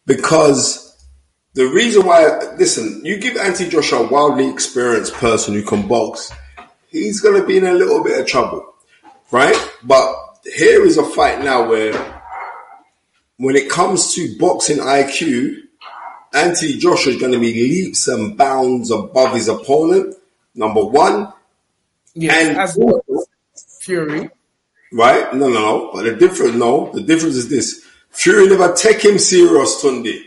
[0.06, 1.06] Because
[1.54, 6.32] the reason why, listen, you give Anthony Joshua a wildly experienced person who can box,
[6.88, 8.74] he's going to be in a little bit of trouble,
[9.30, 9.56] right?
[9.82, 10.14] But
[10.44, 11.92] here is a fight now where,
[13.36, 15.56] when it comes to boxing IQ,
[16.32, 20.14] Anthony Joshua is going to be leaps and bounds above his opponent.
[20.54, 21.32] Number one,
[22.14, 22.78] yeah, and as
[23.80, 24.30] Fury.
[24.92, 25.32] Right?
[25.34, 25.90] No, no, no.
[25.92, 30.24] But the difference, no, the difference is this: Fury never take him serious, Tunde.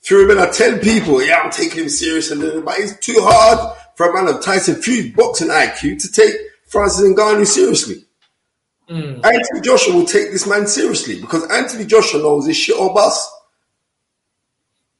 [0.00, 3.76] Fury never tell people, "Yeah, I'm taking him serious," and then, but it's too hard
[3.96, 6.34] for a man of Tyson Fury's boxing IQ to take
[6.66, 8.04] Francis Ngannou seriously.
[8.88, 9.20] Hmm.
[9.22, 13.30] Anthony Joshua will take this man seriously because Anthony Joshua knows this shit or bust.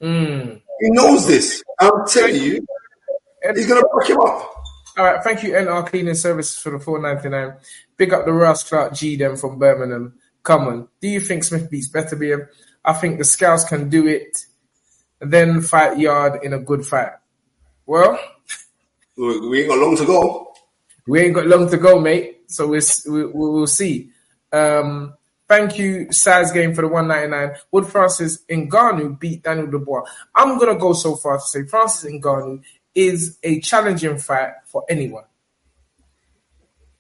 [0.00, 0.54] Hmm.
[0.80, 1.62] He knows this.
[1.80, 2.66] I'm telling you,
[3.54, 4.59] he's gonna fuck him up.
[5.00, 7.54] All right, thank you, NR Cleaning Services for the four ninety nine.
[7.96, 10.12] Big up the Ross Clark G them from Birmingham.
[10.42, 12.48] Come on, do you think Smith beats Beterbiev
[12.84, 14.44] I think the Scouts can do it.
[15.18, 17.12] Then fight Yarde in a good fight.
[17.86, 18.20] Well,
[19.16, 20.52] We ain't got long to go.
[21.06, 22.42] we ain't got long to go, mate.
[22.48, 24.10] So we'll we, we will see.
[24.52, 25.14] Um,
[25.48, 27.52] thank you, Size Game for the one ninety nine.
[27.72, 30.02] Would Francis Ngannou beat Daniel Dubois?
[30.34, 32.62] I'm gonna go so far to say Francis Ngannou
[32.94, 35.24] is a challenging fight for anyone.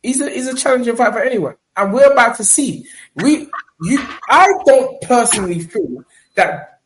[0.02, 2.86] He's a, he's a challenging fight for anyone, and we're about to see.
[3.16, 3.48] We
[3.82, 3.98] you
[4.28, 6.04] I don't personally feel
[6.36, 6.80] that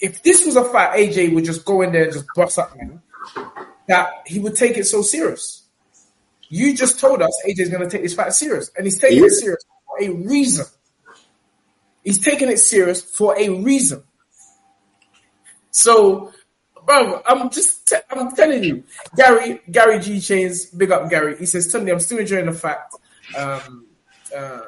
[0.00, 2.76] if this was a fight, AJ would just go in there and just bust up,
[2.76, 3.02] man.
[3.86, 5.64] That he would take it so serious.
[6.50, 9.24] You just told us AJ is going to take this fight serious, and he's taking
[9.24, 10.66] it serious for a reason.
[12.04, 14.02] He's taking it serious for a reason.
[15.70, 16.32] So,
[16.88, 18.82] bro, I'm just te- I'm telling you,
[19.14, 21.36] Gary Gary G Chains, big up Gary.
[21.36, 22.94] He says, "Tell me, I'm still enjoying the fact
[23.36, 23.86] um,
[24.34, 24.60] uh,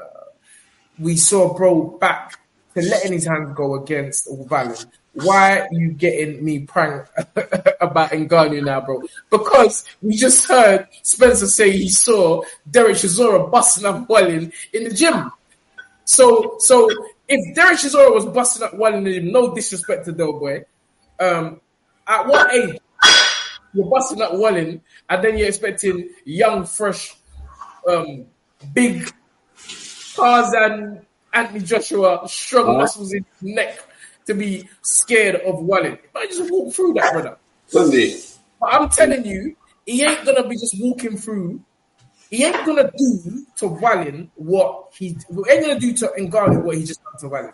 [0.99, 2.39] we saw bro back
[2.75, 4.77] to letting his hands go against Wallin.
[5.15, 7.11] Why are you getting me pranked
[7.81, 9.03] about Ngannou now, bro?
[9.31, 14.95] Because we just heard Spencer say he saw Derek Chisora busting up Wallin in the
[14.95, 15.33] gym.
[16.05, 16.89] So, so
[17.27, 20.63] if Derek Chisora was busting up Wallin in the gym, no disrespect to Doughboy,
[21.19, 21.61] um,
[22.11, 22.77] at what age
[23.73, 27.15] you're busting up Wallin and then you're expecting young, fresh,
[27.89, 28.27] um,
[28.74, 29.09] big
[30.15, 33.78] Tarzan Anthony Joshua, strong muscles in his neck
[34.27, 35.97] to be scared of Wallin.
[36.16, 37.39] I just walk through that, brother.
[37.69, 38.16] Sunday.
[38.61, 39.57] But I'm telling you,
[39.87, 41.62] he ain't gonna be just walking through.
[42.28, 46.77] He ain't gonna do to Wallin what he he ain't gonna do to Ngannou what
[46.77, 47.53] he just done to Wallin.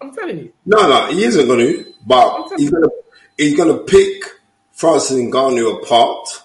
[0.00, 0.52] I'm telling you.
[0.64, 1.92] No, no, he isn't going to.
[2.06, 2.90] But he's to
[3.36, 4.24] he's going to pick
[4.72, 6.42] Francis Ngannou apart,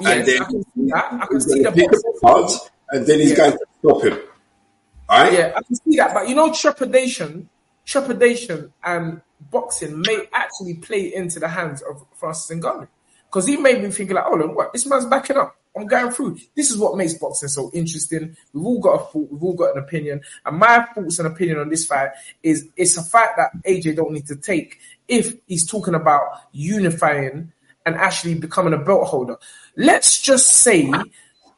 [0.00, 1.12] Yes, then I can see that.
[1.12, 2.52] I can see the apart,
[2.90, 3.36] and then he's Yeah.
[3.36, 4.18] going to stop him.
[5.08, 5.32] All right?
[5.32, 6.14] Yeah, I can see that.
[6.14, 7.48] But you know, trepidation,
[7.84, 9.20] trepidation, and
[9.50, 12.88] boxing may actually play into the hands of Francis Ngannou
[13.26, 15.56] because he made me think like, oh, look, what this man's backing up.
[15.76, 16.38] I'm going through.
[16.54, 18.36] This is what makes boxing so interesting.
[18.52, 19.28] We've all got a thought.
[19.32, 20.20] We've all got an opinion.
[20.46, 22.10] And my thoughts and opinion on this fight
[22.44, 24.78] is it's a fight that AJ don't need to take
[25.08, 26.22] if he's talking about
[26.52, 27.52] unifying
[27.86, 29.36] and actually becoming a belt holder.
[29.76, 30.90] Let's just say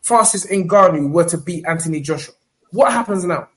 [0.02, 2.35] Francis Ngannou were to beat Anthony Joshua.
[2.70, 3.48] What happens now?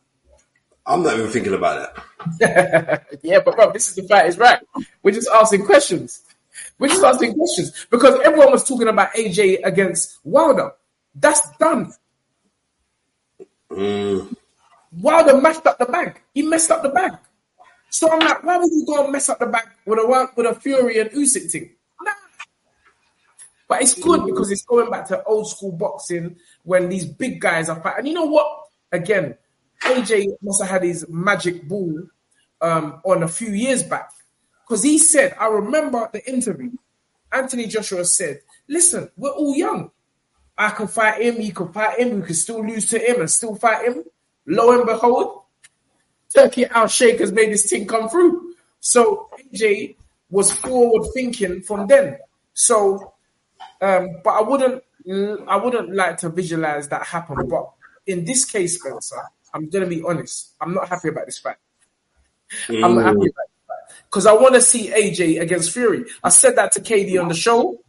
[0.86, 1.94] I'm not even thinking about
[2.40, 3.06] that.
[3.22, 4.60] yeah, but bro, this is the fight is right.
[5.04, 6.24] We're just asking questions.
[6.78, 10.72] We're just asking questions because everyone was talking about AJ against Wilder.
[11.16, 11.94] That's done.
[13.72, 14.36] Mm.
[14.92, 16.22] Wilder messed up the bag.
[16.34, 17.14] He messed up the bag.
[17.90, 20.46] So I'm like, why would you go and mess up the bag with a with
[20.46, 21.72] a Fury and Usyk thing?
[22.02, 22.12] Nah.
[23.68, 27.70] But it's good because it's going back to old school boxing when these big guys
[27.70, 28.00] are fighting.
[28.00, 28.48] And you know what?
[28.92, 29.36] Again,
[29.82, 32.04] AJ must have had his magic ball
[32.62, 34.12] um, on a few years back
[34.68, 36.72] because he said, I remember the interview.
[37.32, 39.92] Anthony Joshua said, "Listen, we're all young.
[40.58, 41.36] I can fight him.
[41.36, 42.20] He can fight him.
[42.20, 44.04] We can still lose to him and still fight him."
[44.48, 45.44] Lo and behold,
[46.34, 48.54] Turki Al Sheikh has made this thing come through.
[48.80, 49.96] So AJ
[50.30, 52.18] was forward thinking from then.
[52.54, 53.14] So,
[53.82, 54.84] um, but I wouldn't,
[55.48, 57.48] I wouldn't like to visualize that happen.
[57.48, 57.72] But
[58.06, 59.22] in this case, Spencer,
[59.54, 60.54] I'm gonna be honest.
[60.62, 61.58] I'm not happy about this fight.
[62.68, 62.84] Mm.
[62.84, 63.60] I'm not happy about this
[64.10, 66.06] because I want to see AJ against Fury.
[66.24, 67.80] I said that to KD on the show.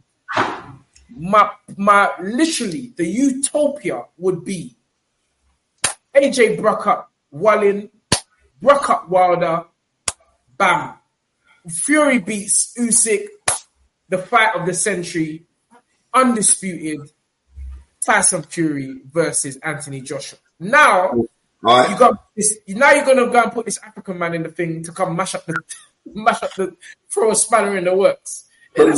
[1.09, 4.75] My, my, literally, the utopia would be
[6.15, 7.89] AJ Brock up, Wallin,
[8.61, 9.65] Brock up Wilder,
[10.57, 10.93] bam.
[11.69, 13.27] Fury beats Usyk,
[14.09, 15.45] the fight of the century,
[16.13, 17.11] undisputed.
[18.03, 20.39] Tyson Fury versus Anthony Joshua.
[20.59, 21.13] Now
[21.61, 21.89] right.
[21.89, 22.57] you got this.
[22.67, 25.35] Now you're gonna go and put this African man in the thing to come mash
[25.35, 25.55] up the
[26.13, 26.75] mash up the
[27.11, 28.47] throw a spanner in the works.
[28.75, 28.93] Fighting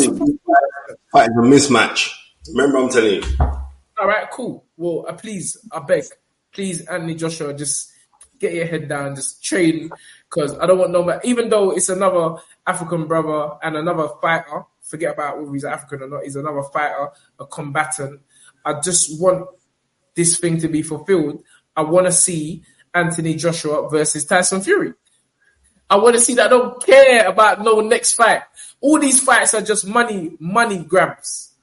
[1.37, 2.13] a mismatch.
[2.47, 3.23] Remember, I'm telling you.
[3.99, 4.65] All right, cool.
[4.77, 6.05] Well, uh, please, I beg
[6.53, 7.91] please, Anthony Joshua, just
[8.43, 9.89] get your head down, just train,
[10.29, 14.63] because I don't want no matter Even though it's another African brother and another fighter,
[14.81, 16.23] forget about whether he's African or not.
[16.23, 17.09] He's another fighter,
[17.39, 18.21] a combatant.
[18.65, 19.47] I just want
[20.15, 21.43] this thing to be fulfilled.
[21.75, 22.63] I want to see
[22.93, 24.93] Anthony Joshua versus Tyson Fury.
[25.89, 26.47] I want to see that.
[26.47, 28.41] I don't care about no next fight.
[28.81, 31.53] All these fights are just money, money grabs.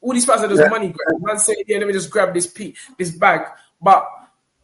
[0.00, 0.68] All these fights are just yeah.
[0.68, 1.24] money grabs.
[1.24, 3.42] Man say, yeah, let me just grab this pe- this bag.
[3.80, 4.06] But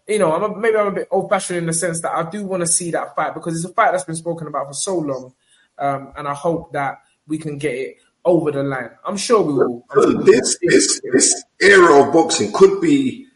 [0.09, 2.29] you know, I'm a, maybe I'm a bit old fashioned in the sense that I
[2.29, 4.75] do want to see that fight because it's a fight that's been spoken about for
[4.75, 5.35] so long,
[5.79, 8.91] um, and I hope that we can get it over the line.
[9.05, 9.85] I'm sure we will.
[9.93, 13.27] Sure this, this this era of boxing could be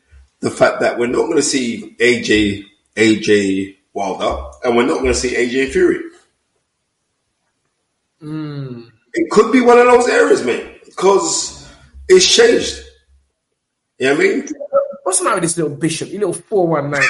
[0.41, 2.65] the fact that we're not going to see AJ
[2.97, 6.03] AJ Wilder and we're not going to see AJ Fury.
[8.23, 8.91] Mm.
[9.15, 11.69] It could be one of those areas, man, because
[12.09, 12.83] it's changed.
[13.99, 14.49] You know what I mean?
[15.07, 17.09] What's the matter with this little bishop, you little 419?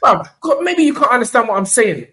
[0.00, 0.24] well,
[0.62, 2.06] maybe you can't understand what I'm saying.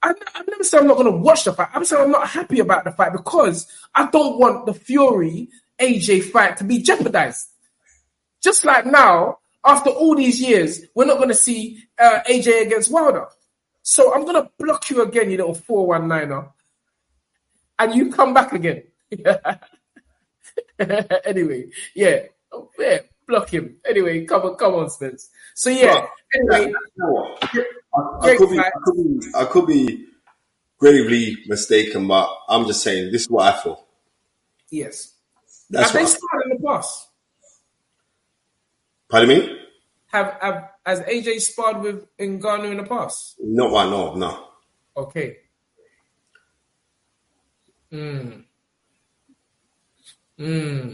[0.00, 1.66] I, I never said I'm not going to watch the fight.
[1.74, 5.48] I'm saying I'm not happy about the fight because I don't want the Fury
[5.80, 7.48] AJ fight to be jeopardized.
[8.40, 12.92] Just like now, after all these years, we're not going to see uh, AJ against
[12.92, 13.26] Wilder.
[13.82, 16.52] So I'm going to block you again, you little 419er.
[17.80, 18.84] And you come back again.
[21.24, 22.26] anyway, yeah.
[22.52, 23.00] Oh, yeah
[23.30, 23.76] block him.
[23.88, 25.30] Anyway, come on, come on, Spence.
[25.54, 26.06] So yeah.
[26.34, 26.72] anyway,
[27.94, 30.06] I, I, could be, I, could be, I could be
[30.78, 33.84] gravely mistaken, but I'm just saying this is what I feel.
[34.70, 35.14] Yes.
[35.70, 37.08] That's have they sparred in the past?
[39.08, 39.56] Pardon me?
[40.08, 43.36] Have, have has AJ sparred with Ngannou in the past?
[43.40, 44.46] No, I know, no.
[44.96, 45.36] Okay.
[47.90, 48.30] Hmm.
[50.36, 50.92] Hmm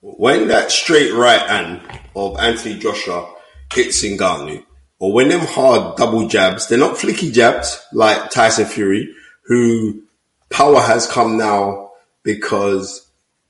[0.00, 1.80] when that straight right hand
[2.14, 3.32] of Anthony Joshua
[3.72, 4.64] hits Ngannou,
[4.98, 9.12] or when them hard double jabs, they're not flicky jabs like Tyson Fury,
[9.42, 10.02] who
[10.50, 11.92] power has come now
[12.22, 13.08] because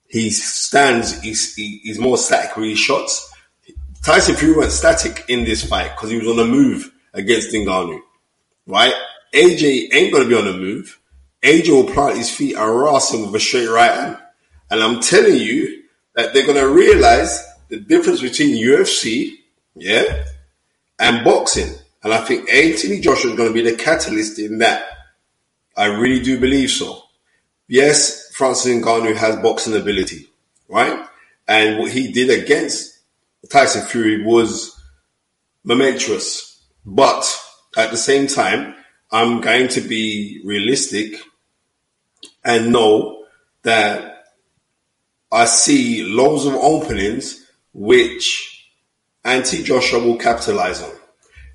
[0.09, 3.33] he stands, he's, he's more static with his shots.
[4.03, 8.01] Tyson Fury went static in this fight because he was on the move against Ngannou,
[8.67, 8.95] right?
[9.35, 10.99] AJ ain't going to be on the move.
[11.43, 14.19] AJ will plant his feet and ras him with a straight right hand.
[14.71, 15.78] And I'm telling you,
[16.19, 19.35] that they're going to realize the difference between UFC,
[19.77, 20.25] yeah,
[20.99, 21.73] and boxing.
[22.03, 24.85] And I think Anthony Joshua is going to be the catalyst in that.
[25.77, 27.05] I really do believe so.
[27.69, 30.27] Yes, Francis Ngannou has boxing ability,
[30.67, 31.07] right?
[31.47, 32.99] And what he did against
[33.49, 34.77] Tyson Fury was
[35.63, 36.61] momentous.
[36.85, 37.33] But
[37.77, 38.75] at the same time,
[39.13, 41.15] I'm going to be realistic
[42.45, 43.25] and know
[43.63, 44.18] that
[45.31, 48.71] I see loads of openings which
[49.25, 50.91] Anthony Joshua will capitalize on,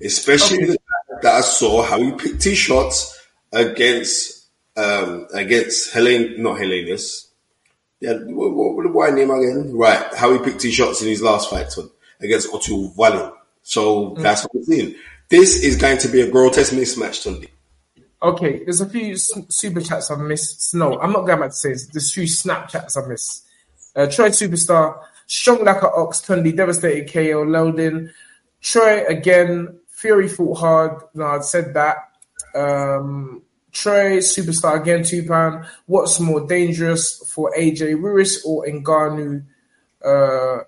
[0.02, 0.66] especially okay.
[0.66, 3.20] the fact that I saw how he picked his shots
[3.52, 4.46] against
[4.76, 7.28] um, against Helen, not Helenius.
[8.00, 9.72] Yeah, what, what, what name again?
[9.72, 11.72] Right, how he picked his shots in his last fight
[12.20, 13.32] against Otto Wallin.
[13.62, 14.22] So mm.
[14.22, 14.94] that's what I'm seeing.
[15.28, 17.48] This is going to be a grotesque mismatch, Tunde.
[18.22, 20.74] Okay, there's a few super chats I've missed.
[20.74, 21.86] No, I'm not going back to say this.
[21.86, 23.43] There's a few Snapchats I've missed.
[23.96, 28.12] Uh, Troy Superstar, Strong like a ox, Tunde, devastated KO, Loudon.
[28.60, 31.02] Troy again, Fury fought hard.
[31.14, 31.96] No, I'd said that.
[32.54, 33.42] Um,
[33.72, 35.66] Troy Superstar again, two pound.
[35.86, 39.44] What's more dangerous for AJ Ruiz or Ngannou?
[40.04, 40.64] Uh,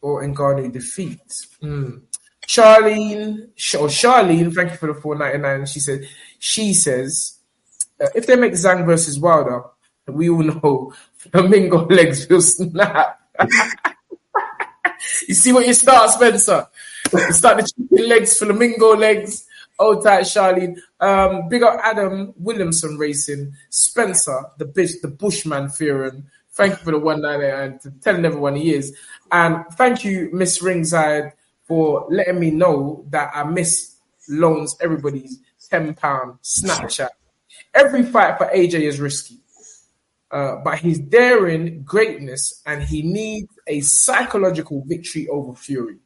[0.00, 1.20] or Ngannou defeat?
[1.62, 2.02] Mm.
[2.46, 3.48] Charlene,
[3.78, 5.66] or Charlene, thank you for the four ninety nine.
[5.66, 7.38] She said, she says,
[8.00, 9.62] uh, if they make Zhang versus Wilder,
[10.06, 13.20] we all know flamingo legs will snap.
[15.26, 16.66] you see what you start, Spencer?
[17.12, 19.44] You start the chicken legs, flamingo legs.
[19.80, 20.76] Oh, tight, Charlene.
[20.98, 26.24] Um, big up Adam Williamson Racing, Spencer, the bitch, the Bushman Fearon.
[26.52, 28.96] Thank you for the one ninety and telling everyone he is.
[29.30, 31.32] And thank you, Miss Ringside,
[31.64, 33.94] for letting me know that I miss
[34.28, 35.38] loans everybody's
[35.70, 37.10] ten pound Snapchat.
[37.74, 39.36] Every fight for AJ is risky.
[40.30, 45.96] Uh, but he's daring greatness and he needs a psychological victory over Fury.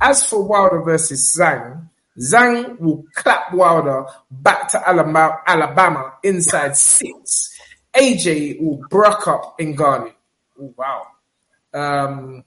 [0.00, 1.88] As for Wilder versus Zhang,
[2.18, 7.58] Zhang will clap Wilder back to Alabama, Alabama inside six.
[7.94, 10.12] AJ will brock up Ngannou.
[10.60, 11.06] Oh, wow.
[11.74, 12.44] Um,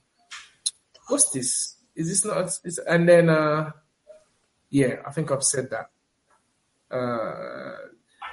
[1.08, 1.76] what's this?
[1.94, 2.58] Is this not?
[2.88, 3.70] And then, uh,
[4.70, 5.90] yeah, I think I've said that.
[6.94, 7.76] Uh,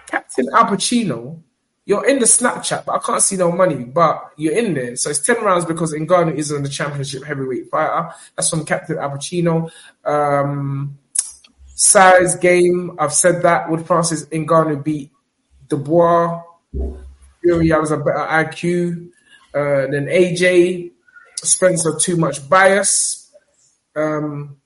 [0.07, 1.41] Captain Al Pacino
[1.89, 3.83] you're in the Snapchat, but I can't see no money.
[3.83, 7.71] But you're in there, so it's ten rounds because Ngannou is on the championship heavyweight
[7.71, 8.13] fighter.
[8.35, 9.17] That's from Captain Al
[10.05, 10.99] Um,
[11.65, 13.71] size game, I've said that.
[13.71, 15.09] Would Francis Ngannou beat
[15.67, 16.43] Dubois?
[17.41, 19.09] Fury has a better IQ
[19.55, 20.91] uh, than AJ.
[21.37, 23.31] Spencer too much bias.
[23.95, 24.57] Um,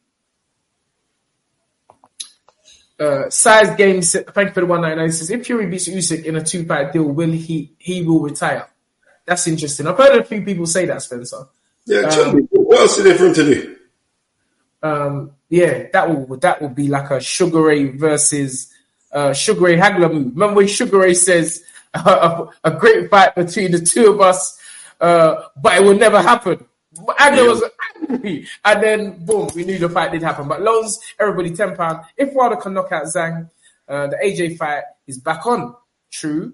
[2.99, 4.01] uh, size game.
[4.01, 5.11] Thank you for the one ninety nine.
[5.11, 8.67] Says if Fury beats Usyk in a two fight deal, will he he will retire?
[9.25, 9.87] That's interesting.
[9.87, 11.47] I've heard a few people say that, Spencer.
[11.85, 13.77] Yeah, um, what else is there for him to do?
[14.81, 18.73] Um, yeah, that will that will be like a Sugar Ray versus
[19.11, 20.33] uh, Sugar Ray Hagler move.
[20.33, 21.63] Remember when Sugar Ray says
[21.93, 24.59] uh, a, a, great fight between the two of us,
[24.99, 26.65] uh, but it will never happen.
[26.95, 27.47] Hagler yeah.
[27.47, 27.63] was
[28.65, 30.47] And then, boom, we knew the fight did happen.
[30.47, 32.05] But loans, everybody £10.
[32.17, 33.49] If Wilder can knock out Zhang,
[33.87, 35.75] uh, the AJ fight is back on.
[36.11, 36.53] True.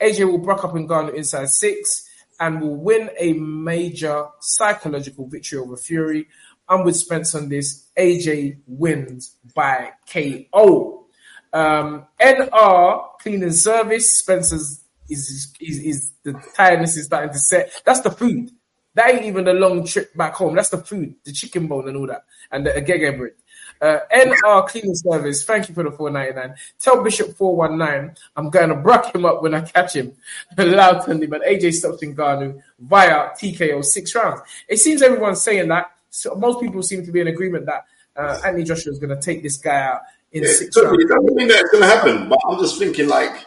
[0.00, 2.08] AJ will break up Ngannou inside six
[2.38, 6.26] and will win a major psychological victory over Fury.
[6.68, 7.88] I'm with Spence on this.
[7.98, 11.06] AJ wins by KO.
[11.52, 14.20] Um, NR cleaning service.
[14.20, 17.82] Spencer's is, is, is the tiredness is starting to set.
[17.84, 18.50] That's the food.
[18.94, 20.56] That ain't even a long trip back home.
[20.56, 23.32] That's the food, the chicken bone and all that, and the agege bread.
[23.80, 25.42] Uh, NR cleaning service.
[25.44, 26.54] Thank you for the 499.
[26.78, 30.12] Tell Bishop 419 I'm going to bruck him up when I catch him.
[30.58, 34.42] Loud Tunde, but AJ stops Ngannou via TKO six rounds.
[34.68, 35.92] It seems everyone's saying that.
[36.10, 37.86] So most people seem to be in agreement that
[38.16, 40.02] uh, Anthony Joshua is going to take this guy out
[40.32, 40.98] in yeah, six rounds.
[41.00, 43.46] It doesn't mean that's going to happen, but I'm just thinking like.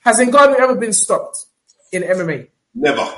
[0.00, 1.46] Has Ngannou ever been stopped
[1.92, 2.48] in MMA?
[2.74, 3.08] Never.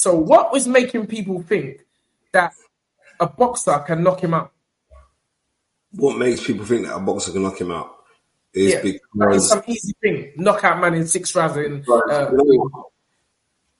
[0.00, 1.84] So what was making people think
[2.32, 2.54] that
[3.20, 4.50] a boxer can knock him out?
[5.92, 7.96] What makes people think that a boxer can knock him out
[8.54, 11.58] is yeah, because it's some easy thing, knockout man in six rounds.
[11.58, 12.30] In, uh,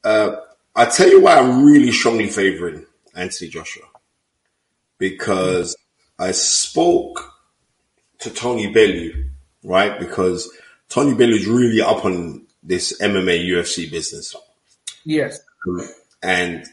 [0.05, 0.37] uh,
[0.77, 2.85] I tell you why I'm really strongly favouring
[3.15, 3.87] Anthony Joshua
[4.99, 5.75] because
[6.19, 7.33] I spoke
[8.19, 9.25] to Tony Bellew,
[9.65, 9.99] right?
[9.99, 10.53] Because
[10.91, 14.37] Tony Bellew is really up on this MMA UFC business.
[15.07, 15.41] Yes.
[16.23, 16.67] And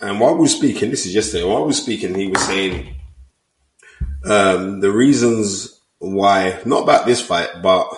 [0.00, 2.94] and while we were speaking, this is yesterday, while we were speaking, he was saying
[4.24, 7.88] um, the reasons why, not about this fight, but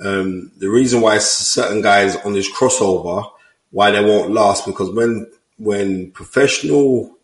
[0.00, 3.30] um, the reason why certain guys on this crossover,
[3.70, 7.16] why they won't last, because when when professional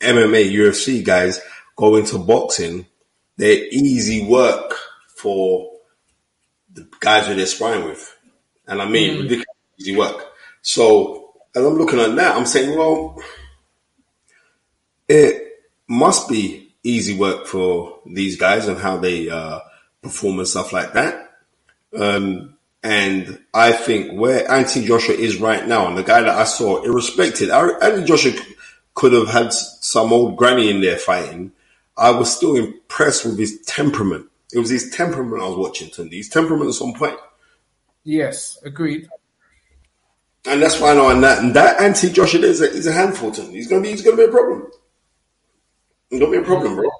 [0.00, 1.40] MMA, UFC guys
[1.76, 2.86] go into boxing,
[3.36, 4.74] they're easy work
[5.08, 5.70] for
[6.72, 8.16] the guys who they're sparring with.
[8.66, 9.22] And I mean, mm.
[9.22, 9.46] ridiculous
[9.78, 10.32] easy work.
[10.62, 11.23] So
[11.54, 13.20] as I'm looking at that, I'm saying, well,
[15.08, 15.42] it
[15.88, 19.60] must be easy work for these guys and how they uh,
[20.02, 21.30] perform and stuff like that.
[21.96, 26.44] Um, and I think where Anthony Joshua is right now, and the guy that I
[26.44, 28.32] saw, irrespective, Anthony Joshua
[28.94, 31.52] could have had some old granny in there fighting.
[31.96, 34.26] I was still impressed with his temperament.
[34.52, 36.12] It was his temperament I was watching, Tunde.
[36.12, 37.16] His temperament at some point.
[38.04, 39.08] Yes, agreed.
[40.46, 41.08] And that's why I know.
[41.08, 43.52] And that, and that anti Joshua is a, is a handful to him.
[43.52, 44.70] He's gonna be he's gonna be a problem.
[46.10, 46.90] He's gonna be a problem, bro.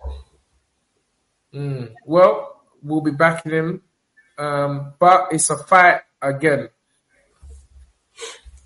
[1.55, 1.93] Mm.
[2.07, 3.83] Well, will be backing him.
[4.39, 6.69] Um, but it's a fight again.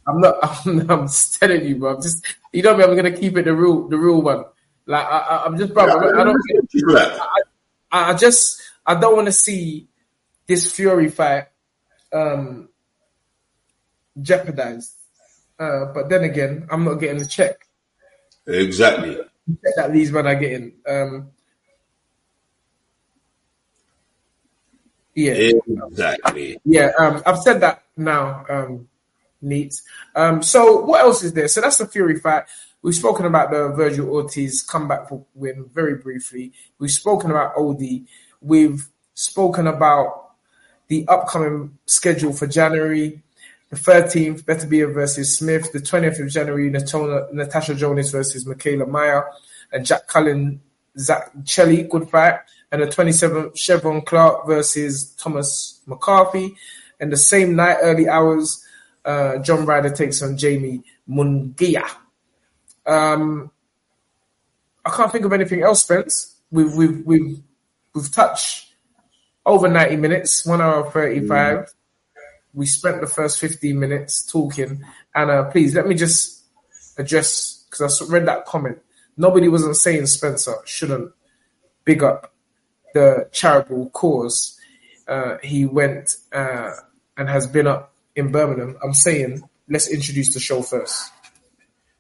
[0.07, 0.37] I'm not.
[0.67, 1.97] I'm, I'm just telling you, bro.
[1.97, 2.85] I'm just you know me.
[2.85, 4.45] I'm gonna keep it the real, the real one.
[4.87, 5.85] Like I, am just, bro.
[5.85, 6.43] I, I don't.
[7.91, 8.63] I, I just.
[8.87, 9.87] I don't want to see
[10.47, 11.49] this Fury fight
[12.13, 12.71] um,
[14.23, 14.93] jeopardized.
[15.59, 17.67] Uh, but then again, I'm not getting the check.
[18.47, 19.19] Exactly.
[19.77, 20.75] That these men are getting.
[20.87, 21.31] Um,
[25.15, 25.51] yeah.
[25.89, 26.59] Exactly.
[26.65, 26.93] Yeah.
[26.99, 28.45] Um, I've said that now.
[28.49, 28.89] Um,
[29.43, 29.81] neat.
[30.15, 31.49] Um, so what else is there?
[31.49, 32.45] So that's the Fury fight.
[32.83, 36.53] We've spoken about the Virgil Ortiz comeback win very briefly.
[36.79, 38.07] We've spoken about Odie.
[38.41, 40.31] We've spoken about
[40.87, 43.23] the upcoming schedule for January.
[43.71, 45.73] The 13th, Beterbiev versus Smith.
[45.73, 49.27] The 20th of January, Natona, Natasha Jonas versus Mikaela Mayer.
[49.73, 50.61] And Jack Cullen,
[50.99, 52.41] Zak Chelli, good fight.
[52.73, 56.57] And the 27th, Cheavon Clarke versus Thomas McCarthy.
[57.01, 58.65] And the same night, early hours,
[59.05, 61.89] uh, John Ryder takes on Jaime Munguia.
[62.87, 63.51] Um,
[64.85, 66.37] I can't think of anything else, Spence.
[66.51, 67.43] We've we've we've
[67.95, 68.73] we've touched
[69.45, 71.59] over ninety minutes, one hour thirty five.
[71.59, 71.75] Mm.
[72.55, 74.85] We spent the first fifteen minutes talking,
[75.15, 76.43] and uh, please let me just
[76.97, 78.79] address because I read that comment.
[79.17, 81.13] Nobody wasn't saying Spencer shouldn't
[81.85, 82.33] big up
[82.95, 84.59] the charitable cause.
[85.07, 86.71] Uh, he went uh,
[87.17, 88.77] and has been up in Birmingham.
[88.83, 91.13] I'm saying let's introduce the show first.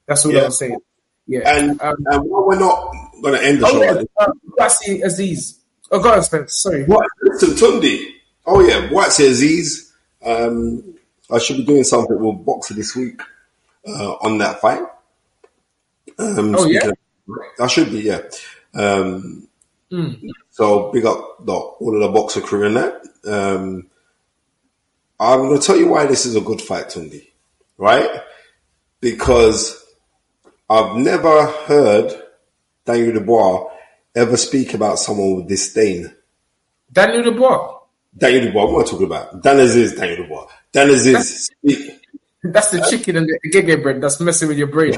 [0.07, 0.45] That's all yeah.
[0.45, 0.79] I'm saying.
[1.27, 1.41] Yeah.
[1.45, 2.91] And, um, and we're not
[3.23, 4.03] going to end the oh, show, yeah.
[4.19, 5.59] uh, Azeez.
[5.91, 6.63] Oh, go on, Spence.
[6.63, 6.85] Sorry.
[6.85, 7.07] What?
[7.23, 8.07] Listen, Tunde.
[8.47, 9.88] Oh yeah, Buatsi Azeez.
[10.25, 10.95] Um,
[11.31, 13.21] I should be doing something with Boxxer this week
[13.87, 14.83] uh, on that fight.
[16.19, 16.91] Um, oh yeah.
[17.61, 18.23] I should be, yeah.
[18.75, 19.49] Um,
[19.91, 20.31] mm.
[20.51, 23.03] So big up the, all of the boxer crew in that.
[23.25, 23.89] Um,
[25.21, 27.27] I'm going to tell you why this is a good fight, Tunde,
[27.77, 28.23] right?
[29.01, 29.85] Because
[30.71, 32.13] I've never heard
[32.85, 33.71] Daniel Dubois
[34.15, 36.15] ever speak about someone with disdain.
[36.91, 37.78] Daniel Dubois?
[38.17, 39.43] Daniel Dubois, what am I talking about?
[39.43, 40.47] Dan Azeez, Daniel Dubois.
[40.73, 41.51] Dan Azeez.
[41.63, 41.91] That's,
[42.43, 44.95] that's the chicken and the gege bread that's messing with your brain.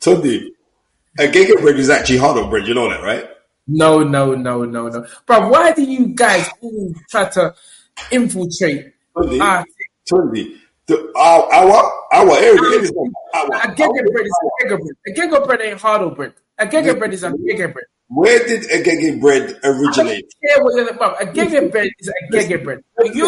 [0.00, 0.48] Tunde,
[1.18, 3.28] a gege bread is actually harder bread, you know that, right?
[3.66, 5.06] No, no, no, no, no.
[5.26, 7.54] But why do you guys all try to
[8.10, 8.92] infiltrate?
[9.16, 12.92] Tunde, the, our, our, our area is
[13.34, 14.96] our, a gege bread is a gege bread.
[15.06, 16.34] A gege bread ain't hard bread.
[16.58, 17.86] A gege bread is a gege bread.
[18.14, 20.26] Where did a gege bread originate?
[20.44, 21.22] I care what you're about.
[21.22, 22.84] A gege bread is a gege bread.
[23.04, 23.24] You,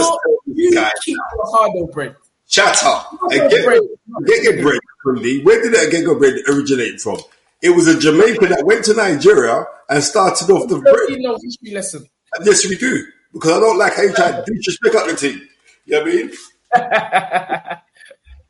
[0.47, 2.15] you keep the hard bread.
[2.47, 3.15] Shut up.
[3.15, 3.81] A gege bread,
[4.24, 7.19] gege where did a gege bread originate from?
[7.62, 11.19] It was a Jamaican that went to Nigeria and started off the bread.
[11.19, 12.06] Know history lesson.
[12.44, 13.06] Yes, we do.
[13.32, 15.48] Because I don't like how you try to disrespect up the team.
[15.86, 17.70] You know what I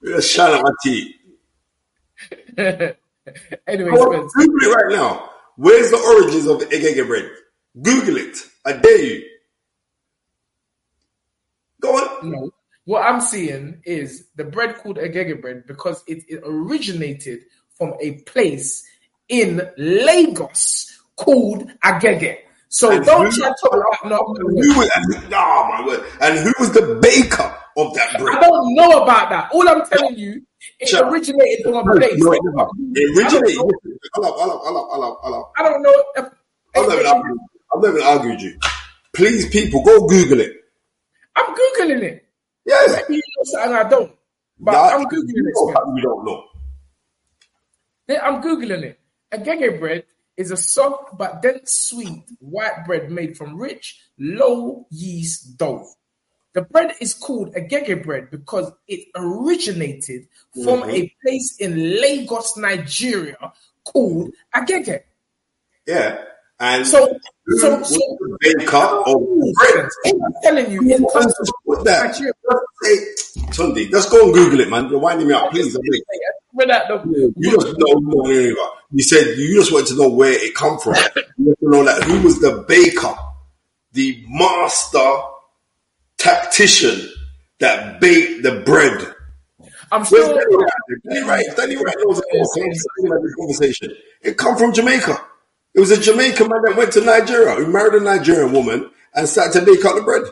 [0.02, 0.16] mean?
[0.16, 1.14] Just shut up my teeth.
[3.68, 5.30] anyway, Google it right now.
[5.56, 7.30] Where's the origins of the egg bread?
[7.80, 8.38] Google it.
[8.64, 9.24] I dare you.
[11.80, 12.30] Go on.
[12.30, 12.50] No.
[12.86, 17.40] What I'm seeing is the bread called agege bread because it, it originated
[17.76, 18.84] from a place
[19.28, 22.38] in Lagos called Agege.
[22.68, 24.34] So and don't who, try to talk about no.
[24.36, 26.04] Who was, and, oh my word!
[26.20, 28.36] And who was the baker of that bread?
[28.36, 29.50] I don't know about that.
[29.52, 30.42] All I'm telling you,
[30.80, 32.12] it Shut originated from a place.
[32.16, 32.40] No, it
[33.16, 33.58] originated.
[35.56, 36.04] I don't know.
[36.16, 36.24] If,
[36.76, 37.38] I'm, not even,
[37.72, 38.58] I'm not arguing with you.
[39.14, 40.52] Please, people, go Google it.
[41.36, 42.26] I'm googling it.
[42.66, 42.92] Yes.
[43.08, 44.12] Maybe you know something I don't,
[44.58, 45.54] but nah, I'm googling it.
[45.56, 46.44] You don't know.
[48.22, 49.00] I'm googling it.
[49.32, 50.04] Agege bread
[50.36, 55.86] is a soft but dense sweet white bread made from rich, low yeast dough.
[56.54, 60.90] The bread is called agege bread because it originated from mm-hmm.
[60.90, 63.52] a place in Lagos, Nigeria
[63.84, 65.00] called Agege.
[65.84, 66.24] Yeah.
[66.60, 67.18] And so,
[67.58, 67.98] so, so
[68.38, 69.20] baker of
[69.54, 69.88] bread.
[70.06, 71.34] I'm telling you, it comes
[71.66, 72.32] from Nigeria.
[72.82, 72.96] Hey,
[73.50, 74.88] Tunde, let's go and Google it, man.
[74.88, 75.76] You're winding me up, please.
[76.52, 80.08] We're the, you just know, no, no, no, you said you just wanted to know
[80.08, 80.94] where it come from.
[81.36, 83.12] you want to know that who was the baker,
[83.92, 85.10] the master
[86.24, 87.08] tactician
[87.60, 89.14] that baked the bread.
[89.92, 90.40] I'm sure.
[91.08, 92.86] Danny Wright, Danny Wright knows this
[93.38, 93.94] conversation.
[94.22, 95.20] It come from Jamaica.
[95.74, 99.28] It was a Jamaican man that went to Nigeria who married a Nigerian woman and
[99.28, 100.22] started to bake out the bread.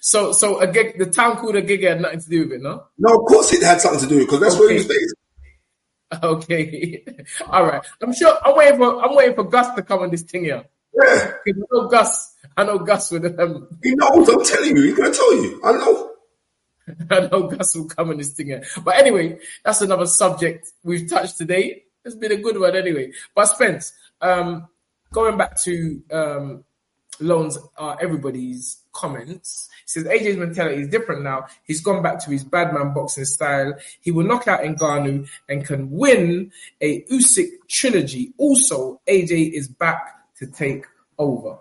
[0.00, 2.84] So, so a gig, the town called Agege had nothing to do with it, no?
[2.98, 4.60] No, of course it had something to do with it because that's okay.
[4.60, 5.14] where he was based.
[6.22, 7.04] Okay,
[7.48, 7.84] all right.
[8.00, 8.36] I'm sure.
[8.44, 9.04] I'm waiting for.
[9.04, 10.64] I'm waiting for Gus to come on this thing here.
[11.02, 11.32] Yeah.
[11.46, 12.33] Know Gus.
[12.56, 14.82] I know Gus with um, He knows, I'm telling you.
[14.84, 15.60] He's going to tell you.
[15.64, 16.10] I know.
[17.10, 18.62] I know Gus will come in this thing.
[18.82, 21.84] But anyway, that's another subject we've touched today.
[22.04, 23.12] It's been a good one anyway.
[23.34, 24.68] But Spence, um,
[25.12, 26.64] going back to um,
[27.20, 29.68] loans, uh, everybody's comments.
[29.86, 31.46] He says AJ's mentality is different now.
[31.64, 33.74] He's gone back to his badman boxing style.
[34.00, 38.32] He will knock out Ngannou and can win a Usyk trilogy.
[38.38, 40.84] Also, AJ is back to take
[41.18, 41.58] over.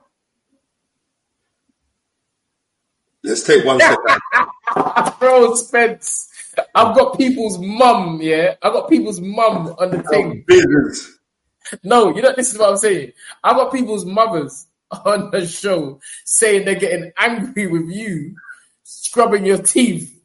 [3.23, 3.97] Let's take one back.
[5.19, 6.29] Bro, Spence,
[6.75, 8.55] I've got people's mum, yeah?
[8.61, 10.43] I've got people's mum on the thing.
[10.47, 11.17] Business.
[11.83, 13.13] No, you know, this is what I'm saying.
[13.43, 14.67] I've got people's mothers
[15.05, 18.35] on the show saying they're getting angry with you
[18.83, 20.21] scrubbing your teeth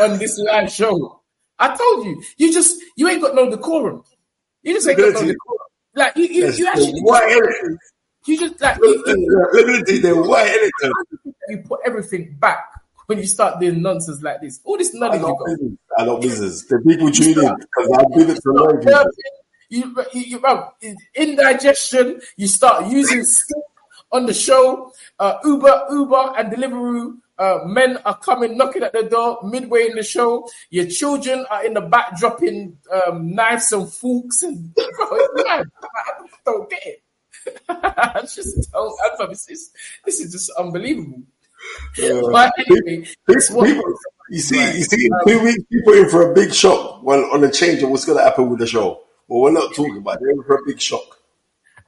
[0.00, 1.20] on this live show.
[1.58, 4.02] I told you, you just, you ain't got no decorum.
[4.62, 5.58] You just ain't got no decorum.
[5.94, 7.02] Like, you, you, you actually.
[8.26, 10.92] You just, like, Look at the the white
[11.48, 12.64] you put everything back
[13.06, 14.60] when you start doing nonsense like this.
[14.64, 15.46] All this I knowledge you got.
[15.46, 15.78] business.
[15.98, 16.64] I know business.
[16.66, 19.04] The people tune in because I did it to learn people.
[19.68, 20.68] You, you, you, bro,
[21.14, 22.20] indigestion.
[22.36, 23.58] You start using skip
[24.12, 24.92] on the show.
[25.18, 27.18] Uh, Uber, Uber, and Deliveroo.
[27.38, 30.46] Uh, men are coming knocking at the door midway in the show.
[30.68, 35.66] Your children are in the back dropping um, knives and forks and bro, mad.
[35.82, 36.12] I
[36.44, 37.02] don't get it.
[37.68, 38.98] I just don't.
[39.20, 39.70] I this is
[40.04, 41.22] this is just unbelievable.
[41.96, 43.94] But anyway, it's people, people-
[44.30, 47.40] you see, you see, in two weeks, people in for a big shock when, on
[47.40, 49.02] the change of what's going to happen with the show.
[49.26, 50.20] Well, we're not talking about it.
[50.20, 51.18] They're in for a big shock.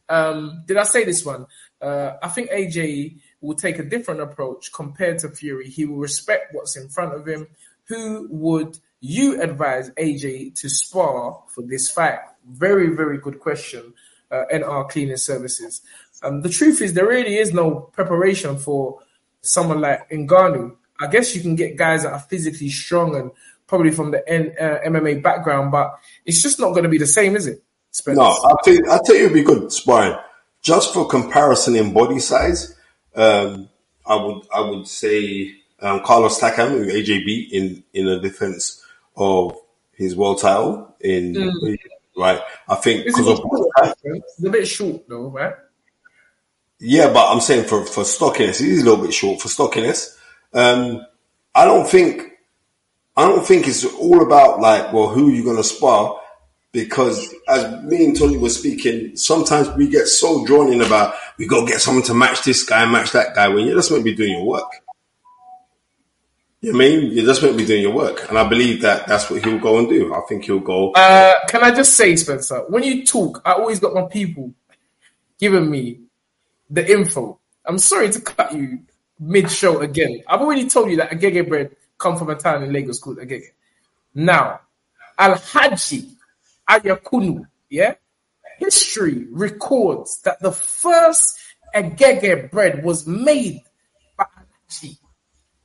[0.09, 1.47] Um, did I say this one?
[1.81, 5.69] Uh, I think AJ will take a different approach compared to Fury.
[5.69, 7.47] He will respect what's in front of him.
[7.85, 12.19] Who would you advise AJ to spar for this fight?
[12.49, 13.95] Very, very good question.
[14.33, 15.83] Uh, NR Cleaning Services.
[16.23, 18.99] Um, the truth is, there really is no preparation for
[19.43, 20.75] someone like Ngannou.
[21.01, 23.31] I guess you can get guys that are physically strong and
[23.67, 27.07] probably from the N, uh, MMA background, but it's just not going to be the
[27.07, 27.63] same, is it?
[27.91, 28.17] Spence?
[28.17, 30.17] No, I'll tell you, I'll tell you it'd be good sparring.
[30.63, 32.77] Just for comparison in body size,
[33.15, 33.69] um,
[34.07, 38.83] I would I would say um, Carlos Takam, who AJ beat in in a defense
[39.17, 39.57] of
[39.93, 41.35] his world title in
[42.17, 42.41] right.
[42.69, 45.55] I think It's because a, of bit short, it's a bit short, though, right?
[46.85, 50.19] Yeah, but I'm saying for for stockiness, it is a little bit short for stockiness.
[50.53, 51.07] Um,
[51.55, 52.33] I don't think
[53.17, 56.19] I don't think it's all about like, well, who you gonna spar?
[56.73, 61.47] Because as me and Tony were speaking, sometimes we get so drawn in about we
[61.47, 64.11] go get someone to match this guy, match that guy, when you're just meant to
[64.11, 64.82] be doing your work.
[66.63, 67.13] You know what I mean?
[67.13, 69.59] You're just meant to be doing your work, and I believe that that's what he'll
[69.59, 70.15] go and do.
[70.15, 70.93] I think he'll go.
[70.93, 74.55] Uh, can I just say, Spencer, when you talk, I always got my people
[75.41, 76.03] giving me
[76.71, 77.41] the info.
[77.65, 78.79] I'm sorry to cut you
[79.19, 80.23] mid show again.
[80.29, 83.47] I've already told you that Agege bread come from a town in Lagos called Agege.
[84.15, 84.61] Now,
[85.19, 86.11] Al Haji
[86.71, 87.95] Ayakunu, yeah,
[88.61, 91.41] history records that the first
[91.75, 93.63] Agege bread was made
[94.17, 94.97] by Al Haji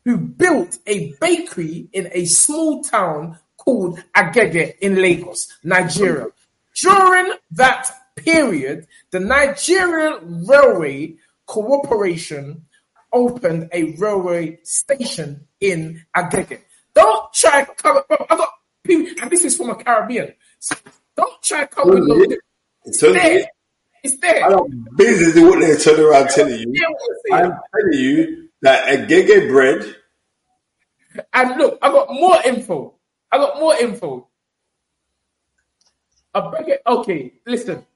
[0.08, 6.28] who built a bakery in a small town called Agege in Lagos, Nigeria.
[6.82, 11.16] During that period, the Nigerian Railway
[11.46, 12.64] Corporation
[13.12, 16.62] opened a railway station in Agege.
[16.94, 18.06] Don't try to cover.
[18.10, 18.50] I got
[18.86, 20.34] people, and this is from a Caribbean.
[20.60, 20.74] So
[21.18, 22.00] don't try to cover.
[22.00, 22.38] no-
[22.86, 23.48] It's Tony, there.
[24.04, 24.46] It's there.
[24.46, 26.72] I don't business is what they're around telling you.
[26.74, 27.44] Yeah, I'm.
[27.52, 29.97] I'm telling you that a gege bread
[31.34, 32.96] And look, I got more info.
[33.32, 34.28] I got more info.
[36.52, 36.82] Beg it.
[36.86, 37.86] Okay, listen.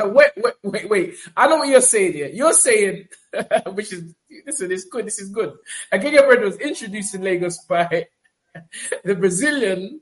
[0.00, 1.14] Wait, wait, wait, wait.
[1.36, 2.28] I know what you're saying here.
[2.28, 3.08] You're saying,
[3.72, 4.14] which is,
[4.46, 5.06] listen, it's good.
[5.06, 5.56] This is good.
[5.92, 8.06] Agege bread was introduced in Lagos by
[9.04, 10.00] the Brazilian,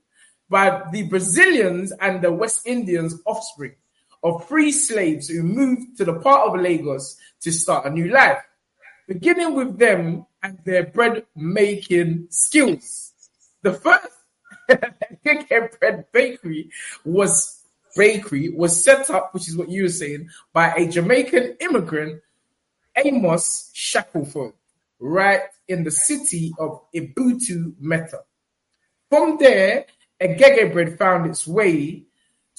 [0.49, 3.73] by the Brazilians and the West Indians offspring
[4.23, 8.37] of free slaves who moved to the part of Lagos to start a new life
[9.07, 13.13] beginning with them and their bread making skills.
[13.63, 14.07] The first
[15.25, 16.69] Gege bread bakery
[17.05, 17.63] was
[17.95, 22.21] bakery was set up, which is what you were saying, by a Jamaican immigrant,
[22.95, 24.53] Amos Shackleford,
[24.99, 28.21] right in the city of Ebute Metta.
[29.09, 29.85] From there,
[30.19, 32.03] a Gege bread found its way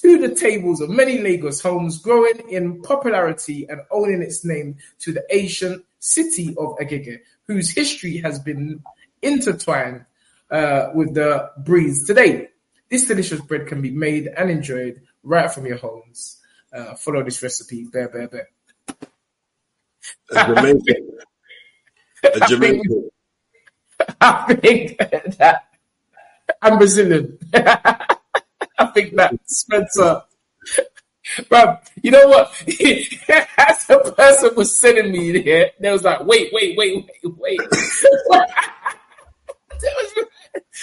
[0.00, 5.12] to the tables of many Lagos homes, growing in popularity and owning its name to
[5.12, 8.82] the ancient city of Agege, whose history has been
[9.22, 10.04] intertwined
[10.50, 12.48] uh, with the breeze today.
[12.90, 16.40] This delicious bread can be made and enjoyed right from your homes.
[16.72, 18.48] Uh, follow this recipe, bear, bear, bear.
[20.30, 21.08] A Jamaican.
[22.24, 23.10] A Jamaican.
[24.20, 24.98] I think
[25.38, 25.64] that
[26.62, 27.38] I'm Brazilian.
[27.54, 30.22] I think that Spencer.
[31.48, 32.52] Bro, you know what?
[33.58, 37.60] As the person was sending me here, they was like, wait, wait, wait, wait, wait.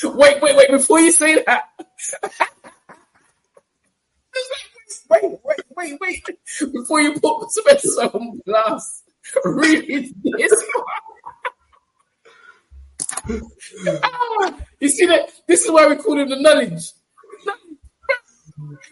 [0.04, 1.64] wait, wait, wait, before you say that.
[5.10, 6.30] wait, wait, wait, wait.
[6.74, 9.04] Before you put Spencer on blast,
[9.44, 10.66] read this
[14.04, 15.32] ah, you see that?
[15.48, 16.92] This is why we call him the knowledge.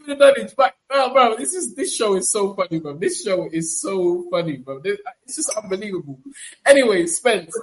[0.05, 2.97] The knowledge, but oh, bro, this is this show is so funny, bro.
[2.97, 4.81] This show is so funny, bro.
[4.83, 6.19] It's just unbelievable.
[6.65, 7.57] Anyway, Spence.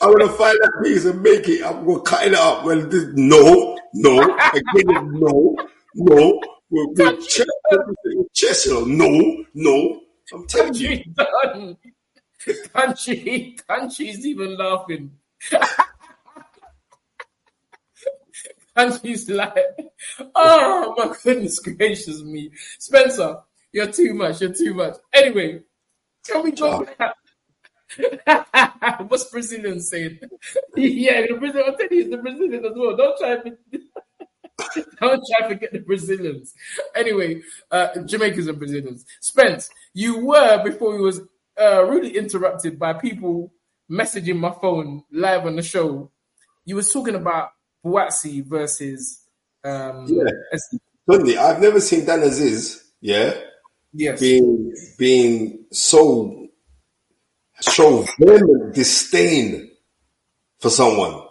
[0.00, 1.64] I'm gonna find that piece and make it.
[1.64, 2.64] I'm gonna cut it up.
[2.64, 5.56] Well, this, no, no, again, no,
[5.94, 6.40] no.
[6.70, 7.46] We're, we're chess,
[8.34, 10.00] chess, no, no.
[10.32, 11.04] I'm telling you.
[11.14, 11.76] Done.
[12.74, 15.12] Country, country's even laughing.
[18.76, 19.56] And she's like,
[20.34, 22.50] oh my goodness gracious me.
[22.78, 23.38] Spencer,
[23.72, 24.96] you're too much, you're too much.
[25.12, 25.60] Anyway,
[26.26, 27.14] can we go back?
[29.08, 30.18] What's Brazilian saying?
[30.76, 32.96] yeah, the Brazilian, I'll tell you, the Brazilian as well.
[32.96, 36.54] Don't try to, don't try to forget the Brazilians.
[36.94, 39.04] Anyway, uh, Jamaicans and Brazilians.
[39.20, 41.20] Spence, you were, before you was
[41.60, 43.52] uh, really interrupted by people
[43.90, 46.10] messaging my phone live on the show.
[46.64, 47.50] You was talking about
[47.84, 49.20] Buatsi versus
[49.62, 50.58] um yeah.
[51.10, 53.34] Suddenly, I've never seen Dan Azeez, yeah,
[53.92, 56.48] yes, being being so
[57.60, 59.70] show vehement disdain
[60.60, 61.22] for someone.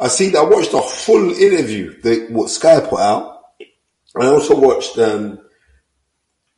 [0.00, 3.42] I see that I watched a full interview that what Sky put out.
[4.18, 5.38] I also watched um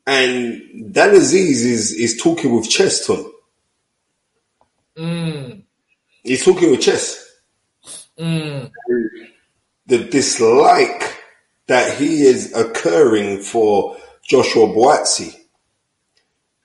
[0.06, 3.32] and Dan Azeez is is talking with Cheston.
[4.96, 5.62] Mm.
[6.22, 7.29] He's talking with Chess.
[8.20, 8.70] Mm.
[9.86, 11.16] The dislike
[11.66, 15.34] that he is occurring for Joshua Buatsi.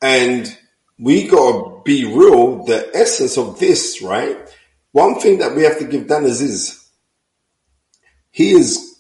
[0.02, 0.58] And
[1.00, 4.38] we gotta be real, the essence of this, right?
[4.92, 6.90] One thing that we have to give Dan is
[8.32, 9.00] he is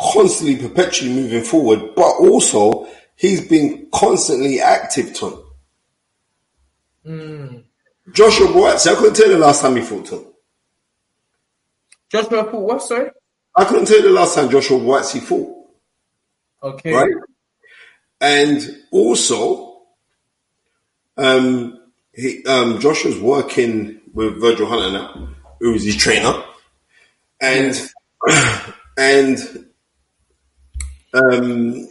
[0.00, 5.44] constantly perpetually moving forward, but also he's been constantly active to
[7.06, 7.62] mm.
[8.12, 10.29] Joshua Buatsi, I couldn't tell you the last time he fought to him.
[12.10, 12.82] Joshua fought what?
[12.82, 13.10] Sorry,
[13.54, 15.56] I couldn't tell you the last time Joshua Buatsi fought.
[16.62, 17.10] Okay, right,
[18.20, 19.82] and also,
[21.16, 21.80] um,
[22.12, 25.28] he um, Joshua's working with Virgil Hunter now,
[25.60, 26.42] who is his trainer,
[27.40, 27.80] and
[28.98, 29.38] and
[31.14, 31.88] um.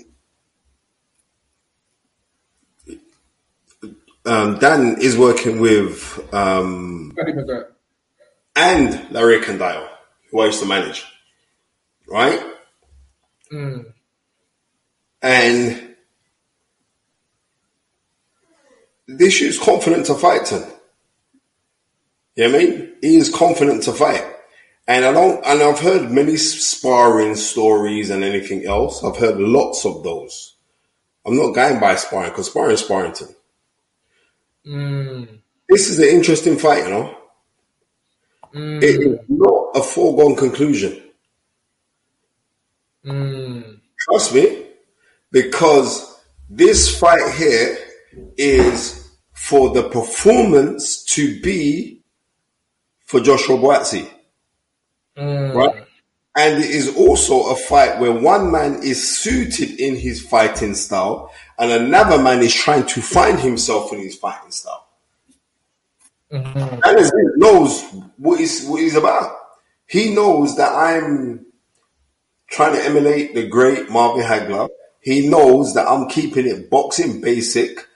[4.26, 7.18] Um, Dan is working with um,
[8.56, 9.90] and Larry Condile
[10.31, 11.06] who I used to manage,
[12.07, 12.39] right?
[13.51, 13.93] Mm.
[15.22, 15.95] And
[19.07, 20.64] this is confident to fight him.
[22.35, 22.93] You know what I mean?
[23.01, 24.26] He is confident to fight.
[24.88, 29.03] And I don't, and I've heard many sparring stories and anything else.
[29.03, 30.56] I've heard lots of those.
[31.26, 33.35] I'm not going by sparring because sparring is Sparrington.
[34.65, 35.39] Mm.
[35.68, 37.19] This is an interesting fight, you know.
[38.54, 38.84] Mm.
[38.84, 41.02] It is not a foregone conclusion.
[43.06, 43.80] Mm.
[44.00, 44.66] Trust me,
[45.32, 47.78] because this fight here
[48.38, 52.02] is for the performance to be
[53.06, 54.10] for Joshua Buatsi.
[55.18, 55.54] Mm.
[55.54, 55.86] Right?
[56.36, 61.32] And it is also a fight where one man is suited in his fighting style
[61.58, 64.89] and another man is trying to find himself in his fighting style.
[66.31, 66.80] Mm-hmm.
[66.81, 67.84] Dennis knows
[68.18, 69.35] what he's, what he's about.
[69.88, 71.45] He knows that I'm
[72.47, 74.69] trying to emulate the great Marvin Hagler.
[75.01, 77.88] He knows that I'm keeping it boxing basic,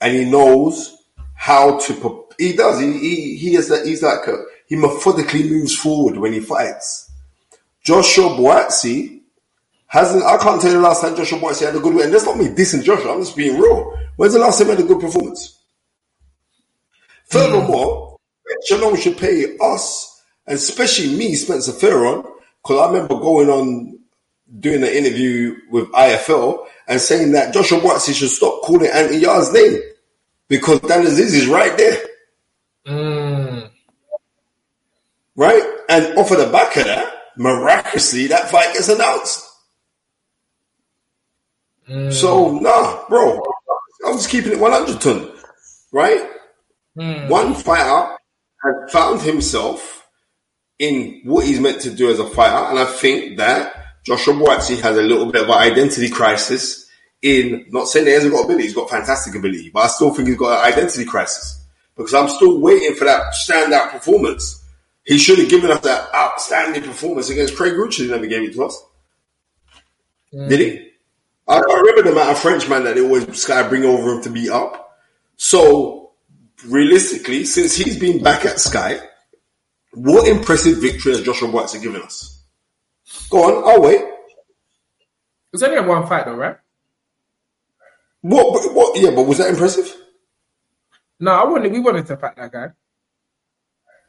[0.00, 0.96] and he knows
[1.34, 2.24] how to.
[2.38, 2.80] He does.
[2.80, 3.68] He he, he is.
[3.84, 7.10] He's like a, he methodically moves forward when he fights.
[7.84, 9.20] Joshua Buatsi
[9.86, 10.24] hasn't.
[10.24, 12.06] I can't tell you the last time Joshua Buatsi had a good win.
[12.06, 13.12] And that's not me dissing Joshua.
[13.12, 13.96] I'm just being real.
[14.16, 15.55] When's the last time he had a good performance?
[17.26, 18.16] Furthermore,
[18.64, 22.24] Shalom should pay us, and especially me, Spencer Fearon,
[22.62, 23.98] because I remember going on
[24.60, 29.52] doing an interview with IFL and saying that Joshua Buatsi should stop calling Anthony Yarde's
[29.52, 29.80] name
[30.48, 31.98] because Dan Azeez is right there.
[32.86, 33.70] Mm.
[35.34, 35.62] Right?
[35.88, 39.44] And off of the back of that, miraculously, that fight gets announced.
[41.88, 42.12] Mm.
[42.12, 43.42] So, nah, bro,
[44.06, 45.32] I'm just keeping it 100 ton,
[45.92, 46.35] right?
[46.96, 47.28] Hmm.
[47.28, 48.16] One fighter
[48.62, 50.08] had found himself
[50.78, 53.74] in what he's meant to do as a fighter, and I think that
[54.04, 56.84] Joshua Buatsi has a little bit of an identity crisis.
[57.22, 60.28] In not saying he hasn't got ability, he's got fantastic ability, but I still think
[60.28, 61.64] he's got an identity crisis
[61.96, 64.62] because I'm still waiting for that standout performance.
[65.04, 68.04] He should have given us that outstanding performance against Craig Rucci.
[68.04, 68.84] He never gave it to us.
[70.30, 70.48] Hmm.
[70.48, 70.90] Did he?
[71.48, 74.50] I, remember the amount of Frenchman that they always Sky bring over him to beat
[74.50, 74.98] up.
[75.36, 75.95] So
[76.64, 78.98] realistically, since he's been back at Sky,
[79.92, 82.44] what impressive victory has Joshua Buatsi given us?
[83.30, 84.02] Go on, I'll wait.
[85.52, 86.56] It's only a one fight though, right?
[88.20, 88.62] What?
[88.62, 88.98] but- What?
[89.00, 89.94] Yeah, but was that impressive?
[91.18, 91.72] No, I wanted.
[91.72, 92.68] We wanted to fight that guy.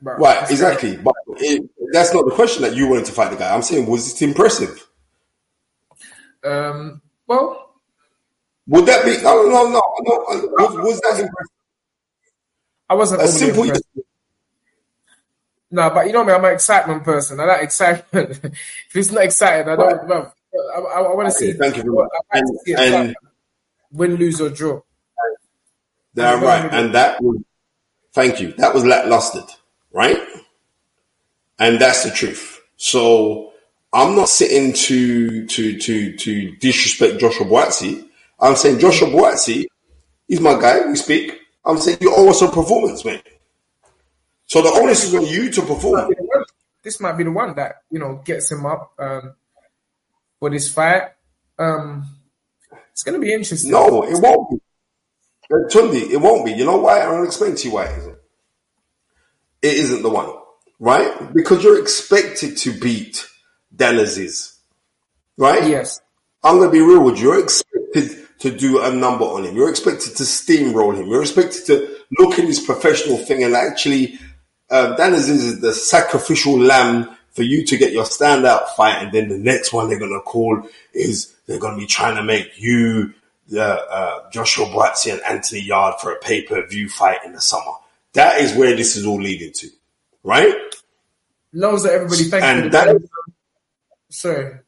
[0.01, 0.97] But Right, exactly.
[0.97, 3.53] But it, that's not the question that you wanted to fight the guy.
[3.53, 4.85] I'm saying, was it impressive?
[6.43, 7.01] Um.
[7.27, 7.71] Well,
[8.67, 9.21] Would that be?
[9.23, 10.17] No, no, no, no.
[10.57, 11.56] Was, was that impressive?
[12.89, 13.21] I wasn't.
[13.21, 13.63] A simple.
[13.63, 13.83] impressed.
[15.69, 16.33] No, but you know me.
[16.33, 17.39] I'm an excitement person.
[17.39, 18.29] I like excitement.
[18.43, 20.07] if it's not exciting, I don't.
[20.07, 20.33] Well,
[20.75, 21.49] I, I, I want to see.
[21.49, 22.09] Okay, thank you very much.
[22.11, 23.15] like And, see and
[23.91, 24.81] win, lose or draw.
[26.15, 26.73] Damn right.
[26.73, 27.41] And that was,
[28.13, 28.53] thank you.
[28.53, 29.43] That was lackluster,
[29.91, 30.17] right?
[31.59, 32.59] And that's the truth.
[32.77, 33.53] So
[33.93, 38.07] I'm not sitting to, to, to, to disrespect Joshua Buatsi.
[38.39, 39.65] I'm saying Joshua Buatsi,
[40.27, 40.87] he's my guy.
[40.87, 41.39] We speak.
[41.67, 43.23] I'm saying you owe us a performance, mate.
[44.45, 46.13] So the onus is on you to perform.
[46.81, 49.35] This might be the one that you know gets him up um,
[50.39, 51.09] for this fight.
[51.59, 52.07] Um,
[52.91, 53.71] it's going to be interesting.
[53.71, 54.57] No, it won't be.
[55.51, 56.53] Uh, Tunde, it won't be.
[56.53, 57.01] You know why?
[57.01, 58.17] I'll explain to you why it isn't.
[59.61, 60.33] It isn't the one,
[60.79, 61.33] right?
[61.33, 63.27] Because you're expected to beat
[63.75, 63.97] Dan
[65.37, 65.67] right?
[65.67, 65.99] Yes.
[66.43, 67.33] I'm going to be real with you.
[67.33, 69.55] You're expected to do a number on him.
[69.55, 71.07] You're expected to steamroll him.
[71.07, 74.19] You're expected to look at his professional thing and actually,
[74.69, 79.01] uh, Dan Azeez is the sacrificial lamb for you to get your standout fight.
[79.01, 80.61] And then the next one they're going to call
[80.93, 83.13] is they're going to be trying to make you,
[83.55, 87.73] uh, uh, Joshua Buatsi and Anthony Yarde for a pay-per-view fight in the summer.
[88.13, 89.67] That is where this is all leading to,
[90.23, 90.55] right?
[91.53, 92.23] Loads of everybody.
[92.25, 92.49] Thank you.
[92.49, 92.97] And the that-
[94.09, 94.59] Sorry.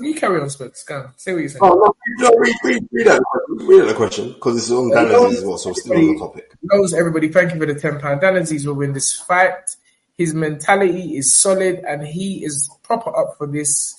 [0.00, 0.82] You carry on, Spence.
[0.82, 1.12] Go on.
[1.16, 1.60] Say what you're saying.
[1.62, 5.56] Oh, no, read, read, read question, read the question because it's on Dan as well,
[5.56, 6.52] so still on the topic.
[6.62, 7.28] knows everybody.
[7.28, 8.20] Thank you for the ten pound.
[8.20, 9.76] Dan will win this fight.
[10.16, 13.94] His mentality is solid, and he is proper up for this.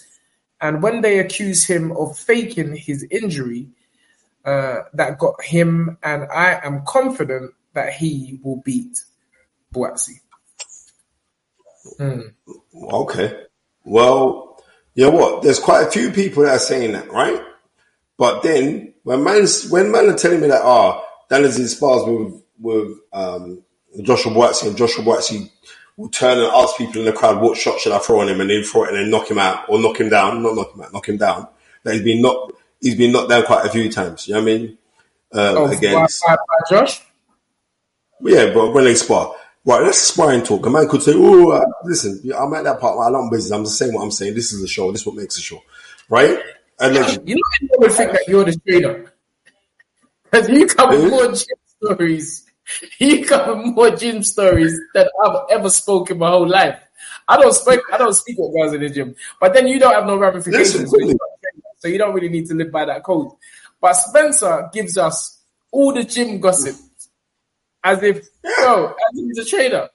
[0.62, 3.70] And when they accuse him of faking his injury,
[4.44, 9.00] uh, that got him, and I am confident that he will beat
[9.74, 10.20] Buatsi.
[12.92, 13.44] Okay.
[13.86, 14.49] Well,
[15.00, 15.44] you know what?
[15.44, 17.42] There's quite a few people that are saying that, right?
[18.18, 22.44] But then when man's when man are telling me that ah, Dan Azeez spars with
[22.60, 23.64] with um,
[24.02, 25.50] Joshua Buatsi and Joshua Buatsi
[25.96, 28.42] will turn and ask people in the crowd what shot should I throw on him
[28.42, 30.76] and then throw it and then knock him out or knock him down, not knock
[30.76, 31.48] him out, knock him down.
[31.84, 34.28] That he's been knocked he's been knocked down quite a few times.
[34.28, 34.78] You know what I mean?
[35.32, 37.02] Um, Oh, against by, by Josh.
[38.20, 39.34] yeah, but when they spar,
[39.66, 39.84] right?
[39.84, 40.66] Let's sparring talk.
[40.66, 42.98] A man could say, "Oh, uh, listen, I'm at that part.
[43.06, 43.54] I'm not busy.
[43.54, 44.36] I'm just saying what I'm saying.
[44.36, 44.92] This is a show.
[44.92, 45.62] This is what makes a show,
[46.10, 46.38] right?"
[46.80, 47.32] Allegedly.
[47.32, 49.14] You know, people would think that you're the trainer
[50.24, 51.10] because you cover Who?
[51.10, 52.46] more gym stories.
[53.00, 56.80] You cover more gym stories than I've ever spoken in my whole life.
[57.28, 57.80] I don't speak.
[57.92, 60.92] I don't speak with girls in the gym, but then you don't have no ramifications,
[60.92, 61.18] Listen, so
[61.80, 63.32] so you don't really need to live by that code.
[63.82, 65.40] But Spencer gives us
[65.72, 66.76] all the gym gossip
[67.84, 69.90] as if, yo, as if he's a trainer.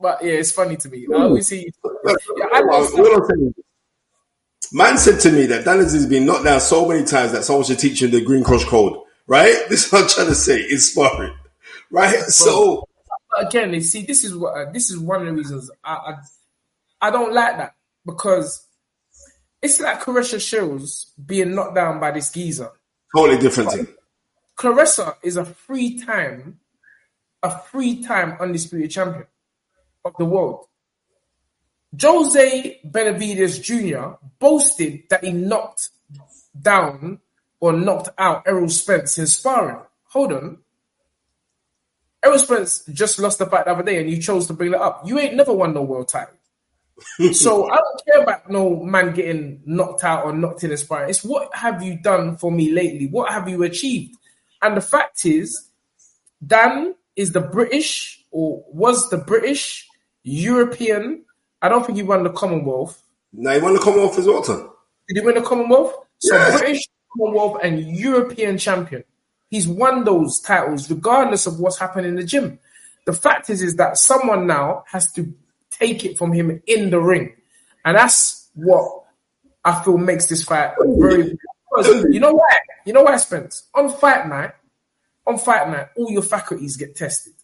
[0.00, 1.06] But yeah, it's funny to me.
[1.14, 1.70] I always see.
[1.84, 3.64] Yeah, I know What I'm saying is,
[4.74, 7.44] Man said to me that Dan Azeez has been knocked down so many times that
[7.44, 9.54] someone should teach him the Green Cross Code, right?
[9.68, 10.60] This is what I'm trying to say.
[10.60, 11.34] It's sparring,
[11.90, 12.18] right?
[12.20, 12.88] So,
[13.30, 15.94] But again, you see, this is what uh, this is one of the reasons I,
[15.94, 17.74] I I don't like that
[18.06, 18.66] because
[19.60, 22.70] it's like Claressa Shields being knocked down by this geezer.
[23.14, 23.86] totally different thing.
[24.56, 26.58] Claressa is a three time,
[27.42, 29.26] a three time undisputed champion
[30.04, 30.66] of the world.
[32.00, 34.16] Jose Benavidez Jr.
[34.38, 35.90] boasted that he knocked
[36.60, 37.20] down
[37.60, 39.82] or knocked out Errol Spence in sparring.
[40.04, 40.58] Hold on.
[42.24, 44.80] Errol Spence just lost the fight the other day and you chose to bring that
[44.80, 45.02] up.
[45.04, 46.34] You ain't never won no world title.
[47.32, 51.10] so I don't care about no man getting knocked out or knocked in a sparring.
[51.10, 53.06] It's what have you done for me lately?
[53.08, 54.16] What have you achieved?
[54.62, 55.68] And the fact is,
[56.44, 59.88] Dan is the British or was the British
[60.22, 61.24] European.
[61.60, 63.02] I don't think he won the Commonwealth.
[63.32, 64.68] No, he won the Commonwealth as well, son?
[65.08, 65.94] Did he win the Commonwealth?
[66.18, 66.60] So Yes.
[66.60, 69.04] British Commonwealth and European champion.
[69.50, 72.58] He's won those titles regardless of what's happened in the gym.
[73.04, 75.34] The fact is, is that someone now has to
[75.70, 77.34] take it from him in the ring,
[77.84, 79.04] and that's what
[79.64, 81.36] I feel makes this fight very.
[82.10, 82.56] You know why?
[82.86, 83.64] You know why, Spence?
[83.74, 84.52] On fight night,
[85.26, 87.34] on fight night, all your faculties get tested.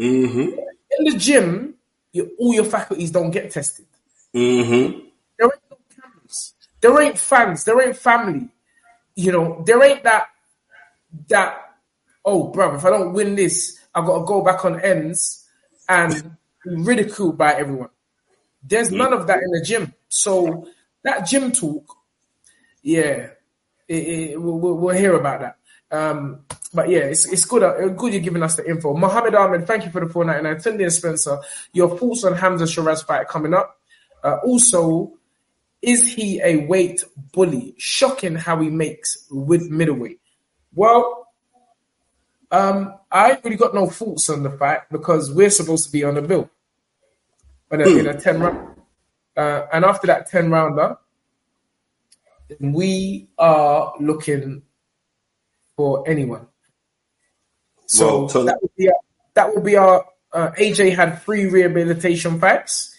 [0.00, 0.58] Mm-hmm.
[0.98, 1.74] In the gym,
[2.12, 3.86] you, all your faculties don't get tested.
[4.34, 4.98] Mm-hmm.
[5.38, 6.54] There ain't no cameras.
[6.80, 7.64] There ain't fans.
[7.64, 8.48] There ain't family.
[9.14, 10.28] You know, there ain't that
[11.28, 11.58] that.
[12.24, 15.48] Oh, bro, if I don't win this, I've got to go back on ends
[15.88, 17.88] and be ridiculed by everyone.
[18.62, 19.92] There's none of that in the gym.
[20.08, 20.68] So
[21.02, 21.96] that gym talk,
[22.82, 23.30] yeah,
[23.88, 25.56] it, it, we'll, we'll hear about that.
[25.90, 27.62] Um, but yeah, it's, it's good.
[27.62, 28.94] Uh, good you're giving us the info.
[28.94, 30.62] Mohammed Ahmed, thank you for the 499.
[30.62, 31.38] Tunde and Spencer,
[31.72, 33.78] your thoughts on Hamzah Sheeraz fight coming up.
[34.24, 35.12] Uh, also,
[35.82, 37.74] is he a weight bully?
[37.76, 40.20] Shocking how he makes with middleweight.
[40.74, 41.28] Well,
[42.50, 46.14] um, I really got no thoughts on the fight because we're supposed to be on
[46.14, 46.50] the bill
[47.70, 48.76] a, in a 10 round.
[49.36, 50.96] Uh, and after that 10 rounder,
[52.60, 54.62] we are looking
[55.76, 56.46] for anyone.
[57.92, 58.94] So Well, Tony- that would be our,
[59.34, 62.96] that would be our uh, AJ had three rehabilitation fights.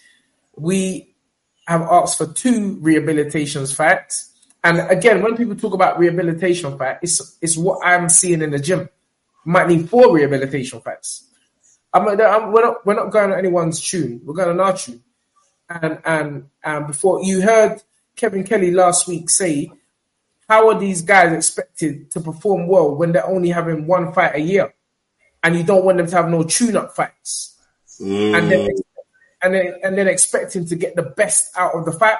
[0.56, 1.16] We
[1.66, 4.30] have asked for two rehabilitations fights.
[4.62, 8.58] And again, when people talk about rehabilitation fight, it's it's what I'm seeing in the
[8.60, 8.88] gym.
[9.44, 11.28] Might need four rehabilitation fights.
[11.92, 14.20] I'm, I'm, we're not we're not going on anyone's tune.
[14.24, 15.02] We're going on our tune.
[15.68, 17.82] And and and before you heard
[18.14, 19.70] Kevin Kelly last week say,
[20.48, 24.40] how are these guys expected to perform well when they're only having one fight a
[24.40, 24.73] year,
[25.44, 27.56] and you don't want them to have no tune-up fights,
[28.00, 28.80] and then mm.
[29.42, 32.18] and then and then expecting to get the best out of the fight.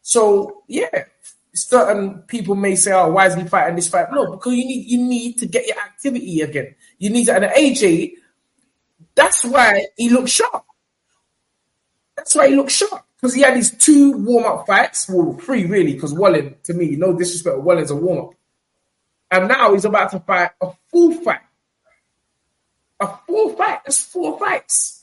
[0.00, 1.04] So yeah,
[1.52, 4.86] certain people may say, "Oh, why is he fighting this fight?" No, because you need
[4.86, 6.74] you need to get your activity again.
[6.98, 8.12] You need to, and AJ,
[9.14, 10.64] that's why he looks sharp.
[12.16, 15.66] That's why he looks sharp because he had these two warm up fights, well, three
[15.66, 18.34] really, because Wallin, to me, no disrespect, Wallin's a warm up,
[19.30, 21.40] and now he's about to fight a full fight.
[23.00, 23.80] A full fight.
[23.84, 25.02] That's four fights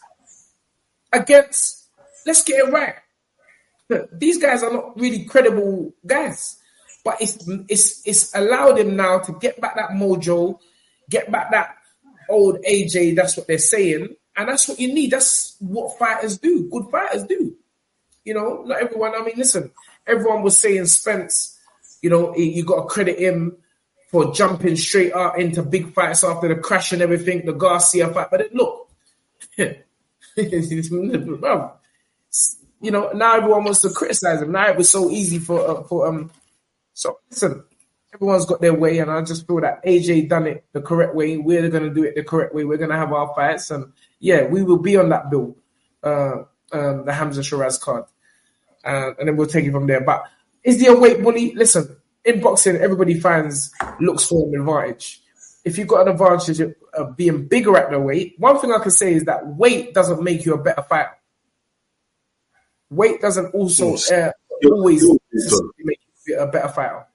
[1.11, 1.87] against.
[2.25, 2.95] Let's get it right.
[3.89, 6.59] Look, These guys are not really credible guys,
[7.03, 10.59] but it's it's it's allowed him now to get back that mojo,
[11.09, 11.75] get back that
[12.29, 13.15] old AJ.
[13.15, 15.11] That's what they're saying, and that's what you need.
[15.11, 16.69] That's what fighters do.
[16.71, 17.55] Good fighters do.
[18.23, 19.13] You know, not everyone.
[19.15, 19.71] I mean, listen,
[20.07, 21.59] everyone was saying Spence.
[22.01, 23.57] You know, you got to credit him
[24.14, 28.27] for jumping straight out into big fights after the crash and everything, the Garcia fight.
[28.30, 28.88] But it, look,
[29.57, 29.76] you
[32.91, 34.52] know, now everyone wants to criticize him.
[34.52, 36.30] Now it was so easy for uh, for um.
[36.94, 37.64] So listen,
[38.14, 41.38] everyone's got their way, and I just feel that AJ done it the correct way.
[41.38, 42.65] We're gonna do it the correct way.
[42.65, 45.57] We're gonna have our fights, and yeah, we will be on that bill,
[46.03, 48.03] uh, um, the Hamzah Sheeraz card,
[48.85, 50.02] uh, and then we'll take it from there.
[50.02, 50.26] But
[50.64, 51.56] is he a weight bully?
[51.56, 55.21] Listen, in boxing, everybody finds looks for an advantage.
[55.65, 58.91] If you've got an advantage of, being bigger at the weight, one thing I can
[58.91, 61.17] say is that weight doesn't make you a better fighter.
[62.89, 64.31] Weight doesn't also uh,
[64.65, 65.03] always
[65.79, 67.05] make you a better fighter.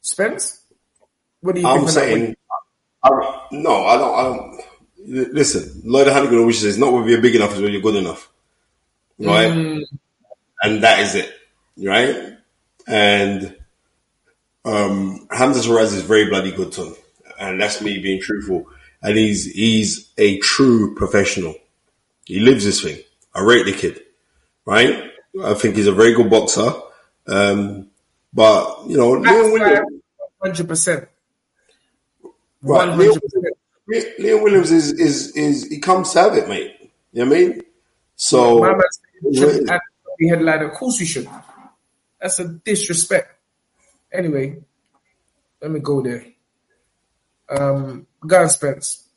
[0.00, 0.60] Spence,
[1.40, 1.88] what do you I'm think?
[1.88, 2.14] of that weight?
[2.14, 2.36] saying,
[3.02, 3.10] I,
[3.52, 4.18] no, I don't.
[4.18, 4.60] I don't.
[5.06, 7.96] li- Listen, Lloyd Honeyghan always says, "Not whether you're big enough, is when you're good
[7.96, 8.30] enough."
[9.18, 9.82] Right, Mm.
[10.62, 11.32] and that is it.
[11.76, 12.37] Right,
[12.88, 13.54] and
[14.64, 16.94] um, Hamzah Sheeraz is very bloody good, son,
[17.38, 18.66] and that's me being truthful.
[19.02, 21.54] And he's he's a true professional.
[22.24, 22.98] He lives this thing.
[23.34, 24.02] I rate the kid.
[24.64, 25.10] Right,
[25.42, 26.72] I think he's a very good boxer.
[27.26, 27.88] Um,
[28.32, 30.02] but you know, Leon Williams.
[30.42, 31.08] Hundred percent.
[32.62, 34.18] Right, Leon, hundred percent.
[34.18, 36.74] Leon Williams is, is is he comes to have it, mate.
[37.12, 37.62] You know what I mean?
[38.16, 38.76] So said
[39.22, 39.80] we should add
[40.18, 40.62] the headline.
[40.62, 41.28] Of course we should.
[42.20, 43.34] That's a disrespect.
[44.12, 44.56] Anyway,
[45.60, 46.24] let me go there.
[47.48, 49.08] Um, go on, Spence.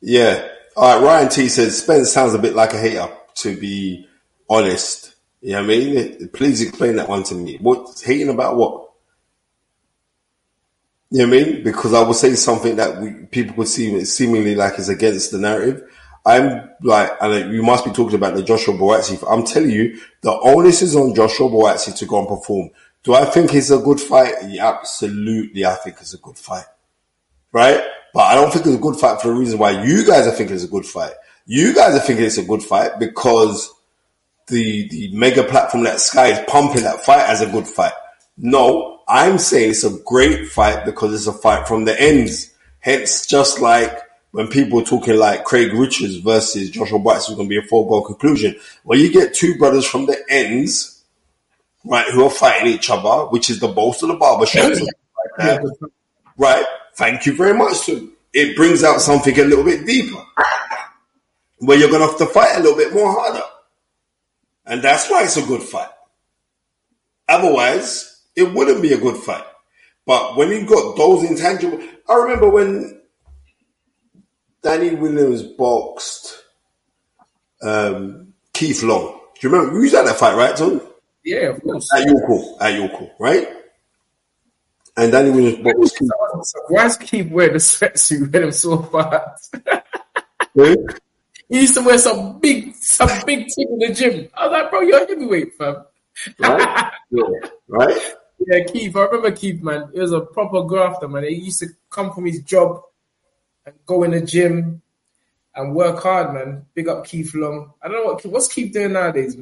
[0.00, 0.48] yeah.
[0.76, 4.06] All right, Ryan T says Spence sounds a bit like a hater, to be
[4.48, 5.14] honest.
[5.42, 6.28] You know what I mean?
[6.32, 7.58] Please explain that one to me.
[7.58, 8.90] What hating about what?
[11.10, 11.64] You know what I mean?
[11.64, 15.38] Because I will say something that we, people could see seemingly like is against the
[15.38, 15.82] narrative.
[16.24, 19.22] I'm like, and you must be talking about the Joshua Buatsi.
[19.28, 22.70] I'm telling you, the onus is on Joshua Buatsi to go and perform.
[23.02, 24.34] Do I think it's a good fight?
[24.46, 26.66] Yeah, absolutely, I think it's a good fight.
[27.52, 27.82] Right?
[28.12, 30.32] But I don't think it's a good fight for the reason why you guys are
[30.32, 31.12] thinking it's a good fight.
[31.46, 33.72] You guys are thinking it's a good fight because
[34.48, 37.92] the the mega platform that Sky is pumping that fight as a good fight.
[38.36, 42.54] No, I'm saying it's a great fight because it's a fight from the ends.
[42.80, 43.98] Hence, just like
[44.32, 47.68] when people are talking like Craig Richards versus Joshua Bucks is going to be a
[47.68, 48.56] foregone conclusion.
[48.84, 51.04] Well, you get two brothers from the ends,
[51.84, 54.70] right, who are fighting each other, which is the boast of the barbershop.
[54.70, 54.82] like
[55.38, 55.90] that,
[56.36, 56.64] right?
[56.94, 57.76] Thank you very much.
[57.78, 60.22] So it brings out something a little bit deeper
[61.58, 63.42] where you're going to have to fight a little bit more harder.
[64.66, 65.90] And that's why it's a good fight.
[67.28, 69.44] Otherwise, it wouldn't be a good fight.
[70.06, 72.99] But when you've got those intangible, I remember when
[74.62, 76.44] Danny Williams boxed
[77.62, 79.20] um, Keith Long.
[79.34, 79.74] Do you remember?
[79.76, 80.80] You was at that fight, right, Tom?
[81.24, 81.88] Yeah, of course.
[81.94, 83.48] At York Hall, at York Hall, right?
[84.96, 86.10] And Danny Williams boxed Keith.
[86.68, 89.54] Why does Keith wear the sweatsuit when I'm so fast?
[91.48, 94.28] He used to wear some big, some big tip in the gym.
[94.36, 95.84] I was like, bro, you're a heavyweight, fam.
[96.38, 96.92] Right?
[97.10, 97.24] yeah.
[97.68, 98.14] Right?
[98.46, 98.96] Yeah, Keith.
[98.96, 99.90] I remember Keith, man.
[99.92, 101.24] He was a proper grafter, man.
[101.24, 102.80] He used to come from his job
[103.86, 104.82] go in the gym
[105.54, 106.66] and work hard, man.
[106.74, 107.72] Big up Keith Long.
[107.82, 109.36] I don't know what what's Keith doing nowadays.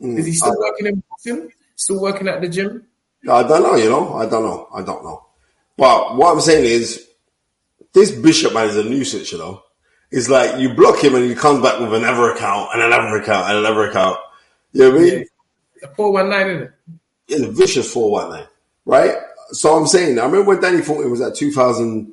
[0.00, 1.52] Mm, Is he still I, working in boxing?
[1.76, 2.86] Still working at the gym?
[3.28, 4.14] I don't know, you know.
[4.14, 4.68] I don't know.
[4.72, 5.26] I don't know.
[5.76, 7.06] But what I'm saying is,
[7.92, 9.62] this Bishop man is a nuisance, you know.
[10.10, 13.50] It's like you block him and he comes back with another account and another account
[13.50, 14.18] and another account.
[14.72, 15.24] You know what I mean?
[15.82, 15.88] Yeah.
[15.96, 16.72] Four one nine, isn't it?
[17.28, 18.48] It's a vicious 419,
[18.84, 19.16] right?
[19.50, 22.12] So I'm saying, I remember when Danny him, was at 2000,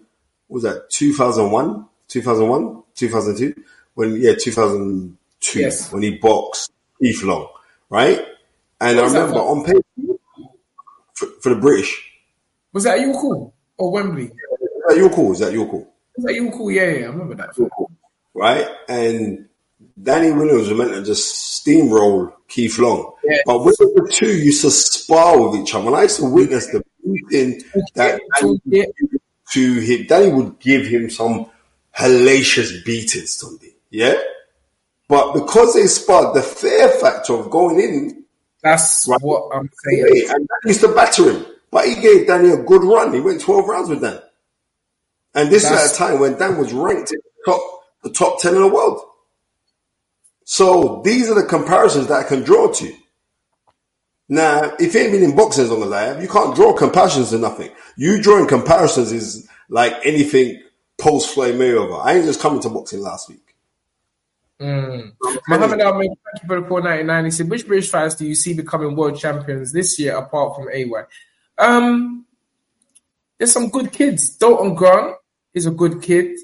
[0.53, 3.63] was that 2001, 2001, 2002?
[3.95, 5.91] When, yeah, 2002, Yes.
[5.91, 6.71] when he boxed
[7.01, 7.47] Keith Long,
[7.89, 8.19] right?
[8.80, 9.81] And I What was that remember on paper,
[11.15, 11.91] for, for the British,
[12.71, 14.25] Was that York Hall or Wembley?
[14.25, 14.31] is
[14.88, 15.31] that York Hall?
[15.31, 15.93] Is that York Hall?
[16.17, 16.71] Was that York Hall?
[16.71, 17.49] Yeah, yeah, I remember that.
[18.34, 18.67] right?
[18.89, 19.47] And
[20.01, 23.11] Danny Williams was meant to just steamroll Keith Long.
[23.23, 23.38] Yeah.
[23.45, 25.88] But with the two used to spar with each other.
[25.88, 26.84] And I used to witness the
[27.30, 27.61] beating
[27.95, 28.21] that.
[29.53, 30.05] To him.
[30.07, 31.47] Danny would give him some
[31.97, 33.73] hellacious beatings, Tunde.
[33.89, 34.15] Yeah?
[35.07, 38.19] But because they sparred, the fear factor of going in,
[38.61, 39.19] That's Right.
[39.21, 40.05] what I'm saying.
[40.30, 41.45] and Danny used to batter him.
[41.69, 43.13] But he gave Danny a good run.
[43.13, 44.21] He went 12 rounds with Dan.
[45.35, 47.61] And this is That's- at a time when Dan was ranked in the top,
[48.03, 49.01] the top 10 in the world.
[50.45, 52.93] So these are the comparisons that I can draw to.
[54.29, 56.73] Now, if you ain't been in boxing as long as I have, you can't draw
[56.73, 57.71] comparisons to nothing.
[57.97, 60.61] You drawing comparisons is like anything
[60.97, 62.03] post Floyd Mayweather.
[62.03, 63.55] I ain't just coming to boxing last week.
[65.49, 67.25] Muhammad Ahmed, thank you for the 499.
[67.25, 70.69] He said, which British fighters do you see becoming world champions this year apart from
[70.71, 71.03] AY?
[71.57, 72.25] Um,
[73.37, 74.37] there's some good kids.
[74.37, 75.17] Dalton Grant
[75.53, 76.37] is a good kid.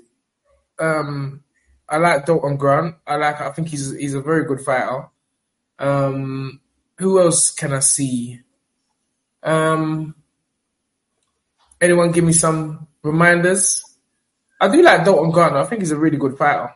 [0.79, 1.43] Um,
[1.87, 2.95] I like Dalton Grant.
[3.07, 3.41] I like.
[3.41, 5.07] I think he's he's a very good fighter.
[5.79, 6.59] Um,
[6.99, 8.39] who else can I see?
[9.41, 10.15] Um,
[11.81, 13.81] anyone give me some reminders?
[14.61, 15.55] I do like Dalton Grant.
[15.55, 16.75] I think he's a really good fighter.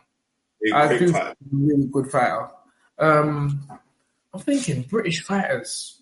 [0.74, 1.36] I Big do fight.
[1.36, 2.48] think really good fighter.
[2.98, 3.68] Um,
[4.32, 6.00] I'm thinking British fighters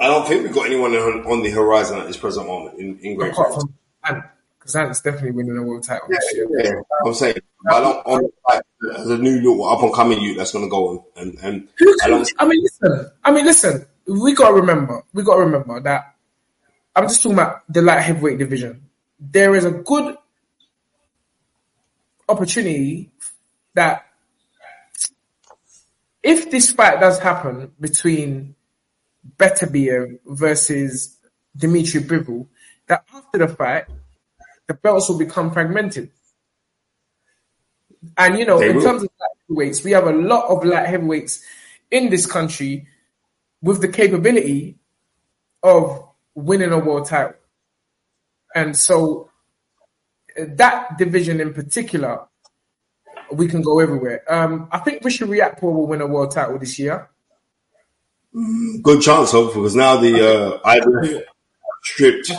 [0.00, 2.98] I don't think we've got anyone on, on the horizon at this present moment in,
[3.00, 3.74] in Great apart Britain.
[4.04, 4.24] from Ant,
[4.68, 6.46] because Ant's definitely winning a world title year.
[6.58, 7.36] Yeah, I'm saying,
[7.70, 8.62] I don't, on, like,
[8.96, 11.04] as a new little up and coming youth that's going to go on.
[11.16, 11.68] And, and
[12.04, 13.10] I don't, I mean, listen.
[13.24, 13.86] I mean, listen.
[14.06, 15.02] We gotta remember.
[15.12, 16.14] We gotta remember that.
[16.96, 18.82] I'm just talking about the light heavyweight division.
[19.20, 20.16] There is a good
[22.28, 23.10] opportunity
[23.74, 24.06] that
[26.22, 28.54] if this fight does happen between
[29.36, 31.16] Beterbiev versus
[31.56, 32.46] Dmitry Bivol,
[32.86, 33.84] that after the fight,
[34.68, 36.10] the belts will become fragmented.
[38.16, 38.82] And you know, They in will.
[38.82, 41.42] terms of light heavyweights, we have a lot of light heavyweights
[41.90, 42.86] in this country
[43.60, 44.78] with the capability
[45.62, 46.04] of
[46.34, 47.34] winning a world title.
[48.54, 49.30] And so
[50.38, 52.26] uh, that division in particular,
[53.32, 54.22] we can go everywhere.
[54.32, 57.10] Um, I think Richard Riakporhe will win a world title this year.
[58.82, 61.24] good chance of, because now the, uh, IBF
[61.82, 62.30] stripped,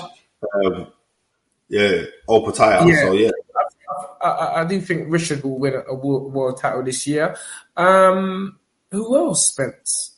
[0.63, 0.87] um,
[1.69, 2.87] yeah, Opetaia.
[2.87, 3.01] Yeah.
[3.03, 3.31] So, yeah.
[4.21, 7.37] I, I, I do think Richard will win a, a world, world title this year.
[7.77, 8.59] Um,
[8.91, 10.17] who else, Spence?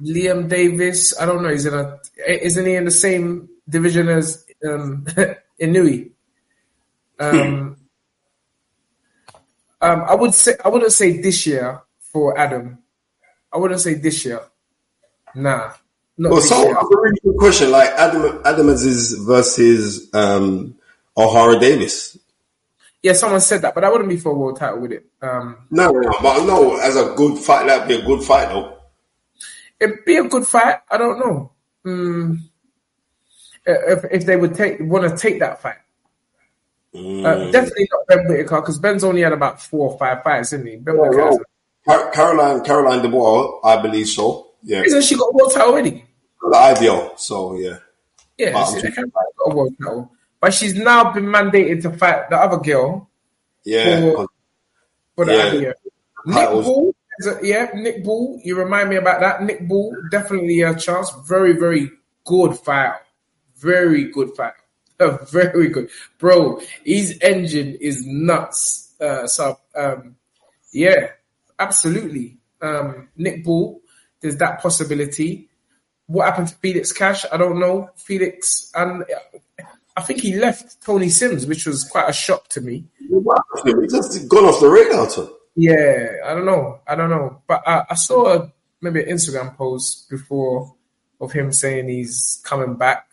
[0.00, 1.14] Liam Davies.
[1.18, 1.50] I don't know.
[1.50, 1.98] He's in a.
[2.26, 5.06] Isn't he in the same division as um,
[5.60, 6.10] Inoue?
[7.20, 7.76] Um,
[9.80, 11.80] um, I would say I wouldn't say this year
[12.12, 12.78] for Adam.
[13.52, 14.40] I wouldn't say this year.
[15.34, 15.72] Nah,
[16.16, 20.76] Well, so really good question, like Adam, Adams is versus, um,
[21.16, 22.16] O'Hara Davies.
[23.02, 25.04] Yeah, someone said that, but I wouldn't be for a world title with it.
[25.20, 25.92] Um, No,
[26.22, 28.78] but no, as a good fight, that'd be a good fight though.
[29.80, 30.76] it'd be a good fight.
[30.90, 31.50] I don't know.
[31.84, 32.38] Mm,
[33.66, 35.76] if if they would take want to take that fight.
[36.94, 37.24] Mm.
[37.26, 40.66] Uh, definitely not Ben Whitaker because Ben's only had about four or five fights, isn't
[40.66, 40.76] he?
[40.76, 41.38] Ben Whitaker, Well,
[41.86, 44.52] Car- Caroline Caroline Dubois, I believe so.
[44.64, 46.04] Yeah, isn't she got a world title already?
[46.42, 47.14] the IBO.
[47.16, 47.78] So yeah,
[48.38, 48.74] Yeah, Wow.
[48.80, 49.04] she, got
[49.46, 50.10] a world title,
[50.40, 53.08] but she's now been mandated to fight the other girl
[53.64, 54.00] yeah.
[54.00, 54.26] For-
[55.16, 55.32] for the
[55.62, 55.72] Yeah.
[56.26, 56.94] Nick Ball,
[57.42, 58.40] yeah, Nick Ball.
[58.42, 59.42] You remind me about that.
[59.42, 61.10] Nick Ball definitely a chance.
[61.28, 61.90] Very, very
[62.24, 62.94] good fight.
[63.56, 64.54] Very good fight.
[65.30, 65.88] very good,
[66.18, 66.60] bro.
[66.84, 68.94] His engine is nuts.
[69.00, 70.16] Uh, so, um,
[70.72, 71.08] yeah,
[71.58, 72.38] absolutely.
[72.62, 73.80] Um, Nick Ball.
[74.24, 75.50] There's that possibility.
[76.06, 77.26] What happened to Felix Cash?
[77.30, 77.90] I don't know.
[77.94, 79.04] Felix, and
[79.94, 82.86] I think he left Tony Sims, which was quite a shock to me.
[82.98, 83.08] He
[83.90, 85.10] just gone off the radar.
[85.10, 85.28] Ton.
[85.56, 86.80] Yeah, I don't know.
[86.88, 87.42] I don't know.
[87.46, 90.74] But I, I saw a, maybe an Instagram post before
[91.20, 93.06] of him saying he's coming back.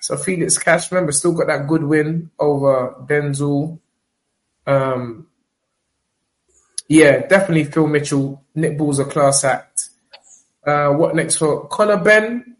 [0.00, 3.78] So Felix Cash, remember, still got that good win over Denzel.
[4.66, 5.28] Um,
[6.88, 8.44] yeah, definitely Phil Mitchell.
[8.56, 9.89] Nick Ball's a class act.
[10.66, 12.56] Uh, what next for Conor Benn?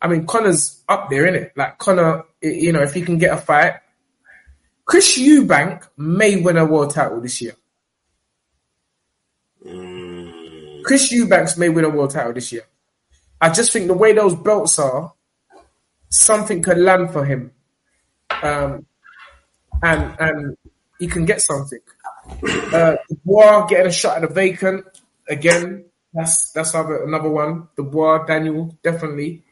[0.00, 1.52] I mean, Conor's up there, isn't it?
[1.56, 3.74] Like Connor, you know, if he can get a fight,
[4.84, 7.54] Chris Eubank may win a world title this year.
[10.84, 12.64] Chris Eubanks may win a world title this year.
[13.40, 15.12] I just think the way those belts are,
[16.08, 17.52] something could land for him,
[18.42, 18.86] um,
[19.82, 20.56] and and
[20.98, 21.80] he can get something.
[22.72, 24.84] Uh, Dubois getting a shot at a vacant
[25.28, 25.84] again.
[26.12, 27.68] That's that's another another one.
[27.76, 29.44] Dubois, Daniel, definitely.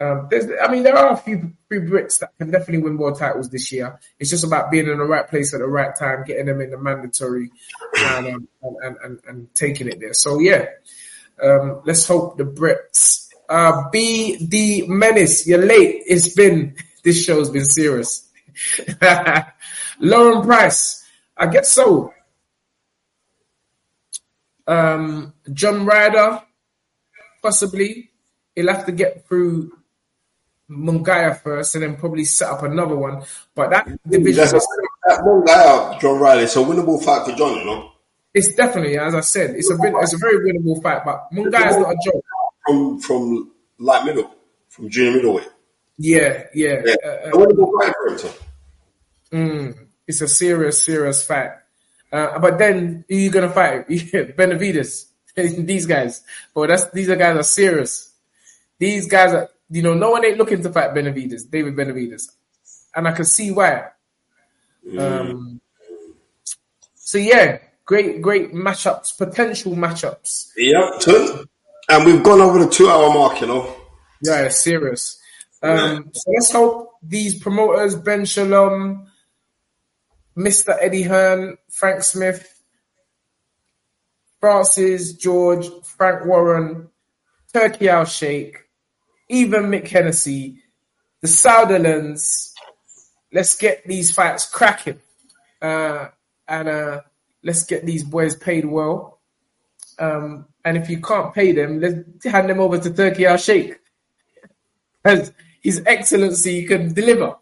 [0.00, 3.18] Um, there's, I mean, there are a few, few Brits that can definitely win world
[3.18, 3.98] titles this year.
[4.20, 6.70] It's just about being in the right place at the right time, getting them in
[6.70, 7.50] the mandatory,
[7.96, 10.12] and um, and, and, and, and taking it there.
[10.12, 10.66] So yeah,
[11.42, 13.26] um, let's hope the Brits.
[13.48, 15.46] Uh, be the menace.
[15.46, 16.04] You're late.
[16.06, 18.28] It's been this show's been serious.
[20.00, 21.04] Lauren Price,
[21.36, 22.12] I guess so.
[24.68, 26.42] Um, John Ryder,
[27.42, 28.10] possibly.
[28.54, 29.72] He'll have to get through
[30.70, 33.22] Munguia first and then probably set up another one.
[33.54, 34.66] But that division That's
[35.06, 36.44] that out, John Riley.
[36.44, 37.90] It's a winnable fight for John, you know.
[38.34, 41.02] it's definitely, as I said, it's a it's a very winnable fight.
[41.04, 42.24] But Munguia's not a joke.
[42.66, 44.30] From from light middle,
[44.68, 45.48] from junior middleweight.
[45.96, 46.82] Yeah, yeah.
[46.84, 48.34] Yeah, Uh, uh, a winnable fight for him.
[49.32, 51.50] Mm, it's a serious, serious fight.
[52.10, 53.88] Uh, but then who you gonna fight?
[53.88, 55.06] Benavidez.
[55.36, 56.22] these guys.
[56.54, 58.12] But that's these are guys are serious.
[58.78, 62.28] These guys are you know, no one ain't looking to fight Benavidez, David Benavidez.
[62.94, 63.88] And I can see why.
[64.98, 65.60] Um
[66.94, 70.52] so yeah, great, great matchups, potential matchups.
[70.56, 71.46] Yeah, ton.
[71.88, 73.74] And we've gone over the two hour mark, you know.
[74.22, 75.18] Yeah, serious.
[75.62, 79.10] Um, so let's hope these promoters, Ben Shalom,
[80.38, 80.76] Mr.
[80.80, 82.62] Eddie Hearn, Frank Smith,
[84.40, 86.88] Francis George, Frank Warren,
[87.52, 88.56] Turki Al Sheikh,
[89.28, 90.62] even Mick Hennessy,
[91.20, 92.54] the Sutherlands,
[93.32, 95.00] let's get these fights cracking.
[95.60, 96.06] Uh,
[96.46, 97.00] and uh,
[97.42, 99.18] let's get these boys paid well.
[99.98, 103.76] Um, and if you can't pay them, let's hand them over to Turki Al Sheikh.
[105.04, 107.34] As His Excellency can deliver.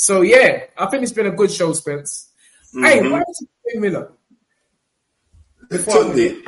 [0.00, 2.30] So yeah, I think it's been a good show, Spence.
[2.72, 4.10] Hey, why is it Jay Miller?
[5.70, 6.42] Tunde,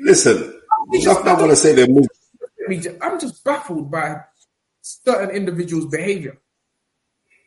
[0.00, 0.58] listen,
[0.90, 1.86] It's nothing I want to say.
[2.66, 4.22] Me ju- I'm just baffled by
[4.80, 6.38] certain individuals' behavior.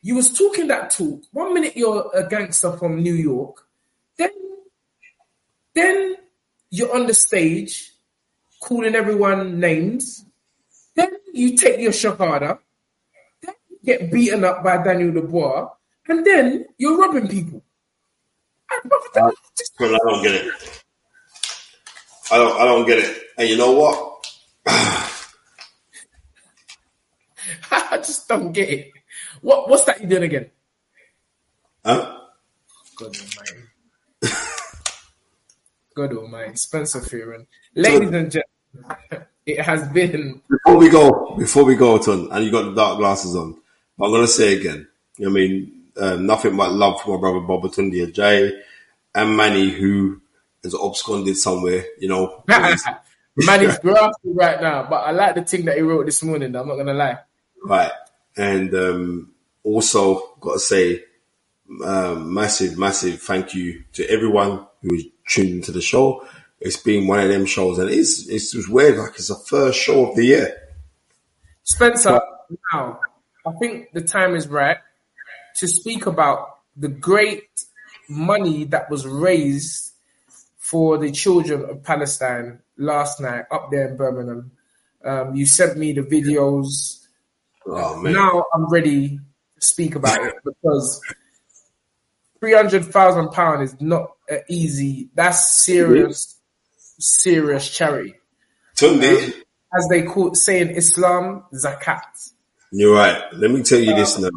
[0.03, 1.23] You was talking that talk.
[1.31, 3.65] One minute you're a gangster from New York,
[4.19, 4.29] then
[5.73, 6.17] then
[6.69, 7.93] you're on the stage
[8.61, 10.23] calling everyone names.
[10.95, 12.59] Then you take your shahada.
[13.83, 15.67] Get beaten up by Daniel Dubois,
[16.07, 17.63] and then you're robbing people.
[18.69, 18.79] I-
[19.57, 20.53] just- I don't get it.
[22.31, 22.61] I don't.
[22.61, 23.23] I don't get it.
[23.37, 24.25] And you know what?
[27.71, 28.91] I just don't get it.
[29.41, 30.49] What what's that you doing again?
[31.83, 32.19] Huh?
[32.95, 33.63] Good almighty.
[35.95, 36.55] Good almighty.
[36.55, 37.47] Spencer Fearon.
[37.75, 42.51] Ladies and gentlemen, it has been Before we go, before we go, Ton, and you
[42.51, 43.60] got the dark glasses on,
[44.01, 44.87] but I'm gonna say again.
[45.23, 48.59] I mean, um, nothing but love for my brother Boba Tunde Jay
[49.13, 50.19] and Manny, who
[50.63, 51.85] is absconded somewhere.
[51.99, 56.07] You know, man is grafted right now, but I like the thing that he wrote
[56.07, 56.55] this morning.
[56.55, 57.19] I'm not gonna lie.
[57.63, 57.91] right?
[58.35, 59.33] And um,
[59.63, 61.03] also got to say,
[61.85, 66.25] um, massive, massive thank you to everyone who's tuned into the show.
[66.59, 68.97] it's been one of them shows, and it's it's just weird.
[68.97, 70.57] Like it's the first show of the year.
[71.61, 72.19] Spencer,
[72.73, 72.99] now
[73.45, 74.77] I think the time is right
[75.55, 77.43] to speak about the great
[78.09, 79.91] money that was raised
[80.57, 84.51] for the children of Palestine last night up there in Birmingham.
[85.03, 87.05] Um, you sent me the videos.
[87.65, 88.01] Oh!
[88.01, 91.01] Now I'm ready to speak about it because
[92.39, 94.11] three hundred thousand pound is not
[94.49, 95.09] easy.
[95.15, 96.39] That's serious,
[96.99, 98.15] serious charity.
[98.83, 99.33] Um,
[99.77, 102.31] as they call say in Islam, zakat.
[102.71, 103.21] You're right.
[103.33, 104.29] Let me tell you this now.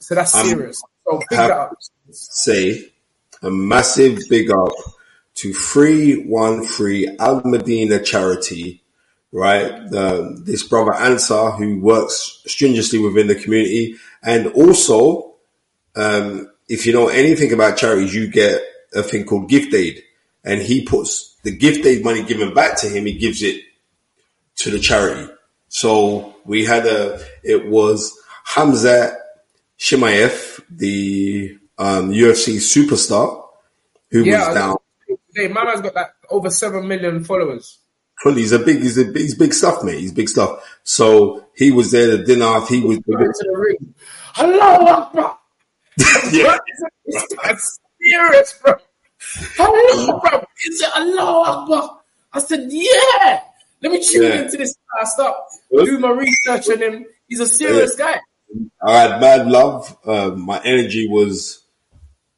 [0.00, 0.82] So that's I'm serious.
[1.06, 1.76] So big up.
[2.10, 2.90] say
[3.42, 4.72] a massive big up
[5.36, 8.82] to 313 Al Medina charity,
[9.32, 9.88] right?
[9.90, 13.96] The, this brother Ansar who works stringently within the community.
[14.22, 15.34] And also,
[15.96, 18.62] um, if you know anything about charities, you get
[18.94, 20.02] a thing called gift aid
[20.44, 23.06] and he puts the gift aid money given back to him.
[23.06, 23.62] He gives it
[24.56, 25.30] to the charity.
[25.74, 29.16] So we had a, it was Khamzat
[29.76, 33.44] Chimaev, the um, UFC superstar,
[34.12, 34.76] who Yeah, was down.
[35.34, 37.80] Hey, my man's got like over seven million followers.
[38.24, 39.98] Well, he's a big, he's a he's big stuff, mate.
[39.98, 40.62] He's big stuff.
[40.84, 42.64] So he was there at dinner.
[42.68, 43.94] He was, the ring.
[44.34, 45.38] Hello, Akbar.
[46.30, 46.56] yeah,
[47.04, 48.74] It's serious, bro.
[49.56, 50.38] Hello, bro.
[50.68, 52.00] Is it Allah Akbar?
[52.32, 53.40] I said, yeah.
[53.84, 54.42] Let me tune Yeah.
[54.42, 54.74] into this.
[55.00, 55.36] I start
[55.70, 55.84] Good.
[55.86, 57.04] do my research on him.
[57.28, 58.18] He's a serious guy.
[58.82, 59.94] I had mad love.
[60.06, 61.60] Uh, my energy was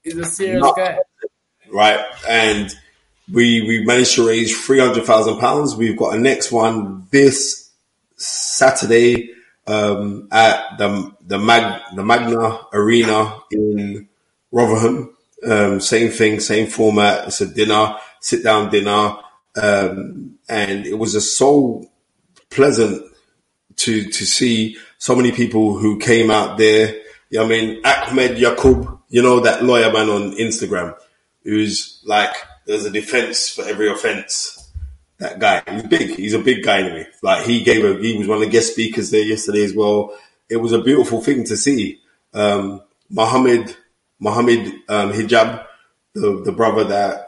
[0.02, 0.72] He's a serious No.
[0.74, 0.98] guy.
[1.72, 2.70] right, and
[3.32, 5.76] we we managed to raise three hundred thousand pounds.
[5.76, 7.70] We've got a next one this
[8.16, 9.30] Saturday
[9.68, 14.08] um, at the the Mag the Magna Arena in
[14.52, 15.16] Rotherham.
[15.46, 17.28] Um, same thing, same format.
[17.28, 19.16] It's a dinner, sit down dinner,
[19.56, 21.88] um, and it was just so
[22.50, 23.02] pleasant
[23.76, 27.00] to to see so many people who came out there.
[27.38, 30.96] I mean, Ahmed Yakoob, you know that lawyer man on Instagram,
[31.42, 32.34] who's like,
[32.66, 34.52] there's a defense for every offense.
[35.18, 36.10] That guy, he's big.
[36.10, 37.06] He's a big guy anyway.
[37.22, 40.16] Like he gave a, he was one of the guest speakers there yesterday as well.
[40.48, 42.00] It was a beautiful thing to see.
[42.34, 43.74] Um, Mohammed,
[44.20, 45.64] Mohammed um, Hijab,
[46.14, 47.25] the the brother that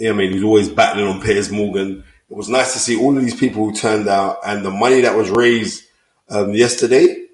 [0.00, 2.04] I mean, he's always battling on Piers Morgan.
[2.30, 5.00] It was nice to see all of these people who turned out and the money
[5.02, 5.84] that was raised
[6.28, 7.26] um, yesterday.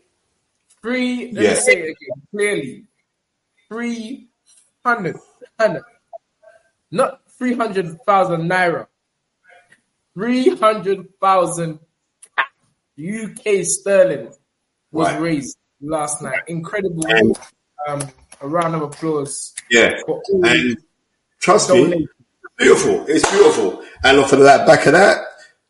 [0.82, 1.50] Three, let Yeah.
[1.50, 2.84] me say it again clearly.
[3.68, 4.28] Three
[4.84, 5.16] hundred,
[5.58, 5.82] hundred,
[6.90, 8.86] not three hundred thousand naira.
[10.14, 11.80] Three hundred thousand
[12.98, 14.32] UK sterling
[14.92, 15.20] was Right.
[15.20, 16.40] raised last night.
[16.48, 17.06] Incredible.
[17.08, 17.38] And-
[17.88, 18.00] Um,
[18.40, 19.54] a round of applause.
[19.70, 19.92] Yeah,
[20.42, 20.76] and
[21.40, 22.08] trust me.
[22.56, 23.04] Beautiful.
[23.08, 23.82] It's beautiful.
[24.02, 25.24] And off of that, back of that,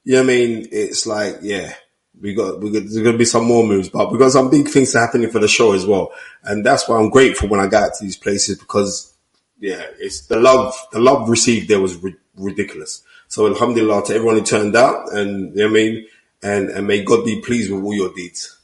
[0.04, 0.68] you know what I mean?
[0.70, 1.74] It's like, yeah,
[2.20, 4.50] we got, we got, there's going to be some more moves, but we got some
[4.50, 6.12] big things happening for the show as well.
[6.44, 9.12] And that's why I'm grateful when I got to these places because,
[9.58, 13.02] yeah, it's the love, the love received there was ri- ridiculous.
[13.28, 16.06] So alhamdulillah to everyone who turned out and, you know what I mean?
[16.42, 18.56] And, and may God be pleased with all your deeds.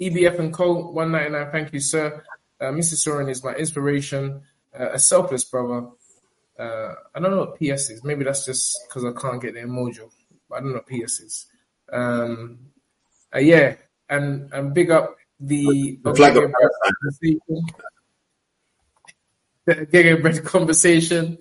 [0.00, 0.90] EBF and Co.
[0.90, 1.52] 199.
[1.52, 2.22] Thank you, sir.
[2.60, 2.94] Uh, Mr.
[2.94, 4.42] Soren is my inspiration.
[4.78, 5.86] Uh, a selfless brother.
[6.58, 8.04] Uh, I don't know what PS is.
[8.04, 10.00] Maybe that's just because I can't get the emoji.
[10.48, 11.46] But I don't know what PS is.
[11.92, 12.58] Um,
[13.34, 13.74] uh, yeah,
[14.08, 17.66] and and big up the flag of conversation.
[19.64, 21.38] The Gege Bread conversation,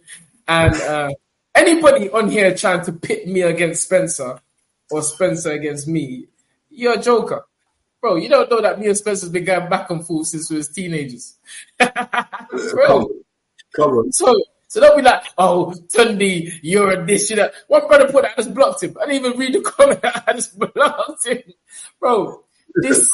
[0.47, 1.09] and uh,
[1.55, 4.39] anybody on here trying to pit me against Spencer
[4.91, 6.27] or Spencer against me,
[6.69, 7.43] you're a joker.
[7.99, 10.57] Bro, you don't know that me and Spencer's been going back and forth since we
[10.57, 11.39] was teenagers.
[11.79, 13.09] Bro,
[13.75, 14.11] Come on.
[14.11, 14.35] so
[14.71, 17.49] so don't be like, oh, Tunde, you're a this, you know.
[17.67, 18.95] One brother put, that, I just blocked him.
[19.01, 19.99] I didn't even read the comment.
[20.01, 21.41] I just blocked him,
[21.99, 22.41] bro.
[22.75, 23.09] This is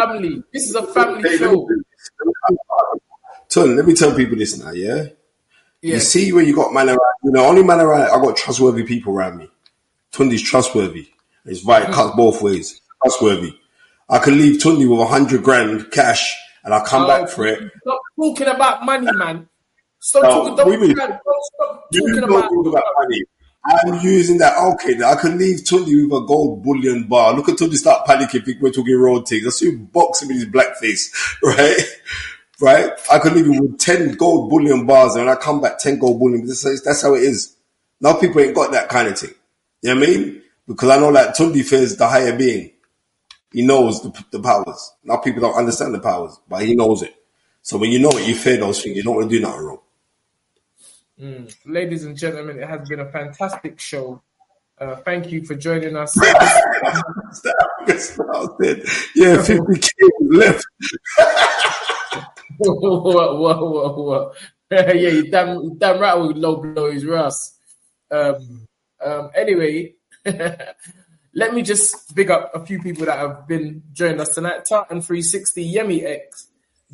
[0.00, 0.42] family.
[0.52, 1.68] This is a family show.
[3.50, 5.04] Ton, let me tell people this now, yeah?
[5.80, 8.36] Yeah, You see where you got man around, you know, only man around, I got
[8.36, 9.48] trustworthy people around me.
[10.10, 11.08] Tunde's trustworthy.
[11.44, 12.80] It's right, it cuts both ways.
[13.00, 13.56] Trustworthy.
[14.08, 17.46] I can leave Tunde with a hundred grand cash and I'll come oh, back for
[17.46, 17.70] it.
[17.82, 19.48] Stop talking about money, man.
[20.00, 20.64] Stop No, talking.
[20.64, 20.96] do you mean?
[20.96, 22.48] Don't, stop talking about.
[22.48, 23.22] talk about money.
[23.66, 24.56] I'm using that.
[24.74, 27.34] Okay, I can leave Tunde with a gold bullion bar.
[27.34, 28.44] Look at Tunde start panicking.
[28.44, 29.46] Think we're talking road things.
[29.46, 31.12] I see him boxing with his black face,
[31.42, 31.76] right?
[32.60, 32.90] Right?
[33.12, 36.18] I could leave him with 10 gold bullion bars and I come back 10 gold
[36.18, 36.46] bullion.
[36.46, 37.54] That's, that's how it is.
[38.00, 39.30] Now people ain't got that kind of thing.
[39.82, 40.42] You know what I mean?
[40.66, 42.72] Because I know that Tunde fears the higher being.
[43.52, 44.92] He knows the, the powers.
[45.04, 47.14] Now people don't understand the powers, but he knows it.
[47.62, 48.96] So when you know it, you fear those things.
[48.96, 49.78] You don't want to do nothing wrong.
[51.20, 51.54] Mm.
[51.66, 54.22] Ladies and gentlemen, it has been a fantastic show.
[54.78, 56.16] Uh, thank you for joining us.
[59.14, 59.90] yeah, 50k
[60.30, 60.64] left.
[62.58, 64.32] whoa, whoa, whoa, whoa.
[64.70, 67.58] yeah, you damn, you damn right with low blow his Russ.
[68.10, 68.66] Um,
[69.04, 69.94] um, anyway,
[71.34, 74.64] let me just big up a few people that have been joining us tonight.
[74.66, 76.48] Tartan 360, Yemi X,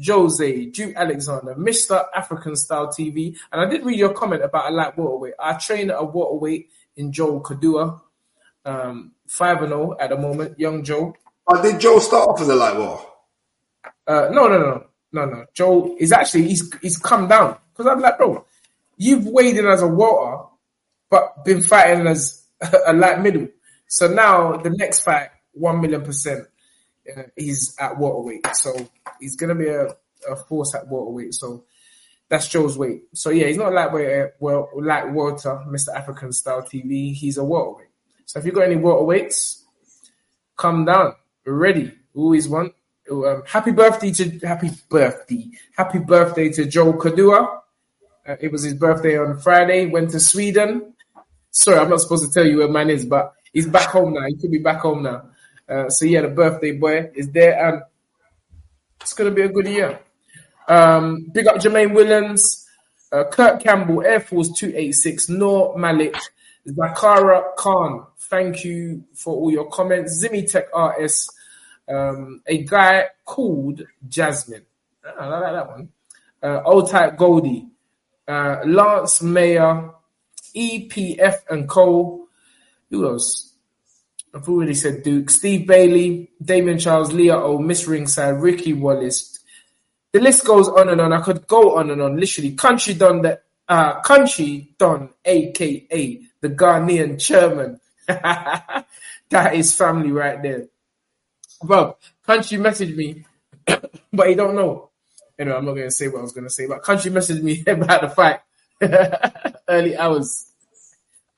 [0.04, 2.04] Jose, Duke Alexander, Mr.
[2.14, 3.36] African Style TV.
[3.52, 5.34] And I did read your comment about a light welterweight.
[5.38, 8.00] I train at a welterweight in Joe Kadua.
[8.64, 11.14] Um, 5 and 0 at the moment, young Joe.
[11.46, 13.00] Oh, did Joe start off as a light war?
[14.06, 15.44] Uh, no, no, no, no, no.
[15.54, 18.44] Joe is actually he's he's come down because I'm like, bro,
[18.96, 20.48] you've weighed in as a water,
[21.10, 22.44] but been fighting as
[22.86, 23.48] a light middle.
[23.88, 26.46] So now the next fight, one million percent,
[27.16, 28.46] uh, he's at welterweight.
[28.54, 28.88] So
[29.20, 29.88] he's gonna be a,
[30.28, 31.34] a force at welterweight.
[31.34, 31.64] So
[32.28, 33.02] that's Joe's weight.
[33.14, 35.94] So yeah, he's not lightweight, well, light water, Mr.
[35.94, 37.14] African style TV.
[37.14, 37.88] He's a welterweight.
[38.24, 39.62] So if you've got any welterweights,
[40.56, 41.14] come down.
[41.44, 41.92] We're ready.
[42.14, 42.72] Always want.
[43.08, 47.60] Um, happy birthday to happy birthday, happy birthday to Joe Kadua.
[48.26, 49.86] Uh, it was his birthday on Friday.
[49.86, 50.92] Went to Sweden.
[51.52, 54.26] Sorry, I'm not supposed to tell you where mine is, but he's back home now.
[54.26, 55.30] He could be back home now.
[55.68, 57.82] Uh, so yeah, the birthday boy is there, and
[59.00, 60.00] it's gonna be a good year.
[60.68, 62.66] Um, big up Jermaine Williams,
[63.12, 66.16] uh, Kurt Campbell, Air Force 286, Noor Malik,
[66.66, 68.06] Zakara Khan.
[68.18, 70.22] Thank you for all your comments.
[70.22, 71.30] Zimmy Tech RS,
[71.88, 74.66] um, a guy called Jasmine.
[75.04, 75.88] Ah, I like that one.
[76.42, 77.68] Uh, Old Type Goldie,
[78.26, 79.90] uh, Lance Mayer,
[80.54, 82.26] EPF and Cole.
[82.90, 83.52] Who else?
[84.36, 89.38] I've already said Duke, Steve Bailey, Damien Charles, Leah O, Miss Ringside, Ricky Wallace.
[90.12, 91.14] The list goes on and on.
[91.14, 92.18] I could go on and on.
[92.18, 97.80] Literally, Country Don, the uh, Country Don, aka the Ghanaian chairman.
[98.06, 100.66] that is family right there.
[101.62, 103.24] Bro, Country messaged me,
[104.12, 104.90] but he don't know.
[105.38, 108.02] Anyway, I'm not gonna say what I was gonna say, but Country messaged me about
[108.02, 108.40] the fight
[109.68, 110.52] early hours.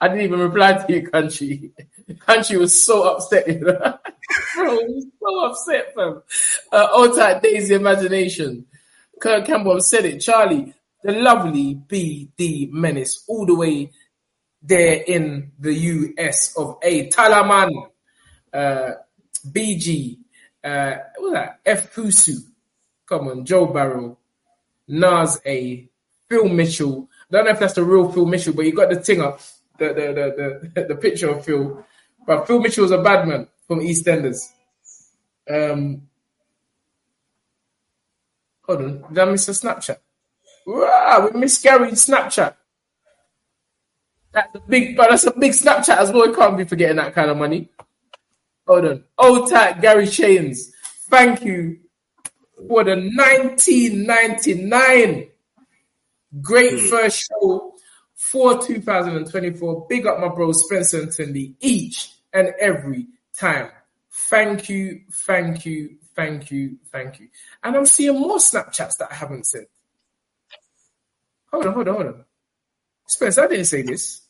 [0.00, 1.72] I didn't even reply to you, Country.
[2.20, 3.98] Country was so upset, you know.
[4.54, 6.22] Bro, was so upset, fam.
[6.70, 8.66] Uh, all type Daisy Imagination.
[9.20, 10.20] Kurt Campbell said it.
[10.20, 13.90] Charlie, the lovely BD Menace, all the way
[14.62, 17.08] there in the US of A.
[17.08, 17.88] Talaman,
[18.52, 18.90] uh,
[19.50, 20.18] BG,
[20.64, 21.60] uh, what was that?
[21.64, 21.94] F.
[21.94, 22.36] Fusu.
[23.06, 24.18] Come on, Joe Barrow,
[24.86, 25.88] Nas A,
[26.28, 27.08] Phil Mitchell.
[27.30, 29.40] I don't know if that's the real Phil Mitchell, but you got the thing up,
[29.78, 31.84] the the the the, picture of Phil.
[32.26, 34.46] But Phil Mitchell was a bad man from EastEnders.
[35.50, 36.02] Um,
[38.62, 39.96] hold on, did I miss a Snapchat?
[40.66, 42.54] Wow, we miss Gary Snapchat.
[44.32, 46.28] That's a big, but that's a big Snapchat as well.
[46.28, 47.70] We can't be forgetting that kind of money.
[48.66, 49.04] Hold on.
[49.16, 50.70] Old tight Gary Chains.
[51.08, 51.78] Thank you
[52.68, 55.28] for the 1999
[56.42, 56.86] great Hmm.
[56.88, 57.77] first show
[58.30, 59.86] for 2024.
[59.88, 63.70] Big up my bro Spencer and Tunde each and every time.
[64.10, 67.28] Thank you, thank you, thank you, thank you.
[67.62, 69.68] And I'm seeing more Snapchats that I haven't sent.
[71.52, 72.24] Hold on, hold on, hold on.
[73.06, 74.22] Spencer, I didn't say this.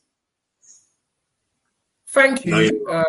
[2.09, 2.51] Thank you.
[2.52, 3.05] No, you- uh,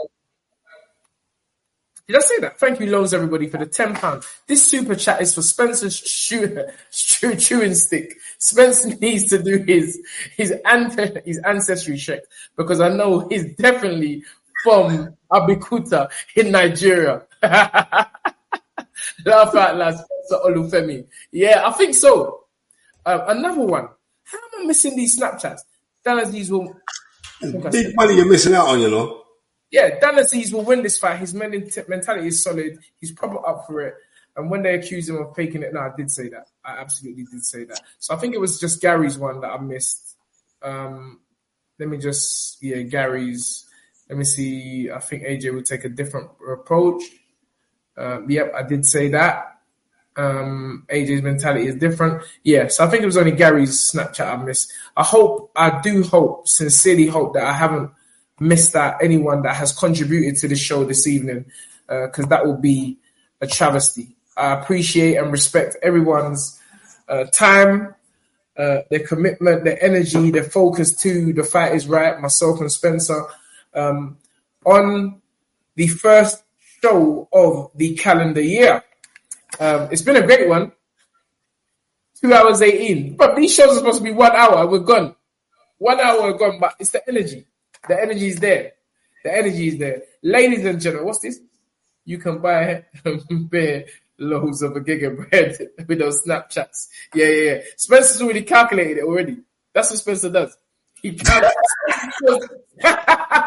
[2.10, 2.60] did I say that?
[2.60, 4.24] Thank you, loads, everybody, for the ten pound.
[4.48, 8.18] This super chat is for Spencer's chew, chew, chewing stick.
[8.40, 10.02] Spencer needs to do his
[10.36, 12.22] his ante, his ancestry check
[12.58, 14.24] because I know he's definitely
[14.64, 17.22] from Abeokuta in Nigeria.
[17.44, 18.10] Laugh
[19.26, 21.06] out loud, Spencer Olufemi.
[21.32, 22.46] Yeah, I think so.
[23.06, 23.88] Uh, another one.
[24.24, 25.60] How am I missing these Snapchats?
[26.04, 26.76] Dan Azeez will.
[27.44, 29.22] I think I said Big money you're missing out on, you know.
[29.72, 31.20] Yeah, Dan Azeez will win this fight.
[31.20, 32.80] His men- mentality is solid.
[33.00, 33.96] He's proper up for it.
[34.36, 36.48] And when they accuse him of faking it, no, I did say that.
[36.64, 37.82] I absolutely did say that.
[38.00, 40.16] So I think it was just Gary's one that I missed.
[40.62, 41.20] Um,
[41.78, 43.66] let me just, yeah, Gary's.
[44.10, 44.90] Let me see.
[44.92, 47.04] I think AJ will take a different approach.
[47.98, 49.58] Um, yep, I did say that.
[50.16, 52.24] Um, AJ's mentality is different.
[52.44, 54.72] Yeah, so I think it was only Gary's Snapchat I missed.
[54.98, 57.92] I hope, I do hope, sincerely hope that I haven't
[58.40, 61.46] missed out anyone that has contributed to the show this evening,
[61.88, 62.98] because that will be
[63.42, 64.16] a travesty.
[64.38, 66.60] I appreciate and respect everyone's
[67.08, 67.96] uh, time,
[68.58, 72.20] uh, their commitment, their energy, their focus to the fight is right.
[72.20, 73.26] Myself and Spencer
[73.74, 74.18] um,
[74.66, 75.22] on
[75.76, 76.44] the first
[76.82, 78.84] show of the calendar year.
[79.60, 80.72] Um, it's been a great one.
[82.22, 84.68] Two hours eighteen, but these shows are supposed to be one hour.
[84.68, 85.16] We're gone.
[85.78, 87.46] One hour gone, but it's the energy.
[87.88, 88.74] The energy is there.
[89.24, 90.04] The energy is there.
[90.24, 91.40] Ladies and gentlemen, what's this?
[92.06, 92.86] You can buy
[93.30, 93.86] bare
[94.18, 96.88] loads of a gig of bread with those Snapchats.
[97.14, 97.62] Yeah, yeah, yeah.
[97.78, 99.38] Spencer's already calculated it already.
[99.74, 100.58] That's what Spencer does.
[101.02, 101.12] He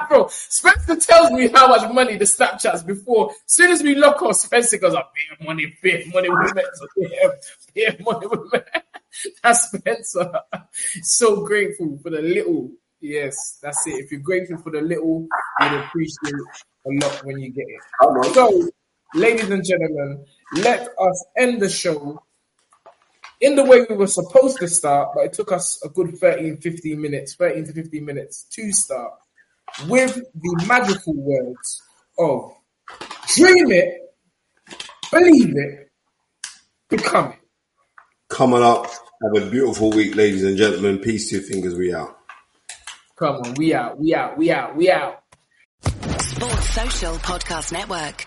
[0.08, 3.30] Bro, Spencer tells me how much money the Snapchats before.
[3.30, 6.64] As soon as we lock off, Spencer goes oh, up, beer money, beer money, women,
[6.96, 7.38] beer,
[7.74, 8.62] beer money, women.
[9.42, 10.32] That's Spencer.
[11.02, 12.70] so grateful for the little.
[13.02, 14.04] Yes, that's it.
[14.04, 15.26] If you're grateful for the little,
[15.60, 16.34] you'd appreciate
[16.86, 18.32] a lot when you get it.
[18.32, 18.70] So,
[19.12, 20.24] ladies and gentlemen,
[20.54, 22.22] let us end the show
[23.40, 26.58] in the way we were supposed to start, but it took us a good 13,
[26.58, 29.14] 15 minutes, 13 to 15 minutes to start
[29.88, 31.82] with the magical words
[32.18, 32.54] of
[33.34, 34.14] dream it,
[35.10, 35.90] believe it,
[36.88, 37.38] become it.
[38.28, 40.98] Coming up, have a beautiful week, ladies and gentlemen.
[40.98, 41.74] Peace to your fingers.
[41.74, 42.21] We out.
[43.18, 45.22] Come on, we out, we out, we out, we out.
[46.20, 48.26] Sports Social Podcast Network.